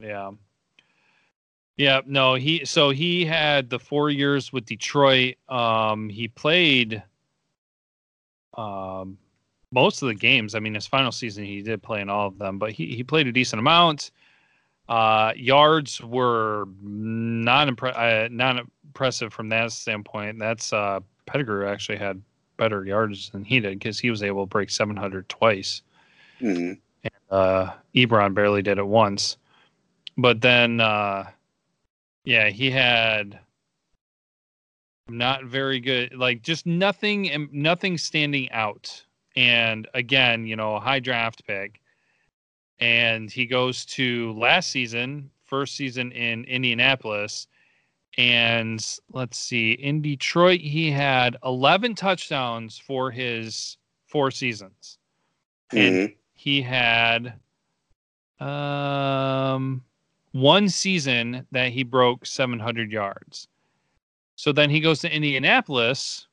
Yeah. 0.00 0.30
Yeah, 1.76 2.00
no, 2.06 2.34
he 2.34 2.64
so 2.64 2.90
he 2.90 3.24
had 3.24 3.68
the 3.68 3.78
4 3.78 4.10
years 4.10 4.52
with 4.52 4.64
Detroit. 4.64 5.34
Um 5.48 6.08
he 6.08 6.28
played 6.28 7.02
um 8.56 9.18
most 9.74 10.02
of 10.02 10.08
the 10.08 10.14
games. 10.14 10.54
I 10.54 10.60
mean, 10.60 10.74
his 10.74 10.86
final 10.86 11.12
season, 11.12 11.44
he 11.44 11.60
did 11.60 11.82
play 11.82 12.00
in 12.00 12.08
all 12.08 12.28
of 12.28 12.38
them, 12.38 12.58
but 12.58 12.70
he, 12.70 12.94
he 12.94 13.02
played 13.02 13.26
a 13.26 13.32
decent 13.32 13.58
amount. 13.58 14.12
Uh, 14.88 15.32
yards 15.36 16.00
were 16.00 16.66
not, 16.80 17.68
impre- 17.68 17.96
uh, 17.96 18.28
not 18.30 18.64
impressive 18.84 19.32
from 19.32 19.48
that 19.48 19.72
standpoint. 19.72 20.38
That's 20.38 20.72
uh, 20.72 21.00
Pettigrew 21.26 21.66
actually 21.66 21.98
had 21.98 22.22
better 22.56 22.84
yards 22.84 23.30
than 23.30 23.44
he 23.44 23.58
did 23.58 23.78
because 23.78 23.98
he 23.98 24.10
was 24.10 24.22
able 24.22 24.44
to 24.44 24.48
break 24.48 24.70
700 24.70 25.28
twice. 25.28 25.82
Mm-hmm. 26.40 26.74
And 27.02 27.12
uh, 27.30 27.72
Ebron 27.94 28.32
barely 28.32 28.62
did 28.62 28.78
it 28.78 28.86
once. 28.86 29.38
But 30.16 30.40
then, 30.40 30.80
uh, 30.80 31.30
yeah, 32.24 32.50
he 32.50 32.70
had 32.70 33.40
not 35.08 35.44
very 35.44 35.80
good, 35.80 36.14
like 36.14 36.42
just 36.42 36.66
nothing, 36.66 37.30
and 37.30 37.52
nothing 37.52 37.98
standing 37.98 38.50
out. 38.52 39.04
And 39.36 39.88
again, 39.94 40.46
you 40.46 40.56
know, 40.56 40.78
high 40.78 41.00
draft 41.00 41.46
pick. 41.46 41.80
And 42.78 43.30
he 43.30 43.46
goes 43.46 43.84
to 43.86 44.32
last 44.32 44.70
season, 44.70 45.30
first 45.44 45.76
season 45.76 46.12
in 46.12 46.44
Indianapolis. 46.44 47.46
And 48.16 48.84
let's 49.12 49.38
see, 49.38 49.72
in 49.72 50.00
Detroit, 50.02 50.60
he 50.60 50.90
had 50.90 51.36
11 51.44 51.94
touchdowns 51.94 52.78
for 52.78 53.10
his 53.10 53.76
four 54.06 54.30
seasons. 54.30 54.98
And 55.74 56.00
Mm-hmm. 56.00 56.12
he 56.34 56.62
had 56.62 57.34
um 58.40 59.84
one 60.32 60.68
season 60.68 61.46
that 61.52 61.70
he 61.72 61.82
broke 61.84 62.26
700 62.26 62.90
yards. 62.90 63.48
So 64.36 64.52
then 64.52 64.70
he 64.70 64.80
goes 64.80 65.00
to 65.00 65.14
Indianapolis 65.14 66.26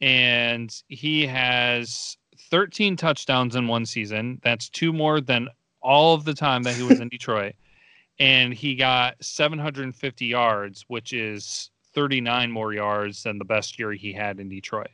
and 0.00 0.74
he 0.88 1.26
has 1.26 2.16
13 2.50 2.96
touchdowns 2.96 3.56
in 3.56 3.66
one 3.66 3.86
season. 3.86 4.40
That's 4.42 4.68
two 4.68 4.92
more 4.92 5.20
than 5.20 5.48
all 5.80 6.14
of 6.14 6.24
the 6.24 6.34
time 6.34 6.62
that 6.64 6.76
he 6.76 6.82
was 6.82 7.00
in 7.00 7.08
Detroit. 7.10 7.54
And 8.20 8.52
he 8.52 8.74
got 8.74 9.22
750 9.22 10.26
yards, 10.26 10.84
which 10.88 11.12
is 11.12 11.70
39 11.94 12.50
more 12.50 12.72
yards 12.72 13.22
than 13.22 13.38
the 13.38 13.44
best 13.44 13.78
year 13.78 13.92
he 13.92 14.12
had 14.12 14.40
in 14.40 14.48
Detroit. 14.48 14.90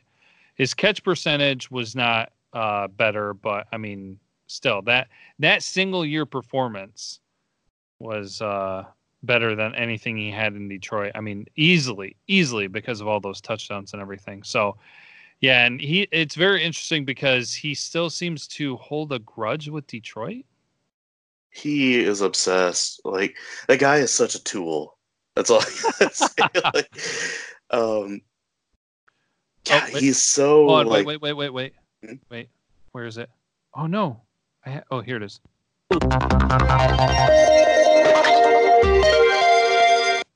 His 0.55 0.73
catch 0.73 1.03
percentage 1.03 1.69
was 1.69 1.95
not 1.95 2.31
uh, 2.53 2.87
better, 2.87 3.33
but 3.33 3.67
I 3.71 3.77
mean, 3.77 4.19
still 4.47 4.81
that 4.83 5.07
that 5.39 5.63
single 5.63 6.05
year 6.05 6.25
performance 6.25 7.19
was 7.99 8.41
uh, 8.41 8.85
better 9.25 9.55
than 9.55 9.73
anything 9.75 10.17
he 10.17 10.31
had 10.31 10.53
in 10.53 10.67
Detroit. 10.67 11.11
I 11.15 11.21
mean, 11.21 11.45
easily, 11.55 12.15
easily 12.27 12.67
because 12.67 13.01
of 13.01 13.07
all 13.07 13.19
those 13.19 13.41
touchdowns 13.41 13.93
and 13.93 14.01
everything. 14.01 14.43
So, 14.43 14.77
yeah, 15.41 15.65
and 15.65 15.79
he 15.81 16.07
it's 16.11 16.35
very 16.35 16.63
interesting 16.63 17.05
because 17.05 17.53
he 17.53 17.73
still 17.73 18.09
seems 18.09 18.47
to 18.49 18.77
hold 18.77 19.11
a 19.11 19.19
grudge 19.19 19.69
with 19.69 19.85
Detroit. 19.87 20.45
He 21.51 21.99
is 21.99 22.21
obsessed. 22.21 23.01
Like 23.05 23.35
that 23.67 23.79
guy 23.79 23.97
is 23.97 24.11
such 24.11 24.35
a 24.35 24.43
tool. 24.43 24.97
That's 25.35 25.49
all 25.49 25.61
I 25.61 25.91
gotta 25.99 26.15
say. 26.15 26.43
like, 26.73 26.97
um, 27.71 28.21
God, 29.65 29.93
wait. 29.93 30.03
he's 30.03 30.21
so 30.23 30.67
Oh, 30.67 30.73
like 30.81 31.05
wait, 31.05 31.21
wait, 31.21 31.21
wait, 31.21 31.33
wait, 31.33 31.53
wait, 31.53 31.73
Hmm? 32.05 32.13
wait. 32.29 32.49
Where 32.91 33.05
is 33.05 33.17
it? 33.17 33.29
Oh 33.73 33.87
no! 33.87 34.21
I 34.65 34.71
ha- 34.71 34.83
oh 34.91 35.01
here 35.01 35.17
it 35.17 35.23
is. 35.23 35.39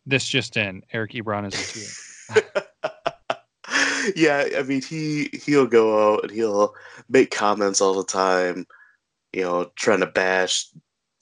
This 0.09 0.27
just 0.27 0.57
in: 0.57 0.83
Eric 0.91 1.11
Ebron 1.11 1.47
is 1.47 1.53
a 1.53 2.41
two. 2.41 2.41
yeah, 4.15 4.45
I 4.57 4.63
mean 4.63 4.81
he 4.81 5.29
he'll 5.45 5.67
go 5.67 6.13
out 6.13 6.23
and 6.23 6.31
he'll 6.31 6.73
make 7.09 7.29
comments 7.29 7.79
all 7.79 7.93
the 7.93 8.03
time, 8.03 8.65
you 9.33 9.43
know, 9.43 9.71
trying 9.75 9.99
to 9.99 10.07
bash 10.07 10.65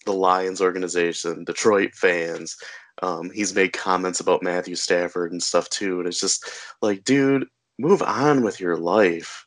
the 0.05 0.13
Lions 0.13 0.61
organization, 0.61 1.43
Detroit 1.43 1.93
fans. 1.95 2.55
Um, 3.01 3.29
he's 3.29 3.53
made 3.53 3.73
comments 3.73 4.21
about 4.21 4.41
Matthew 4.41 4.75
Stafford 4.75 5.33
and 5.33 5.43
stuff 5.43 5.69
too, 5.69 5.99
and 5.99 6.07
it's 6.07 6.21
just 6.21 6.49
like, 6.81 7.03
dude, 7.03 7.45
move 7.77 8.01
on 8.01 8.41
with 8.41 8.61
your 8.61 8.77
life. 8.77 9.45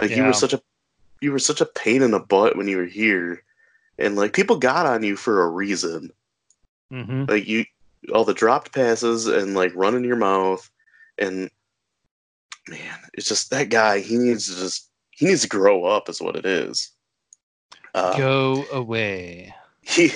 Like 0.00 0.10
you 0.10 0.22
were 0.22 0.32
such 0.32 0.52
a 0.52 0.62
you 1.20 1.32
were 1.32 1.40
such 1.40 1.60
a 1.60 1.66
pain 1.66 2.02
in 2.02 2.12
the 2.12 2.20
butt 2.20 2.56
when 2.56 2.68
you 2.68 2.76
were 2.76 2.84
here, 2.84 3.42
and 3.98 4.14
like 4.14 4.32
people 4.32 4.56
got 4.58 4.86
on 4.86 5.02
you 5.02 5.16
for 5.16 5.42
a 5.42 5.50
reason 5.50 6.12
Mm-hmm. 6.92 7.26
like 7.28 7.46
you 7.46 7.64
all 8.14 8.24
the 8.24 8.34
dropped 8.34 8.72
passes 8.72 9.26
and 9.26 9.54
like 9.54 9.72
running 9.74 10.04
your 10.04 10.16
mouth. 10.16 10.68
And 11.18 11.50
man 12.68 12.98
it's 13.14 13.28
just 13.28 13.50
that 13.50 13.68
guy 13.68 14.00
he 14.00 14.16
needs 14.16 14.46
to 14.46 14.60
just 14.60 14.90
he 15.10 15.26
needs 15.26 15.42
to 15.42 15.48
grow 15.48 15.84
up 15.84 16.08
is 16.08 16.20
what 16.20 16.36
it 16.36 16.46
is. 16.46 16.92
Uh, 17.94 18.16
Go 18.16 18.64
away. 18.72 19.54
he 19.82 20.12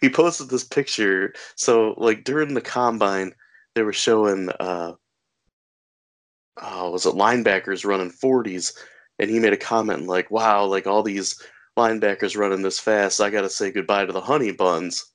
he 0.00 0.08
posted 0.08 0.48
this 0.48 0.64
picture. 0.64 1.32
So 1.56 1.94
like 1.96 2.24
during 2.24 2.54
the 2.54 2.60
combine 2.60 3.32
they 3.74 3.82
were 3.82 3.92
showing 3.92 4.50
uh 4.60 4.92
oh 6.62 6.90
was 6.90 7.06
it 7.06 7.14
linebackers 7.14 7.84
running 7.84 8.10
40s 8.10 8.74
and 9.18 9.30
he 9.30 9.38
made 9.38 9.52
a 9.52 9.58
comment 9.58 10.06
like 10.06 10.30
wow 10.30 10.64
like 10.64 10.86
all 10.86 11.02
these 11.02 11.40
linebackers 11.76 12.36
running 12.36 12.62
this 12.62 12.78
fast. 12.78 13.20
I 13.20 13.30
gotta 13.30 13.50
say 13.50 13.70
goodbye 13.70 14.06
to 14.06 14.12
the 14.12 14.20
honey 14.20 14.52
buns 14.52 15.12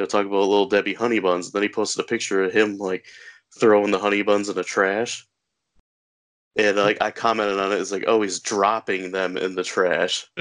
you 0.00 0.04
know 0.04 0.08
talk 0.08 0.24
about 0.24 0.48
little 0.48 0.64
debbie 0.64 0.94
honey 0.94 1.18
buns. 1.18 1.46
And 1.46 1.52
then 1.52 1.62
he 1.62 1.68
posted 1.68 2.02
a 2.02 2.08
picture 2.08 2.42
of 2.42 2.54
him 2.54 2.78
like 2.78 3.04
throwing 3.60 3.90
the 3.90 3.98
honey 3.98 4.22
buns 4.22 4.48
in 4.48 4.56
the 4.56 4.64
trash. 4.64 5.26
And 6.56 6.78
like 6.78 7.02
i 7.02 7.10
commented 7.10 7.60
on 7.60 7.70
it. 7.70 7.80
It's 7.80 7.92
like 7.92 8.04
oh 8.06 8.22
he's 8.22 8.40
dropping 8.40 9.12
them 9.12 9.36
in 9.36 9.54
the 9.54 9.64
trash. 9.64 10.26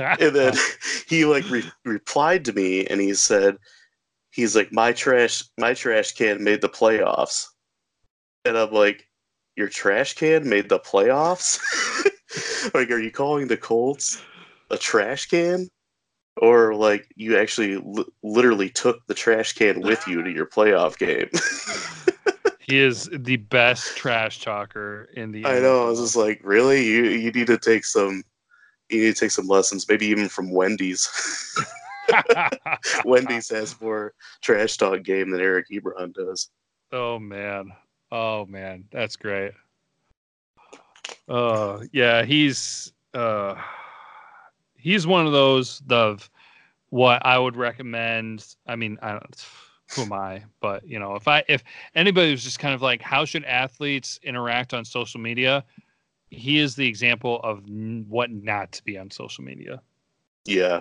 And 0.00 0.32
then 0.32 0.54
he 1.08 1.24
like 1.24 1.50
re- 1.50 1.72
replied 1.84 2.44
to 2.44 2.52
me 2.52 2.86
and 2.86 3.00
he 3.00 3.14
said 3.14 3.56
he's 4.30 4.54
like 4.54 4.72
my 4.72 4.92
trash 4.92 5.42
my 5.58 5.74
trash 5.74 6.12
can 6.12 6.44
made 6.44 6.60
the 6.60 6.68
playoffs. 6.68 7.46
And 8.44 8.56
i'm 8.56 8.70
like 8.70 9.08
your 9.56 9.68
trash 9.68 10.14
can 10.14 10.48
made 10.48 10.68
the 10.68 10.78
playoffs? 10.78 11.60
Like 12.74 12.90
are 12.90 13.00
you 13.00 13.10
calling 13.10 13.48
the 13.48 13.56
colts 13.56 14.22
a 14.70 14.76
trash 14.78 15.26
can 15.26 15.68
or 16.40 16.74
like 16.74 17.10
you 17.16 17.38
actually 17.38 17.76
li- 17.76 18.04
literally 18.22 18.70
took 18.70 19.06
the 19.06 19.14
trash 19.14 19.52
can 19.52 19.80
with 19.80 20.06
you 20.06 20.22
to 20.22 20.30
your 20.30 20.46
playoff 20.46 20.96
game 20.98 21.28
he 22.60 22.78
is 22.78 23.08
the 23.12 23.36
best 23.36 23.96
trash 23.96 24.40
talker 24.40 25.08
in 25.14 25.32
the. 25.32 25.44
i 25.44 25.58
know 25.58 25.86
i 25.86 25.90
was 25.90 26.00
just 26.00 26.16
like 26.16 26.40
really 26.42 26.84
you 26.84 27.04
you 27.04 27.30
need 27.30 27.46
to 27.46 27.58
take 27.58 27.84
some 27.84 28.22
you 28.88 29.00
need 29.00 29.14
to 29.14 29.20
take 29.20 29.30
some 29.30 29.46
lessons 29.46 29.88
maybe 29.88 30.06
even 30.06 30.28
from 30.28 30.50
wendy's 30.50 31.08
Wendy's 33.04 33.50
has 33.50 33.78
more 33.80 34.14
trash 34.40 34.76
talk 34.76 35.02
game 35.02 35.30
than 35.30 35.40
Eric 35.40 35.66
Ebron 35.70 36.12
does. 36.14 36.48
Oh 36.92 37.18
man. 37.18 37.72
Oh 38.10 38.46
man, 38.46 38.84
that's 38.90 39.16
great. 39.16 39.52
Uh 41.28 41.80
yeah, 41.92 42.24
he's 42.24 42.92
uh 43.14 43.54
he's 44.78 45.06
one 45.06 45.26
of 45.26 45.32
those 45.32 45.82
of 45.90 46.30
what 46.90 47.24
I 47.26 47.38
would 47.38 47.56
recommend. 47.56 48.46
I 48.66 48.76
mean, 48.76 48.98
I 49.02 49.10
don't 49.10 49.46
who 49.94 50.02
am 50.02 50.12
I? 50.12 50.44
But 50.60 50.86
you 50.86 50.98
know, 50.98 51.14
if 51.16 51.26
I 51.28 51.44
if 51.48 51.62
anybody 51.94 52.30
was 52.30 52.44
just 52.44 52.58
kind 52.58 52.74
of 52.74 52.82
like 52.82 53.02
how 53.02 53.24
should 53.24 53.44
athletes 53.44 54.18
interact 54.22 54.72
on 54.74 54.84
social 54.84 55.20
media, 55.20 55.64
he 56.30 56.58
is 56.58 56.74
the 56.76 56.86
example 56.86 57.40
of 57.42 57.64
n- 57.66 58.04
what 58.08 58.30
not 58.30 58.72
to 58.72 58.84
be 58.84 58.98
on 58.98 59.10
social 59.10 59.44
media. 59.44 59.80
Yeah, 60.44 60.80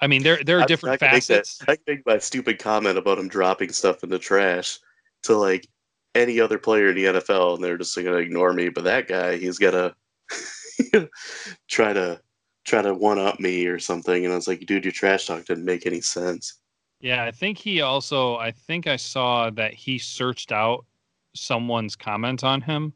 I 0.00 0.06
mean, 0.06 0.22
there 0.22 0.42
there 0.44 0.58
are 0.58 0.62
I- 0.62 0.66
different 0.66 0.90
I 1.02 1.06
make 1.06 1.24
that- 1.26 1.46
facets. 1.46 1.58
I 1.68 1.76
can 1.76 1.84
make 1.86 2.06
my 2.06 2.18
stupid 2.18 2.58
comment 2.58 2.98
about 2.98 3.18
him 3.18 3.28
dropping 3.28 3.70
stuff 3.72 4.02
in 4.02 4.10
the 4.10 4.18
trash 4.18 4.78
to 5.24 5.36
like 5.36 5.68
any 6.16 6.40
other 6.40 6.58
player 6.58 6.88
in 6.90 6.96
the 6.96 7.04
NFL, 7.04 7.54
and 7.54 7.62
they're 7.64 7.78
just 7.78 7.94
gonna 7.96 8.16
ignore 8.16 8.52
me. 8.52 8.68
But 8.68 8.82
that 8.84 9.06
guy, 9.06 9.36
he's 9.36 9.58
gotta 9.58 9.94
try 11.68 11.92
to 11.92 12.20
try 12.70 12.82
to 12.82 12.94
one 12.94 13.18
up 13.18 13.40
me 13.40 13.66
or 13.66 13.78
something. 13.78 14.24
And 14.24 14.32
I 14.32 14.36
was 14.36 14.48
like, 14.48 14.64
dude, 14.66 14.84
your 14.84 14.92
trash 14.92 15.26
talk 15.26 15.44
didn't 15.44 15.64
make 15.64 15.86
any 15.86 16.00
sense. 16.00 16.54
Yeah, 17.00 17.24
I 17.24 17.30
think 17.30 17.58
he 17.58 17.80
also 17.80 18.36
I 18.36 18.50
think 18.50 18.86
I 18.86 18.96
saw 18.96 19.50
that 19.50 19.74
he 19.74 19.98
searched 19.98 20.52
out 20.52 20.84
someone's 21.34 21.96
comment 21.96 22.44
on 22.44 22.60
him. 22.60 22.92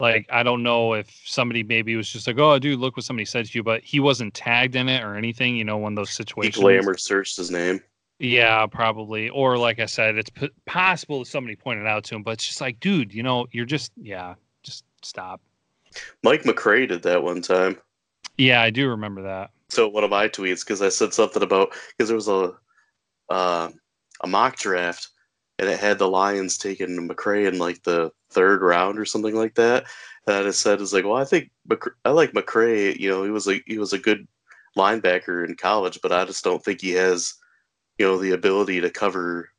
Like 0.00 0.26
I 0.30 0.42
don't 0.42 0.62
know 0.62 0.92
if 0.94 1.10
somebody 1.24 1.62
maybe 1.62 1.96
was 1.96 2.08
just 2.08 2.26
like, 2.26 2.38
"Oh, 2.38 2.58
dude, 2.58 2.78
look 2.78 2.96
what 2.96 3.04
somebody 3.04 3.24
said 3.24 3.46
to 3.46 3.58
you," 3.58 3.62
but 3.64 3.82
he 3.82 3.98
wasn't 3.98 4.34
tagged 4.34 4.76
in 4.76 4.88
it 4.88 5.02
or 5.02 5.16
anything. 5.16 5.56
You 5.56 5.64
know, 5.64 5.78
one 5.78 5.92
of 5.92 5.96
those 5.96 6.10
He 6.10 6.14
situations. 6.14 6.60
glamour 6.62 6.96
searched 6.96 7.36
his 7.36 7.50
name. 7.50 7.80
Yeah, 8.20 8.66
probably. 8.66 9.28
Or 9.30 9.56
like 9.58 9.80
I 9.80 9.86
said, 9.86 10.16
it's 10.18 10.30
p- 10.30 10.50
possible 10.66 11.20
that 11.20 11.26
somebody 11.26 11.56
pointed 11.56 11.86
out 11.86 12.04
to 12.04 12.14
him, 12.16 12.22
but 12.22 12.32
it's 12.32 12.46
just 12.46 12.60
like, 12.60 12.78
dude, 12.80 13.12
you 13.14 13.22
know, 13.22 13.46
you're 13.52 13.64
just 13.64 13.92
yeah, 13.96 14.34
just 14.62 14.84
stop. 15.02 15.40
Mike 16.22 16.42
McCray 16.42 16.86
did 16.86 17.02
that 17.02 17.22
one 17.22 17.40
time. 17.42 17.78
Yeah, 18.38 18.62
I 18.62 18.70
do 18.70 18.88
remember 18.88 19.22
that. 19.22 19.50
So 19.68 19.88
one 19.88 20.04
of 20.04 20.10
my 20.10 20.28
tweets 20.28 20.64
because 20.64 20.80
I 20.80 20.88
said 20.88 21.12
something 21.12 21.42
about 21.42 21.74
because 21.90 22.08
there 22.08 22.16
was 22.16 22.28
a 22.28 22.54
uh, 23.28 23.70
a 24.22 24.26
mock 24.26 24.56
draft 24.56 25.08
and 25.58 25.68
it 25.68 25.78
had 25.78 25.98
the 25.98 26.08
Lions 26.08 26.56
taking 26.56 27.08
McCray 27.08 27.48
in 27.48 27.58
like 27.58 27.82
the 27.82 28.10
third 28.30 28.62
round 28.62 28.98
or 28.98 29.04
something 29.04 29.34
like 29.34 29.54
that. 29.56 29.86
And 30.26 30.36
I 30.36 30.42
just 30.44 30.60
said, 30.60 30.80
"Is 30.80 30.92
like, 30.92 31.04
well, 31.04 31.16
I 31.16 31.24
think 31.24 31.50
I 32.04 32.10
like 32.10 32.32
McCray. 32.32 32.98
You 32.98 33.10
know, 33.10 33.24
he 33.24 33.30
was 33.30 33.48
a 33.48 33.60
he 33.66 33.78
was 33.78 33.92
a 33.92 33.98
good 33.98 34.26
linebacker 34.76 35.46
in 35.46 35.56
college, 35.56 35.98
but 36.02 36.12
I 36.12 36.24
just 36.24 36.44
don't 36.44 36.64
think 36.64 36.80
he 36.80 36.92
has, 36.92 37.34
you 37.98 38.06
know, 38.06 38.18
the 38.18 38.32
ability 38.32 38.80
to 38.80 38.90
cover 38.90 39.50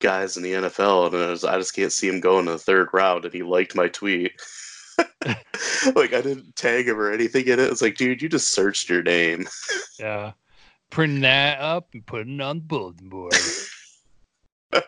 guys 0.00 0.36
in 0.36 0.42
the 0.42 0.52
NFL. 0.52 1.14
And 1.14 1.46
I, 1.46 1.54
I 1.54 1.58
just 1.58 1.74
can't 1.74 1.92
see 1.92 2.08
him 2.08 2.20
going 2.20 2.46
to 2.46 2.52
the 2.52 2.58
third 2.58 2.88
round. 2.92 3.24
And 3.24 3.34
he 3.34 3.42
liked 3.42 3.74
my 3.76 3.88
tweet." 3.88 4.32
like 5.94 6.12
I 6.12 6.20
didn't 6.20 6.56
tag 6.56 6.88
him 6.88 6.98
or 6.98 7.10
anything 7.10 7.46
in 7.46 7.58
it. 7.58 7.70
It's 7.70 7.82
like, 7.82 7.96
dude, 7.96 8.22
you 8.22 8.28
just 8.28 8.50
searched 8.50 8.88
your 8.88 9.02
name. 9.02 9.46
yeah. 9.98 10.32
Printing 10.90 11.20
that 11.20 11.60
up 11.60 11.88
and 11.92 12.04
putting 12.04 12.36
it 12.36 12.42
on 12.42 12.58
the 12.58 12.64
bulletin 12.64 13.08
board. 13.08 13.34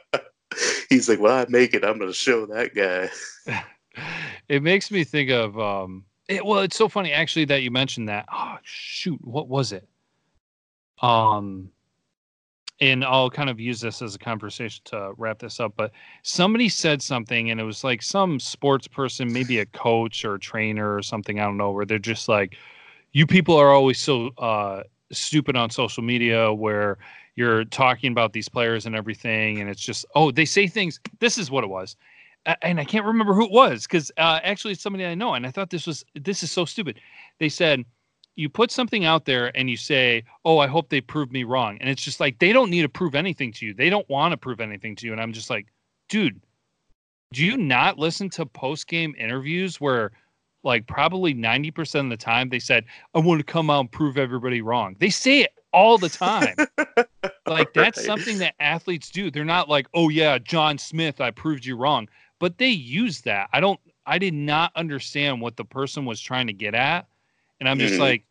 He's 0.89 1.09
like, 1.09 1.21
Well, 1.21 1.35
I 1.37 1.47
make 1.49 1.75
it, 1.75 1.85
I'm 1.85 1.99
gonna 1.99 2.13
show 2.13 2.47
that 2.47 2.75
guy. 2.75 3.11
it 4.49 4.63
makes 4.63 4.91
me 4.91 5.05
think 5.05 5.31
of 5.31 5.59
um 5.59 6.05
it, 6.29 6.45
well, 6.45 6.61
it's 6.61 6.77
so 6.77 6.89
funny 6.89 7.13
actually 7.13 7.45
that 7.47 7.63
you 7.63 7.71
mentioned 7.71 8.09
that. 8.09 8.27
Oh 8.33 8.57
shoot, 8.63 9.21
what 9.25 9.49
was 9.49 9.73
it? 9.73 9.89
Um 11.01 11.71
and 12.83 13.05
I'll 13.05 13.31
kind 13.31 13.49
of 13.49 13.61
use 13.61 13.81
this 13.81 14.03
as 14.03 14.17
a 14.17 14.19
conversation 14.19 14.83
to 14.87 15.13
wrap 15.17 15.39
this 15.39 15.61
up. 15.61 15.75
But 15.77 15.93
somebody 16.25 16.69
said 16.69 17.01
something, 17.01 17.51
and 17.51 17.61
it 17.61 17.63
was 17.63 17.85
like 17.85 18.03
some 18.03 18.41
sports 18.41 18.89
person, 18.89 19.33
maybe 19.33 19.61
a 19.61 19.67
coach 19.67 20.25
or 20.25 20.35
a 20.35 20.41
trainer 20.41 20.97
or 20.97 21.01
something. 21.01 21.39
I 21.39 21.45
don't 21.45 21.57
know. 21.57 21.71
Where 21.71 21.87
they're 21.87 22.01
just 22.01 22.29
like, 22.29 22.57
"You 23.13 23.25
people 23.25 23.57
are 23.57 23.71
always 23.71 24.01
so 24.01 24.31
uh, 24.37 24.83
stupid 25.13 25.55
on 25.55 25.71
social 25.71 26.03
media, 26.03 26.53
where 26.53 26.99
you're 27.37 27.65
talking 27.67 28.11
about 28.11 28.33
these 28.33 28.49
players 28.49 28.85
and 28.85 28.97
everything, 28.97 29.61
and 29.61 29.71
it's 29.71 29.81
just 29.81 30.05
oh, 30.17 30.33
they 30.33 30.45
say 30.45 30.67
things. 30.67 30.99
This 31.21 31.39
is 31.39 31.53
what 31.53 31.63
it 31.63 31.71
was." 31.71 31.97
And 32.63 32.81
I 32.81 32.85
can't 32.85 33.05
remember 33.05 33.35
who 33.35 33.45
it 33.45 33.53
was 33.53 33.87
because 33.87 34.11
uh, 34.19 34.41
actually 34.43 34.73
it's 34.73 34.83
somebody 34.83 35.07
I 35.07 35.15
know, 35.15 35.35
and 35.35 35.47
I 35.47 35.53
thought 35.53 35.71
this 35.71 35.87
was 35.87 36.05
this 36.17 36.43
is 36.43 36.51
so 36.51 36.65
stupid. 36.65 36.99
They 37.39 37.49
said, 37.49 37.85
you 38.37 38.49
put 38.49 38.71
something 38.71 39.05
out 39.05 39.25
there 39.25 39.57
and 39.57 39.69
you 39.69 39.77
say, 39.77 40.25
"Oh, 40.45 40.59
I 40.59 40.67
hope 40.67 40.89
they 40.89 41.01
prove 41.01 41.31
me 41.33 41.45
wrong," 41.45 41.79
and 41.81 41.89
it's 41.89 42.03
just 42.03 42.21
like 42.21 42.39
they 42.39 42.53
don't 42.53 42.71
need 42.71 42.83
to 42.83 42.89
prove 42.89 43.15
anything 43.15 43.53
to 43.53 43.67
you. 43.67 43.75
They 43.75 43.91
don't 43.91 44.09
want 44.09 44.33
to 44.33 44.37
prove 44.37 44.61
anything 44.61 44.97
to 44.97 45.07
you, 45.07 45.13
and 45.13 45.21
I'm 45.21 45.33
just 45.33 45.51
like, 45.51 45.67
dude, 46.09 46.41
do 47.33 47.45
you 47.45 47.57
not 47.57 47.99
listen 47.99 48.31
to 48.31 48.47
post 48.47 48.87
game 48.87 49.15
interviews 49.19 49.81
where, 49.81 50.13
like, 50.63 50.87
probably 50.87 51.35
ninety 51.35 51.71
percent 51.71 52.07
of 52.07 52.11
the 52.11 52.25
time 52.25 52.49
they 52.49 52.59
said, 52.59 52.85
"I 53.15 53.19
want 53.19 53.41
to 53.41 53.45
come 53.45 53.71
out 53.71 53.81
and 53.81 53.93
prove 53.93 54.17
everybody 54.17 54.63
wrong." 54.63 54.97
They 54.99 55.11
say 55.11 55.41
it 55.41 55.53
all 55.73 55.99
the 55.99 56.09
time. 56.09 56.57
like 57.47 57.73
that's 57.75 57.99
right. 57.99 58.07
something 58.07 58.39
that 58.39 58.55
athletes 58.61 59.11
do. 59.11 59.31
They're 59.31 59.45
not 59.45 59.69
like, 59.69 59.87
"Oh 59.93 60.09
yeah, 60.09 60.39
John 60.39 60.79
Smith, 60.79 61.21
I 61.21 61.31
proved 61.33 61.67
you 61.67 61.77
wrong," 61.77 62.09
but 62.39 62.57
they 62.57 62.69
use 62.69 63.21
that. 63.23 63.51
I 63.53 63.61
don't. 63.61 63.81
I 64.07 64.19
did 64.19 64.35
not 64.35 64.73
understand 64.75 65.41
what 65.41 65.57
the 65.57 65.65
person 65.65 66.07
was 66.07 66.21
trying 66.21 66.47
to 66.49 66.53
get 66.53 66.75
at 66.75 67.07
and 67.63 67.69
I'm 67.69 67.79
just 67.79 67.93
mm-hmm. 67.93 68.03
like, 68.03 68.25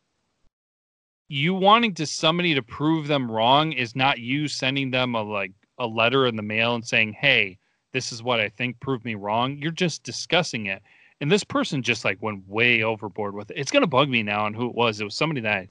you 1.28 1.54
wanting 1.54 1.94
to 1.94 2.04
somebody 2.04 2.54
to 2.54 2.60
prove 2.60 3.06
them 3.06 3.30
wrong 3.30 3.72
is 3.72 3.96
not 3.96 4.18
you 4.18 4.46
sending 4.46 4.90
them 4.90 5.14
a 5.14 5.22
like 5.22 5.52
a 5.78 5.86
letter 5.86 6.26
in 6.26 6.36
the 6.36 6.42
mail 6.42 6.74
and 6.74 6.86
saying, 6.86 7.14
"Hey, 7.14 7.56
this 7.94 8.12
is 8.12 8.22
what 8.22 8.40
I 8.40 8.50
think. 8.50 8.78
Prove 8.80 9.06
me 9.06 9.14
wrong." 9.14 9.56
You're 9.56 9.70
just 9.70 10.02
discussing 10.02 10.66
it, 10.66 10.82
and 11.22 11.32
this 11.32 11.44
person 11.44 11.82
just 11.82 12.04
like 12.04 12.20
went 12.20 12.46
way 12.46 12.82
overboard 12.82 13.34
with 13.34 13.50
it. 13.50 13.56
It's 13.56 13.70
gonna 13.70 13.86
bug 13.86 14.10
me 14.10 14.22
now 14.22 14.44
on 14.44 14.52
who 14.52 14.66
it 14.66 14.74
was. 14.74 15.00
It 15.00 15.04
was 15.04 15.14
somebody 15.14 15.40
that, 15.40 15.66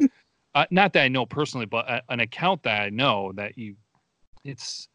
I, 0.55 0.61
uh, 0.63 0.65
not 0.71 0.93
that 0.93 1.03
I 1.03 1.07
know 1.07 1.27
personally, 1.27 1.67
but 1.67 1.87
a, 1.87 2.01
an 2.09 2.21
account 2.21 2.63
that 2.63 2.81
I 2.81 2.89
know 2.89 3.31
that 3.35 3.59
you, 3.59 3.75
it's 4.43 4.87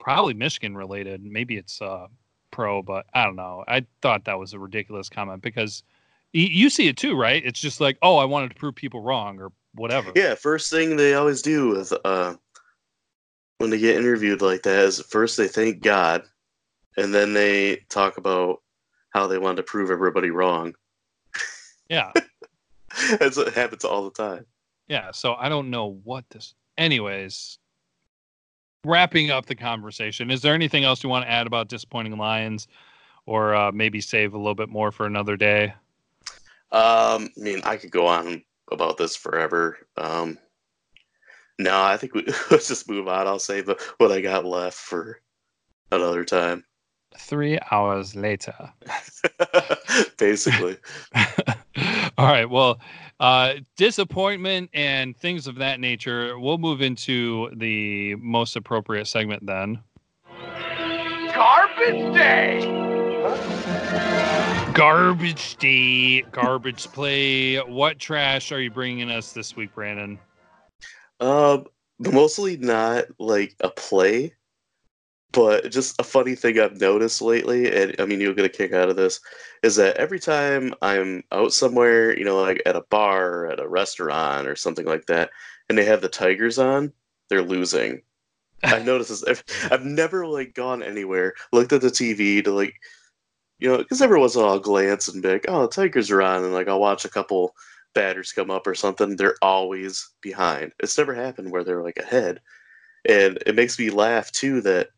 probably 0.00 0.34
Michigan 0.34 0.76
related. 0.76 1.22
Maybe 1.22 1.56
it's 1.56 1.80
uh, 1.80 2.08
pro, 2.50 2.82
but 2.82 3.06
I 3.14 3.24
don't 3.24 3.36
know. 3.36 3.62
I 3.68 3.86
thought 4.00 4.24
that 4.24 4.40
was 4.40 4.54
a 4.54 4.58
ridiculous 4.58 5.08
comment 5.08 5.40
because 5.40 5.84
you 6.32 6.70
see 6.70 6.88
it 6.88 6.96
too, 6.96 7.14
right? 7.14 7.44
It's 7.44 7.60
just 7.60 7.80
like, 7.80 7.98
oh, 8.02 8.16
I 8.16 8.24
wanted 8.24 8.50
to 8.50 8.56
prove 8.56 8.74
people 8.74 9.00
wrong 9.00 9.38
or 9.38 9.52
whatever. 9.74 10.12
Yeah, 10.14 10.34
first 10.34 10.70
thing 10.70 10.96
they 10.96 11.14
always 11.14 11.42
do 11.42 11.68
with 11.68 11.92
uh 12.04 12.34
when 13.58 13.70
they 13.70 13.78
get 13.78 13.96
interviewed 13.96 14.42
like 14.42 14.62
that 14.62 14.80
is 14.80 15.00
first 15.00 15.36
they 15.36 15.48
thank 15.48 15.82
God 15.82 16.24
and 16.96 17.14
then 17.14 17.32
they 17.32 17.76
talk 17.88 18.18
about 18.18 18.58
how 19.10 19.26
they 19.26 19.38
want 19.38 19.56
to 19.58 19.62
prove 19.62 19.90
everybody 19.90 20.30
wrong. 20.30 20.74
Yeah. 21.88 22.12
That's 23.18 23.36
what 23.36 23.54
happens 23.54 23.84
all 23.84 24.04
the 24.04 24.10
time. 24.10 24.46
Yeah, 24.88 25.10
so 25.12 25.34
I 25.34 25.48
don't 25.48 25.70
know 25.70 25.98
what 26.04 26.28
this 26.30 26.54
anyways. 26.76 27.58
Wrapping 28.84 29.30
up 29.30 29.46
the 29.46 29.54
conversation, 29.54 30.30
is 30.30 30.42
there 30.42 30.54
anything 30.54 30.84
else 30.84 31.04
you 31.04 31.08
want 31.08 31.24
to 31.24 31.30
add 31.30 31.46
about 31.46 31.68
disappointing 31.68 32.16
Lions 32.16 32.66
or 33.26 33.54
uh, 33.54 33.70
maybe 33.70 34.00
save 34.00 34.34
a 34.34 34.38
little 34.38 34.56
bit 34.56 34.68
more 34.68 34.90
for 34.90 35.06
another 35.06 35.36
day? 35.36 35.72
Um, 36.72 37.30
I 37.36 37.40
mean, 37.40 37.60
I 37.64 37.76
could 37.76 37.90
go 37.90 38.06
on 38.06 38.42
about 38.70 38.96
this 38.96 39.14
forever. 39.14 39.76
Um, 39.96 40.38
no, 41.58 41.82
I 41.82 41.96
think 41.98 42.14
we, 42.14 42.24
let's 42.50 42.68
just 42.68 42.88
move 42.88 43.08
on. 43.08 43.26
I'll 43.26 43.38
save 43.38 43.70
what 43.98 44.10
I 44.10 44.20
got 44.20 44.44
left 44.44 44.78
for 44.78 45.20
another 45.90 46.24
time. 46.24 46.64
Three 47.18 47.58
hours 47.70 48.16
later. 48.16 48.54
Basically. 50.18 50.78
All 52.16 52.26
right. 52.26 52.48
Well, 52.48 52.80
uh, 53.20 53.54
disappointment 53.76 54.70
and 54.72 55.14
things 55.16 55.46
of 55.46 55.56
that 55.56 55.78
nature. 55.78 56.38
We'll 56.38 56.56
move 56.56 56.80
into 56.80 57.50
the 57.54 58.14
most 58.16 58.56
appropriate 58.56 59.06
segment 59.06 59.44
then. 59.44 59.80
Garbage 61.34 62.14
Day! 62.14 62.82
Garbage 64.74 65.56
day, 65.56 66.22
garbage 66.22 66.86
play. 66.92 67.58
What 67.58 67.98
trash 67.98 68.52
are 68.52 68.60
you 68.60 68.70
bringing 68.70 69.10
us 69.10 69.32
this 69.32 69.54
week, 69.54 69.74
Brandon? 69.74 70.18
Um, 71.20 71.66
mostly 71.98 72.56
not 72.56 73.04
like 73.18 73.54
a 73.60 73.68
play, 73.68 74.34
but 75.32 75.70
just 75.70 76.00
a 76.00 76.04
funny 76.04 76.34
thing 76.34 76.58
I've 76.58 76.80
noticed 76.80 77.20
lately, 77.20 77.70
and 77.70 77.94
I 77.98 78.06
mean 78.06 78.20
you'll 78.20 78.32
get 78.32 78.46
a 78.46 78.48
kick 78.48 78.72
out 78.72 78.88
of 78.88 78.96
this, 78.96 79.20
is 79.62 79.76
that 79.76 79.98
every 79.98 80.18
time 80.18 80.72
I'm 80.80 81.22
out 81.32 81.52
somewhere, 81.52 82.16
you 82.16 82.24
know, 82.24 82.40
like 82.40 82.62
at 82.64 82.76
a 82.76 82.84
bar, 82.88 83.40
or 83.40 83.46
at 83.48 83.60
a 83.60 83.68
restaurant, 83.68 84.48
or 84.48 84.56
something 84.56 84.86
like 84.86 85.04
that, 85.06 85.30
and 85.68 85.76
they 85.76 85.84
have 85.84 86.00
the 86.00 86.08
Tigers 86.08 86.58
on, 86.58 86.92
they're 87.28 87.42
losing. 87.42 88.00
I've 88.62 88.86
noticed 88.86 89.10
this. 89.10 89.24
I've, 89.24 89.44
I've 89.70 89.84
never 89.84 90.26
like 90.26 90.54
gone 90.54 90.82
anywhere, 90.82 91.34
looked 91.52 91.72
at 91.74 91.82
the 91.82 91.88
TV 91.88 92.42
to 92.44 92.52
like 92.52 92.74
you 93.62 93.68
know, 93.68 93.78
because 93.78 94.02
every 94.02 94.18
once 94.18 94.34
in 94.34 94.40
a 94.40 94.44
while 94.44 94.54
I'll 94.54 94.58
glance 94.58 95.06
and 95.06 95.22
be 95.22 95.28
like, 95.28 95.44
oh, 95.46 95.62
the 95.62 95.68
Tigers 95.68 96.10
are 96.10 96.20
on, 96.20 96.42
and 96.42 96.52
like 96.52 96.66
I'll 96.66 96.80
watch 96.80 97.04
a 97.04 97.08
couple 97.08 97.54
batters 97.94 98.32
come 98.32 98.50
up 98.50 98.66
or 98.66 98.74
something. 98.74 99.14
They're 99.14 99.36
always 99.40 100.10
behind. 100.20 100.72
It's 100.80 100.98
never 100.98 101.14
happened 101.14 101.52
where 101.52 101.62
they're 101.62 101.84
like 101.84 101.98
ahead, 101.98 102.40
and 103.08 103.38
it 103.46 103.54
makes 103.54 103.78
me 103.78 103.90
laugh 103.90 104.32
too 104.32 104.62
that 104.62 104.88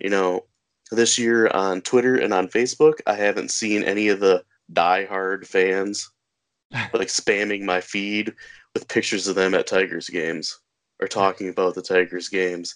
you 0.00 0.10
know 0.10 0.46
this 0.90 1.16
year 1.16 1.46
on 1.54 1.80
Twitter 1.82 2.16
and 2.16 2.34
on 2.34 2.48
Facebook 2.48 2.94
I 3.06 3.14
haven't 3.14 3.52
seen 3.52 3.84
any 3.84 4.08
of 4.08 4.18
the 4.18 4.42
diehard 4.72 5.46
fans 5.46 6.10
like 6.72 7.08
spamming 7.08 7.62
my 7.62 7.80
feed 7.80 8.34
with 8.74 8.88
pictures 8.88 9.28
of 9.28 9.36
them 9.36 9.54
at 9.54 9.68
Tigers 9.68 10.08
games 10.08 10.58
or 11.00 11.06
talking 11.06 11.50
about 11.50 11.76
the 11.76 11.82
Tigers 11.82 12.28
games 12.28 12.74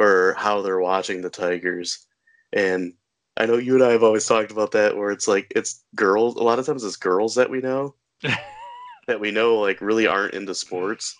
or 0.00 0.34
how 0.36 0.62
they're 0.62 0.80
watching 0.80 1.20
the 1.20 1.30
Tigers 1.30 2.06
and 2.52 2.94
I 3.40 3.46
know 3.46 3.56
you 3.56 3.74
and 3.74 3.82
I 3.82 3.92
have 3.92 4.02
always 4.02 4.26
talked 4.26 4.52
about 4.52 4.72
that, 4.72 4.98
where 4.98 5.10
it's 5.10 5.26
like 5.26 5.50
it's 5.56 5.82
girls. 5.94 6.36
A 6.36 6.42
lot 6.42 6.58
of 6.58 6.66
times, 6.66 6.84
it's 6.84 6.96
girls 6.96 7.34
that 7.36 7.48
we 7.48 7.62
know 7.62 7.94
that 9.06 9.18
we 9.18 9.30
know 9.30 9.58
like 9.58 9.80
really 9.80 10.06
aren't 10.06 10.34
into 10.34 10.54
sports. 10.54 11.16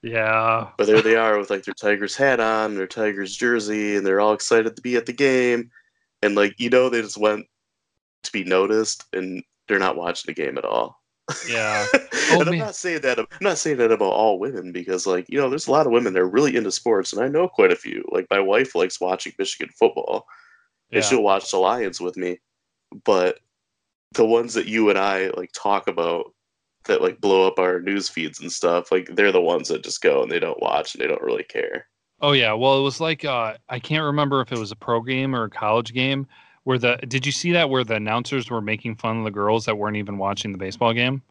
Yeah. 0.00 0.68
But 0.78 0.86
there 0.86 1.02
they 1.02 1.16
are 1.16 1.36
with 1.36 1.50
like 1.50 1.64
their 1.64 1.74
Tigers 1.74 2.14
hat 2.14 2.38
on, 2.38 2.76
their 2.76 2.86
Tigers 2.86 3.34
jersey, 3.34 3.96
and 3.96 4.06
they're 4.06 4.20
all 4.20 4.34
excited 4.34 4.76
to 4.76 4.82
be 4.82 4.94
at 4.94 5.06
the 5.06 5.12
game. 5.12 5.68
And 6.22 6.36
like 6.36 6.54
you 6.60 6.70
know, 6.70 6.88
they 6.88 7.02
just 7.02 7.18
went 7.18 7.44
to 8.22 8.30
be 8.30 8.44
noticed, 8.44 9.06
and 9.12 9.42
they're 9.66 9.80
not 9.80 9.96
watching 9.96 10.32
the 10.32 10.40
game 10.40 10.56
at 10.56 10.64
all. 10.64 11.02
Yeah. 11.48 11.86
Oh, 12.30 12.40
and 12.40 12.48
I'm 12.48 12.58
not 12.58 12.74
saying 12.74 13.02
that 13.02 13.18
I'm 13.18 13.26
not 13.42 13.58
saying 13.58 13.76
that 13.76 13.92
about 13.92 14.14
all 14.14 14.38
women 14.38 14.72
because 14.72 15.06
like, 15.06 15.26
you 15.28 15.38
know, 15.38 15.50
there's 15.50 15.66
a 15.66 15.70
lot 15.70 15.86
of 15.86 15.92
women 15.92 16.14
that 16.14 16.22
are 16.22 16.28
really 16.28 16.56
into 16.56 16.72
sports 16.72 17.12
and 17.12 17.22
I 17.22 17.28
know 17.28 17.48
quite 17.48 17.70
a 17.70 17.76
few. 17.76 18.02
Like 18.10 18.26
my 18.30 18.40
wife 18.40 18.74
likes 18.74 18.98
watching 18.98 19.34
Michigan 19.38 19.68
football 19.78 20.26
yeah. 20.94 20.98
and 20.98 21.04
she'll 21.04 21.22
watch 21.22 21.50
the 21.50 21.58
Lions 21.58 22.00
with 22.00 22.16
me. 22.16 22.38
But 23.04 23.38
the 24.12 24.24
ones 24.24 24.54
that 24.54 24.66
you 24.66 24.90
and 24.90 24.98
I 24.98 25.28
like 25.30 25.50
talk 25.52 25.88
about 25.88 26.32
that 26.86 27.02
like 27.02 27.20
blow 27.20 27.46
up 27.46 27.58
our 27.58 27.80
news 27.80 28.08
feeds 28.08 28.40
and 28.40 28.52
stuff, 28.52 28.92
like 28.92 29.08
they're 29.12 29.32
the 29.32 29.40
ones 29.40 29.68
that 29.68 29.82
just 29.82 30.02
go 30.02 30.22
and 30.22 30.30
they 30.30 30.38
don't 30.38 30.62
watch 30.62 30.94
and 30.94 31.02
they 31.02 31.08
don't 31.08 31.22
really 31.22 31.44
care. 31.44 31.86
Oh 32.20 32.32
yeah, 32.32 32.52
well 32.52 32.78
it 32.78 32.82
was 32.82 33.00
like 33.00 33.24
uh, 33.24 33.54
I 33.68 33.78
can't 33.78 34.04
remember 34.04 34.40
if 34.40 34.52
it 34.52 34.58
was 34.58 34.72
a 34.72 34.76
pro 34.76 35.00
game 35.00 35.34
or 35.34 35.44
a 35.44 35.50
college 35.50 35.92
game 35.92 36.26
where 36.64 36.78
the 36.78 36.96
did 37.08 37.24
you 37.24 37.32
see 37.32 37.52
that 37.52 37.70
where 37.70 37.84
the 37.84 37.94
announcers 37.94 38.50
were 38.50 38.60
making 38.60 38.96
fun 38.96 39.18
of 39.18 39.24
the 39.24 39.30
girls 39.30 39.66
that 39.66 39.76
weren't 39.76 39.96
even 39.96 40.18
watching 40.18 40.52
the 40.52 40.58
baseball 40.58 40.92
game? 40.92 41.22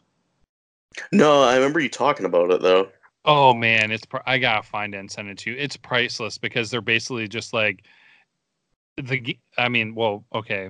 No, 1.12 1.42
I 1.42 1.56
remember 1.56 1.80
you 1.80 1.90
talking 1.90 2.26
about 2.26 2.52
it 2.52 2.62
though. 2.62 2.90
Oh 3.26 3.54
man, 3.54 3.92
it's 3.92 4.06
I 4.26 4.38
gotta 4.38 4.64
find 4.64 4.94
it 4.94 5.00
and 5.00 5.12
send 5.12 5.30
it 5.30 5.38
to 5.40 5.52
you. 5.52 5.58
It's 5.58 5.78
priceless 5.78 6.38
because 6.38 6.70
they're 6.70 6.82
basically 6.82 7.28
just 7.28 7.54
like 7.54 7.86
the 8.98 9.38
I 9.58 9.70
mean, 9.70 9.96
well, 9.96 10.24
okay, 10.34 10.70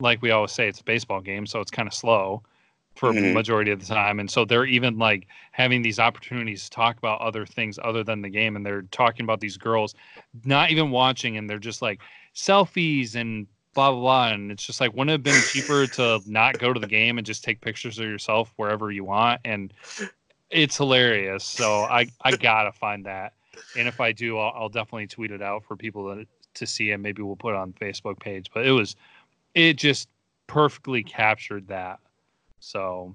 like 0.00 0.22
we 0.22 0.30
always 0.30 0.52
say, 0.52 0.68
it's 0.68 0.80
a 0.80 0.84
baseball 0.84 1.20
game, 1.20 1.46
so 1.46 1.60
it's 1.60 1.70
kind 1.70 1.86
of 1.86 1.94
slow 1.94 2.42
for 2.94 3.12
mm-hmm. 3.12 3.32
majority 3.32 3.70
of 3.70 3.80
the 3.80 3.86
time, 3.86 4.20
and 4.20 4.30
so 4.30 4.44
they're 4.44 4.64
even 4.64 4.98
like 4.98 5.26
having 5.52 5.82
these 5.82 5.98
opportunities 5.98 6.64
to 6.64 6.70
talk 6.70 6.98
about 6.98 7.20
other 7.20 7.46
things 7.46 7.78
other 7.82 8.02
than 8.02 8.22
the 8.22 8.28
game, 8.28 8.56
and 8.56 8.64
they're 8.64 8.82
talking 8.90 9.24
about 9.24 9.40
these 9.40 9.56
girls 9.56 9.94
not 10.44 10.70
even 10.70 10.90
watching, 10.90 11.36
and 11.36 11.48
they're 11.48 11.58
just 11.58 11.82
like 11.82 12.00
selfies 12.34 13.14
and 13.14 13.46
blah 13.74 13.90
blah 13.90 14.00
blah, 14.00 14.28
and 14.28 14.50
it's 14.50 14.64
just 14.64 14.80
like 14.80 14.92
wouldn't 14.94 15.10
it 15.10 15.12
have 15.12 15.22
been 15.22 15.42
cheaper 15.42 15.86
to 15.86 16.20
not 16.26 16.58
go 16.58 16.72
to 16.72 16.80
the 16.80 16.86
game 16.86 17.18
and 17.18 17.26
just 17.26 17.44
take 17.44 17.60
pictures 17.60 17.98
of 17.98 18.04
yourself 18.04 18.52
wherever 18.56 18.90
you 18.90 19.04
want, 19.04 19.40
and 19.44 19.72
it's 20.50 20.76
hilarious. 20.76 21.44
So 21.44 21.82
I 21.82 22.06
I 22.22 22.34
gotta 22.36 22.72
find 22.72 23.04
that, 23.06 23.34
and 23.76 23.86
if 23.86 24.00
I 24.00 24.12
do, 24.12 24.38
I'll, 24.38 24.52
I'll 24.62 24.68
definitely 24.68 25.06
tweet 25.06 25.30
it 25.30 25.42
out 25.42 25.64
for 25.64 25.76
people 25.76 26.14
to 26.14 26.26
to 26.58 26.66
see, 26.66 26.90
and 26.90 27.02
maybe 27.02 27.22
we'll 27.22 27.36
put 27.36 27.54
it 27.54 27.56
on 27.56 27.72
Facebook 27.72 28.20
page. 28.20 28.50
But 28.52 28.66
it 28.66 28.72
was, 28.72 28.96
it 29.54 29.74
just 29.74 30.08
perfectly 30.46 31.02
captured 31.02 31.68
that. 31.68 32.00
So, 32.60 33.14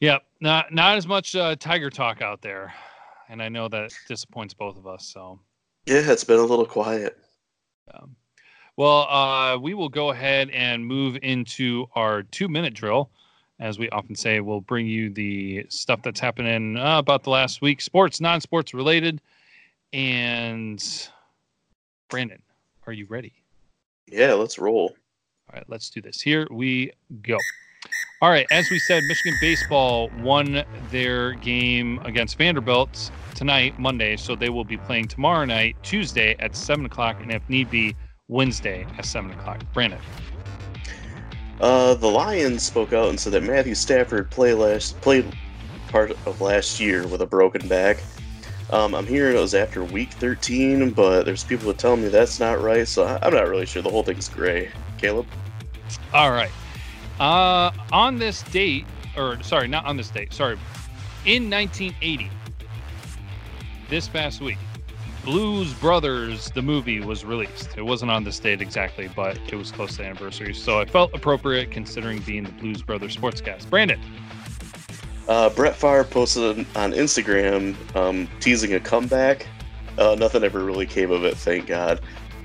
yep, 0.00 0.24
not 0.40 0.72
not 0.72 0.96
as 0.96 1.06
much 1.06 1.36
uh, 1.36 1.56
Tiger 1.56 1.90
talk 1.90 2.22
out 2.22 2.42
there, 2.42 2.72
and 3.28 3.42
I 3.42 3.48
know 3.48 3.68
that 3.68 3.92
disappoints 4.08 4.54
both 4.54 4.76
of 4.76 4.86
us. 4.86 5.06
So, 5.06 5.38
yeah, 5.86 6.10
it's 6.10 6.24
been 6.24 6.40
a 6.40 6.44
little 6.44 6.66
quiet. 6.66 7.18
Um, 7.94 8.16
well, 8.76 9.02
uh, 9.08 9.58
we 9.58 9.74
will 9.74 9.88
go 9.88 10.10
ahead 10.10 10.50
and 10.50 10.84
move 10.84 11.18
into 11.22 11.86
our 11.94 12.22
two 12.22 12.48
minute 12.48 12.74
drill. 12.74 13.10
As 13.60 13.78
we 13.78 13.88
often 13.90 14.16
say, 14.16 14.40
we'll 14.40 14.60
bring 14.60 14.86
you 14.86 15.10
the 15.10 15.66
stuff 15.68 16.02
that's 16.02 16.18
happening 16.18 16.76
uh, 16.76 16.98
about 16.98 17.22
the 17.22 17.30
last 17.30 17.62
week, 17.62 17.80
sports, 17.80 18.20
non 18.20 18.40
sports 18.40 18.74
related. 18.74 19.20
And 19.92 20.82
Brandon, 22.12 22.42
are 22.86 22.92
you 22.92 23.06
ready? 23.08 23.32
Yeah, 24.06 24.34
let's 24.34 24.58
roll. 24.58 24.94
All 25.48 25.54
right, 25.54 25.64
let's 25.68 25.88
do 25.88 26.02
this. 26.02 26.20
Here 26.20 26.46
we 26.50 26.92
go. 27.22 27.38
All 28.20 28.28
right, 28.28 28.44
as 28.52 28.68
we 28.68 28.78
said, 28.80 29.02
Michigan 29.08 29.32
baseball 29.40 30.10
won 30.20 30.62
their 30.90 31.32
game 31.32 32.00
against 32.04 32.36
Vanderbilt 32.36 33.10
tonight, 33.34 33.78
Monday. 33.78 34.18
So 34.18 34.36
they 34.36 34.50
will 34.50 34.62
be 34.62 34.76
playing 34.76 35.08
tomorrow 35.08 35.46
night, 35.46 35.74
Tuesday 35.82 36.36
at 36.38 36.54
seven 36.54 36.84
o'clock, 36.84 37.16
and 37.22 37.32
if 37.32 37.48
need 37.48 37.70
be, 37.70 37.96
Wednesday 38.28 38.86
at 38.98 39.06
seven 39.06 39.30
o'clock. 39.30 39.62
Brandon. 39.72 39.98
Uh, 41.62 41.94
the 41.94 42.08
Lions 42.08 42.62
spoke 42.62 42.92
out 42.92 43.08
and 43.08 43.18
said 43.18 43.32
that 43.32 43.42
Matthew 43.42 43.74
Stafford 43.74 44.30
played 44.30 44.56
last 44.56 45.00
played 45.00 45.24
part 45.88 46.10
of 46.26 46.42
last 46.42 46.78
year 46.78 47.06
with 47.06 47.22
a 47.22 47.26
broken 47.26 47.66
back. 47.68 47.96
Um, 48.72 48.94
I'm 48.94 49.06
hearing 49.06 49.36
it 49.36 49.40
was 49.40 49.54
after 49.54 49.84
week 49.84 50.10
13, 50.12 50.92
but 50.92 51.24
there's 51.24 51.44
people 51.44 51.66
that 51.68 51.76
tell 51.76 51.94
me 51.94 52.08
that's 52.08 52.40
not 52.40 52.62
right, 52.62 52.88
so 52.88 53.06
I'm 53.20 53.34
not 53.34 53.46
really 53.46 53.66
sure. 53.66 53.82
The 53.82 53.90
whole 53.90 54.02
thing's 54.02 54.30
gray. 54.30 54.70
Caleb. 54.96 55.26
All 56.14 56.30
right. 56.30 56.50
Uh, 57.20 57.70
on 57.92 58.18
this 58.18 58.42
date, 58.44 58.86
or 59.14 59.42
sorry, 59.42 59.68
not 59.68 59.84
on 59.84 59.98
this 59.98 60.08
date. 60.08 60.32
Sorry, 60.32 60.58
in 61.26 61.50
1980, 61.50 62.30
this 63.90 64.08
past 64.08 64.40
week, 64.40 64.56
Blues 65.22 65.74
Brothers, 65.74 66.50
the 66.52 66.62
movie, 66.62 67.00
was 67.00 67.26
released. 67.26 67.76
It 67.76 67.82
wasn't 67.82 68.10
on 68.10 68.24
this 68.24 68.38
date 68.38 68.62
exactly, 68.62 69.08
but 69.14 69.38
it 69.52 69.54
was 69.54 69.70
close 69.70 69.92
to 69.92 69.98
the 69.98 70.04
anniversary, 70.06 70.54
so 70.54 70.80
I 70.80 70.86
felt 70.86 71.14
appropriate 71.14 71.70
considering 71.70 72.20
being 72.20 72.44
the 72.44 72.52
Blues 72.52 72.80
Brothers 72.80 73.14
sportscast. 73.18 73.68
Brandon. 73.68 74.00
Uh, 75.28 75.48
Brett 75.50 75.76
Favre 75.76 76.04
posted 76.04 76.58
on 76.76 76.92
Instagram 76.92 77.74
um, 77.96 78.28
teasing 78.40 78.74
a 78.74 78.80
comeback. 78.80 79.46
Uh, 79.98 80.16
nothing 80.18 80.42
ever 80.42 80.64
really 80.64 80.86
came 80.86 81.10
of 81.10 81.24
it, 81.24 81.36
thank 81.36 81.66
God. 81.66 82.00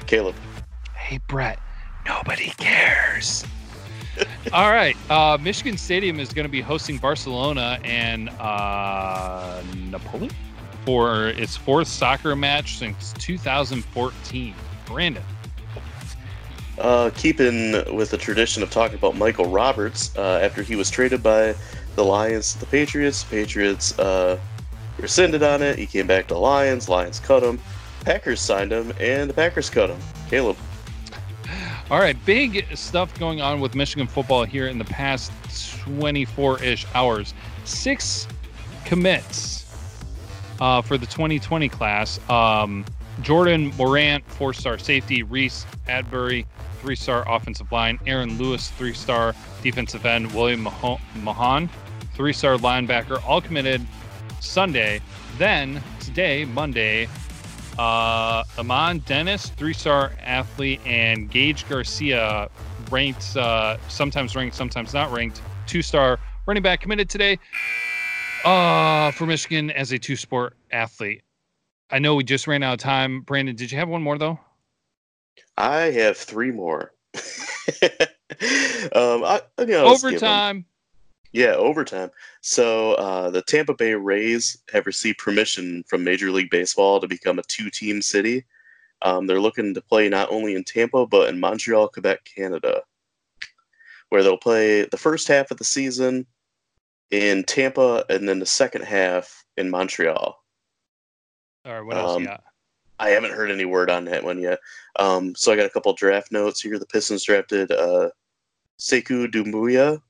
Caleb. 0.06 0.36
Hey, 0.96 1.20
Brett, 1.28 1.60
nobody 2.06 2.50
cares. 2.58 3.46
All 4.54 4.72
right. 4.72 4.96
Uh, 5.10 5.38
Michigan 5.40 5.78
Stadium 5.78 6.20
is 6.20 6.34
going 6.34 6.46
to 6.46 6.52
be 6.52 6.62
hosting 6.62 6.98
Barcelona 6.98 7.80
and 7.84 8.30
uh, 8.40 9.62
Napoli 9.90 10.30
for 10.86 11.28
its 11.30 11.56
fourth 11.56 11.88
soccer 11.88 12.36
match 12.36 12.78
since 12.78 13.14
2014. 13.14 14.56
Brandon. 14.86 15.24
Uh, 16.78 17.10
keeping 17.16 17.72
with 17.96 18.12
the 18.12 18.18
tradition 18.18 18.62
of 18.62 18.70
talking 18.70 18.98
about 18.98 19.16
Michael 19.16 19.50
Roberts, 19.50 20.16
uh, 20.16 20.40
after 20.42 20.62
he 20.62 20.76
was 20.76 20.90
traded 20.90 21.24
by 21.24 21.56
the 21.98 22.06
Lions 22.06 22.56
the 22.56 22.66
Patriots, 22.68 23.24
Patriots 23.24 23.98
uh, 23.98 24.40
rescinded 25.00 25.42
on 25.42 25.64
it. 25.64 25.78
He 25.80 25.88
came 25.88 26.06
back 26.06 26.28
to 26.28 26.38
Lions. 26.38 26.88
Lions 26.88 27.20
cut 27.20 27.44
him. 27.44 27.60
Packers 28.06 28.40
signed 28.40 28.72
him, 28.72 28.94
and 29.00 29.28
the 29.30 29.34
Packers 29.34 29.70
cut 29.70 29.90
him. 29.90 30.00
Caleb. 30.30 30.56
All 31.90 32.00
right, 32.00 32.16
big 32.26 32.66
stuff 32.78 33.18
going 33.18 33.42
on 33.42 33.60
with 33.60 33.74
Michigan 33.74 34.08
football 34.08 34.44
here 34.44 34.68
in 34.68 34.78
the 34.78 34.86
past 34.86 35.32
24 35.80 36.64
ish 36.64 36.86
hours. 36.94 37.34
Six 37.66 38.28
commits 38.86 39.66
uh, 40.62 40.82
for 40.84 41.00
the 41.00 41.08
2020 41.08 41.68
class. 41.68 42.20
Um, 42.30 42.86
Jordan 43.22 43.74
Morant, 43.76 44.24
four 44.30 44.54
star 44.54 44.78
safety. 44.78 45.24
Reese 45.24 45.66
Atteberry, 45.88 46.46
three 46.88 46.96
star 46.96 47.30
offensive 47.30 47.70
line. 47.70 48.00
Aaron 48.08 48.38
Lewis, 48.38 48.70
three 48.70 48.94
star 48.94 49.36
defensive 49.62 50.06
end. 50.06 50.34
William 50.34 50.70
Mahan, 51.22 51.70
three 52.14 52.32
star 52.32 52.56
linebacker, 52.56 53.22
all 53.28 53.42
committed 53.42 53.86
Sunday. 54.40 55.02
Then 55.38 55.84
today, 56.00 56.46
Monday, 56.46 57.10
uh, 57.78 58.46
Amon 58.58 59.00
Dennis, 59.00 59.50
three 59.50 59.74
star 59.74 60.14
athlete, 60.22 60.80
and 60.86 61.30
Gage 61.30 61.68
Garcia, 61.68 62.50
ranked, 62.90 63.36
uh, 63.36 63.76
sometimes 63.90 64.34
ranked, 64.34 64.56
sometimes 64.56 64.94
not 64.94 65.12
ranked, 65.12 65.42
two 65.66 65.82
star 65.82 66.18
running 66.46 66.64
back 66.64 66.80
committed 66.80 67.10
today 67.10 67.38
uh, 68.46 69.12
for 69.12 69.26
Michigan 69.26 69.72
as 69.72 69.92
a 69.92 70.00
two 70.00 70.16
sport 70.16 70.56
athlete. 70.72 71.22
I 71.92 72.00
know 72.00 72.16
we 72.16 72.24
just 72.24 72.48
ran 72.48 72.64
out 72.64 72.76
of 72.76 72.80
time. 72.80 73.24
Brandon, 73.24 73.58
did 73.58 73.74
you 73.74 73.78
have 73.78 73.90
one 73.90 74.02
more 74.02 74.18
though? 74.18 74.40
I 75.58 75.92
have 75.92 76.18
three 76.18 76.52
more. 76.52 76.94
um, 78.94 79.24
I, 79.24 79.42
you 79.60 79.66
know, 79.68 79.86
overtime. 79.86 80.66
Yeah, 81.34 81.56
overtime. 81.56 82.12
So 82.42 82.94
uh, 82.94 83.30
the 83.30 83.42
Tampa 83.42 83.74
Bay 83.74 83.94
Rays 83.94 84.58
have 84.72 84.86
received 84.86 85.18
permission 85.20 85.84
from 85.88 86.04
Major 86.04 86.32
League 86.32 86.50
Baseball 86.50 87.00
to 87.00 87.08
become 87.08 87.38
a 87.38 87.44
two-team 87.44 88.02
city. 88.02 88.46
Um, 89.02 89.28
they're 89.28 89.42
looking 89.42 89.74
to 89.74 89.82
play 89.82 90.10
not 90.10 90.32
only 90.32 90.56
in 90.56 90.64
Tampa 90.64 91.06
but 91.06 91.30
in 91.30 91.40
Montreal, 91.40 91.90
Quebec, 91.90 92.24
Canada, 92.24 92.82
where 94.10 94.24
they'll 94.24 94.38
play 94.38 94.86
the 94.86 94.98
first 94.98 95.28
half 95.28 95.52
of 95.52 95.58
the 95.58 95.64
season 95.64 96.26
in 97.12 97.44
Tampa, 97.44 98.04
and 98.10 98.28
then 98.28 98.40
the 98.40 98.46
second 98.46 98.84
half 98.84 99.46
in 99.56 99.70
Montreal. 99.70 100.38
All 101.66 101.74
right, 101.74 101.82
what 101.82 101.98
else 101.98 102.16
um, 102.16 102.22
you 102.22 102.28
got? 102.28 102.44
I 103.00 103.10
haven't 103.10 103.34
heard 103.34 103.52
any 103.52 103.66
word 103.66 103.90
on 103.90 104.06
that 104.06 104.24
one 104.24 104.40
yet. 104.40 104.60
Um, 104.98 105.36
so 105.36 105.52
I 105.52 105.56
got 105.56 105.66
a 105.66 105.70
couple 105.70 105.94
draft 105.94 106.32
notes 106.32 106.62
here. 106.62 106.80
The 106.80 106.86
Pistons 106.86 107.24
drafted 107.24 107.72
uh, 107.72 108.10
Sekou 108.80 109.32
Doumbouya 109.32 110.02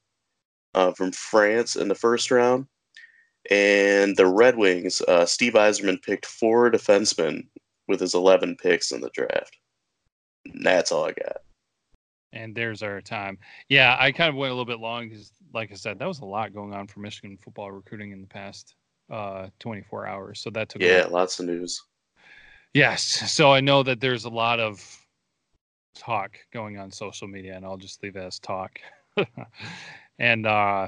uh, 0.73 0.91
from 0.93 1.11
France 1.11 1.75
in 1.75 1.87
the 1.87 1.95
first 1.95 2.31
round, 2.31 2.67
and 3.51 4.15
the 4.15 4.27
Red 4.27 4.57
Wings. 4.57 5.01
Uh, 5.01 5.25
Steve 5.25 5.53
Yzerman 5.53 6.01
picked 6.01 6.25
four 6.25 6.71
defensemen 6.71 7.47
with 7.87 7.99
his 7.99 8.15
11 8.15 8.57
picks 8.57 8.91
in 8.91 9.01
the 9.01 9.09
draft. 9.09 9.57
And 10.45 10.65
that's 10.65 10.91
all 10.91 11.05
I 11.05 11.11
got. 11.11 11.37
And 12.33 12.53
there's 12.53 12.83
our 12.83 13.01
time. 13.01 13.37
Yeah, 13.69 13.95
I 13.99 14.11
kind 14.11 14.29
of 14.29 14.35
went 14.35 14.51
a 14.51 14.53
little 14.53 14.65
bit 14.65 14.79
long 14.79 15.09
because, 15.09 15.31
like 15.53 15.71
I 15.71 15.75
said, 15.75 15.97
that 15.99 16.07
was 16.07 16.19
a 16.19 16.25
lot 16.25 16.53
going 16.53 16.73
on 16.73 16.87
for 16.87 16.99
Michigan 16.99 17.37
football 17.41 17.71
recruiting 17.71 18.11
in 18.11 18.21
the 18.21 18.27
past 18.27 18.75
uh, 19.09 19.47
24 19.59 20.07
hours. 20.07 20.41
So 20.41 20.49
that 20.51 20.69
took 20.69 20.81
yeah, 20.81 21.05
lots 21.09 21.39
of 21.39 21.45
news. 21.47 21.81
Yes, 22.73 23.03
so 23.03 23.51
I 23.51 23.61
know 23.61 23.83
that 23.83 23.99
there's 23.99 24.25
a 24.25 24.29
lot 24.29 24.59
of 24.59 24.83
talk 25.95 26.37
going 26.53 26.77
on 26.77 26.91
social 26.91 27.27
media, 27.27 27.55
and 27.55 27.65
I'll 27.65 27.77
just 27.77 28.03
leave 28.03 28.15
it 28.15 28.23
as 28.23 28.39
talk. 28.39 28.79
and 30.19 30.45
uh, 30.45 30.87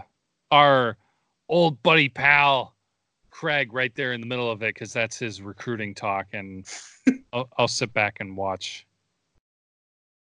our 0.52 0.98
old 1.48 1.82
buddy 1.82 2.10
pal 2.10 2.76
Craig 3.32 3.74
right 3.74 3.94
there 3.96 4.14
in 4.14 4.22
the 4.22 4.28
middle 4.28 4.52
of 4.52 4.62
it 4.62 4.76
because 4.76 4.94
that's 4.94 5.18
his 5.18 5.42
recruiting 5.42 5.96
talk, 5.96 6.28
and 6.34 6.68
I'll, 7.34 7.50
I'll 7.58 7.68
sit 7.68 7.94
back 7.94 8.18
and 8.20 8.36
watch 8.36 8.86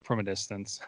from 0.04 0.20
a 0.20 0.24
distance 0.24 0.82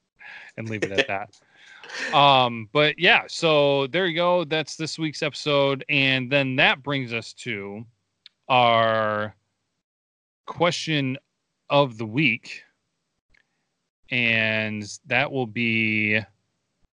and 0.56 0.68
leave 0.68 0.84
it 0.84 0.92
at 0.92 1.06
that. 1.06 2.14
Um, 2.14 2.68
but 2.72 2.98
yeah, 2.98 3.24
so 3.28 3.86
there 3.88 4.06
you 4.06 4.16
go. 4.16 4.44
That's 4.44 4.76
this 4.76 4.98
week's 4.98 5.22
episode. 5.22 5.84
And 5.88 6.30
then 6.30 6.56
that 6.56 6.82
brings 6.82 7.12
us 7.12 7.32
to 7.34 7.84
our 8.48 9.34
question 10.46 11.16
of 11.70 11.98
the 11.98 12.06
week. 12.06 12.62
And 14.10 14.86
that 15.06 15.32
will 15.32 15.46
be 15.46 16.20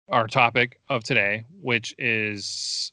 our 0.09 0.27
topic 0.27 0.81
of 0.89 1.05
today, 1.05 1.45
which 1.61 1.95
is 1.99 2.93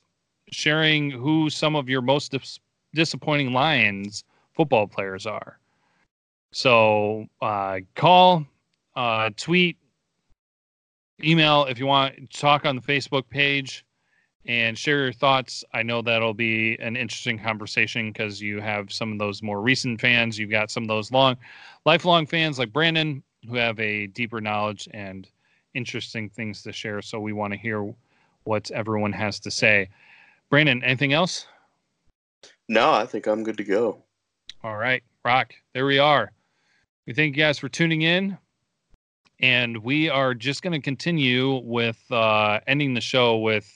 sharing 0.51 1.12
who 1.12 1.49
some 1.49 1.76
of 1.76 1.89
your 1.89 2.01
most 2.01 2.32
dis- 2.32 2.60
disappointing 2.93 3.53
Lions 3.53 4.24
football 4.53 4.88
players 4.88 5.26
are. 5.26 5.60
So 6.51 7.26
uh, 7.41 7.80
call, 7.95 8.45
uh, 8.95 9.30
tweet, 9.36 9.78
email 11.24 11.66
if 11.66 11.80
you 11.80 11.86
want. 11.86 12.32
Talk 12.32 12.66
on 12.66 12.76
the 12.76 12.82
Facebook 12.82 13.28
page 13.30 13.86
and 14.47 14.77
share 14.77 15.03
your 15.03 15.13
thoughts. 15.13 15.63
I 15.73 15.83
know 15.83 16.01
that'll 16.01 16.33
be 16.33 16.77
an 16.79 16.95
interesting 16.95 17.39
conversation 17.39 18.11
because 18.11 18.41
you 18.41 18.61
have 18.61 18.91
some 18.91 19.11
of 19.11 19.19
those 19.19 19.41
more 19.41 19.61
recent 19.61 19.99
fans. 19.99 20.37
You've 20.37 20.51
got 20.51 20.69
some 20.69 20.83
of 20.83 20.89
those 20.89 21.11
long, 21.11 21.37
lifelong 21.85 22.27
fans 22.27 22.59
like 22.59 22.71
Brandon 22.71 23.23
who 23.47 23.55
have 23.55 23.79
a 23.79 24.07
deeper 24.07 24.41
knowledge 24.41 24.87
and 24.91 25.27
interesting 25.73 26.29
things 26.29 26.61
to 26.63 26.71
share. 26.71 27.01
So 27.01 27.19
we 27.19 27.33
want 27.33 27.53
to 27.53 27.59
hear 27.59 27.93
what 28.43 28.69
everyone 28.71 29.13
has 29.13 29.39
to 29.41 29.51
say. 29.51 29.89
Brandon, 30.49 30.83
anything 30.83 31.13
else? 31.13 31.47
No, 32.69 32.91
I 32.91 33.05
think 33.05 33.27
I'm 33.27 33.43
good 33.43 33.57
to 33.57 33.63
go. 33.63 34.03
All 34.63 34.77
right, 34.77 35.03
Rock. 35.23 35.53
There 35.73 35.85
we 35.85 35.99
are. 35.99 36.31
We 37.07 37.13
thank 37.13 37.35
you 37.35 37.43
guys 37.43 37.59
for 37.59 37.69
tuning 37.69 38.03
in. 38.03 38.37
And 39.39 39.77
we 39.83 40.09
are 40.09 40.33
just 40.33 40.61
going 40.61 40.73
to 40.73 40.79
continue 40.79 41.57
with 41.57 41.99
uh, 42.09 42.61
ending 42.67 42.93
the 42.93 43.01
show 43.01 43.37
with 43.37 43.69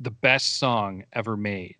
the 0.00 0.10
best 0.10 0.58
song 0.58 1.04
ever 1.12 1.36
made 1.36 1.76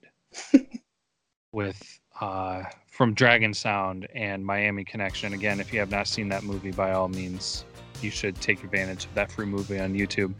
with 1.53 2.01
uh, 2.21 2.65
from 2.91 3.15
Dragon 3.15 3.55
Sound 3.55 4.09
and 4.15 4.45
Miami 4.45 4.85
Connection. 4.85 5.33
Again, 5.33 5.61
if 5.61 5.73
you 5.73 5.79
have 5.79 5.91
not 5.91 6.09
seen 6.09 6.29
that 6.31 6.43
movie, 6.43 6.73
by 6.73 6.93
all 6.93 7.09
means, 7.09 7.65
you 8.03 8.11
should 8.11 8.41
take 8.41 8.65
advantage 8.65 9.05
of 9.05 9.15
that 9.15 9.31
free 9.31 9.47
movie 9.47 9.79
on 9.79 9.95
YouTube. 9.95 10.35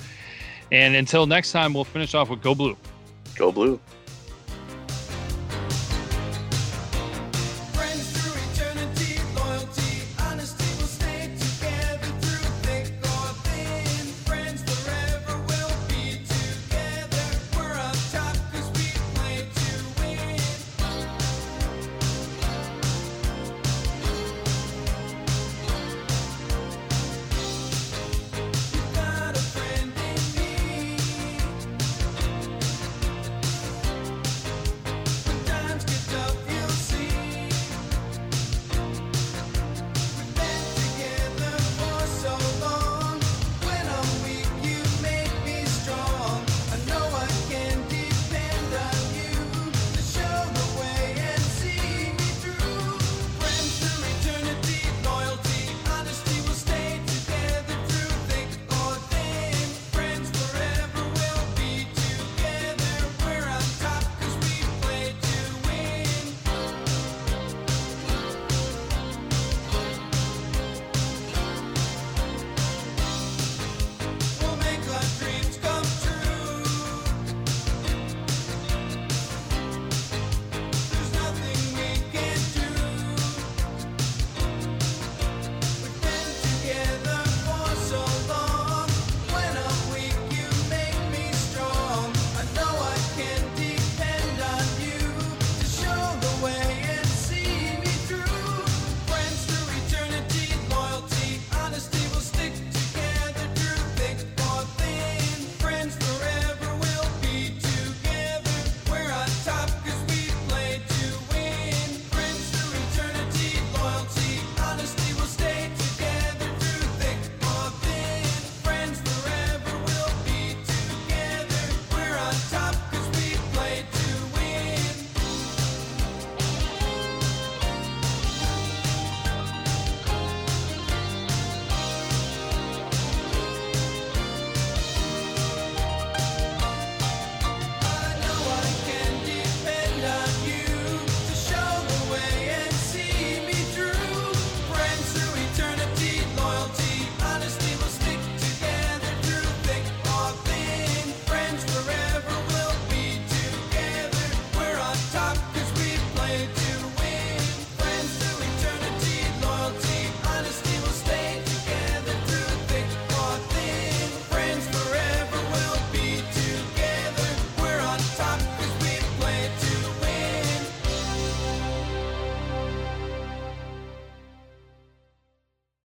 And 0.73 0.97
until 0.97 1.27
next 1.27 1.53
time, 1.53 1.73
we'll 1.73 1.85
finish 1.85 2.15
off 2.15 2.31
with 2.31 2.43
Go 2.43 2.55
Blue. 2.55 2.77
Go 3.37 3.53
Blue. 3.53 3.81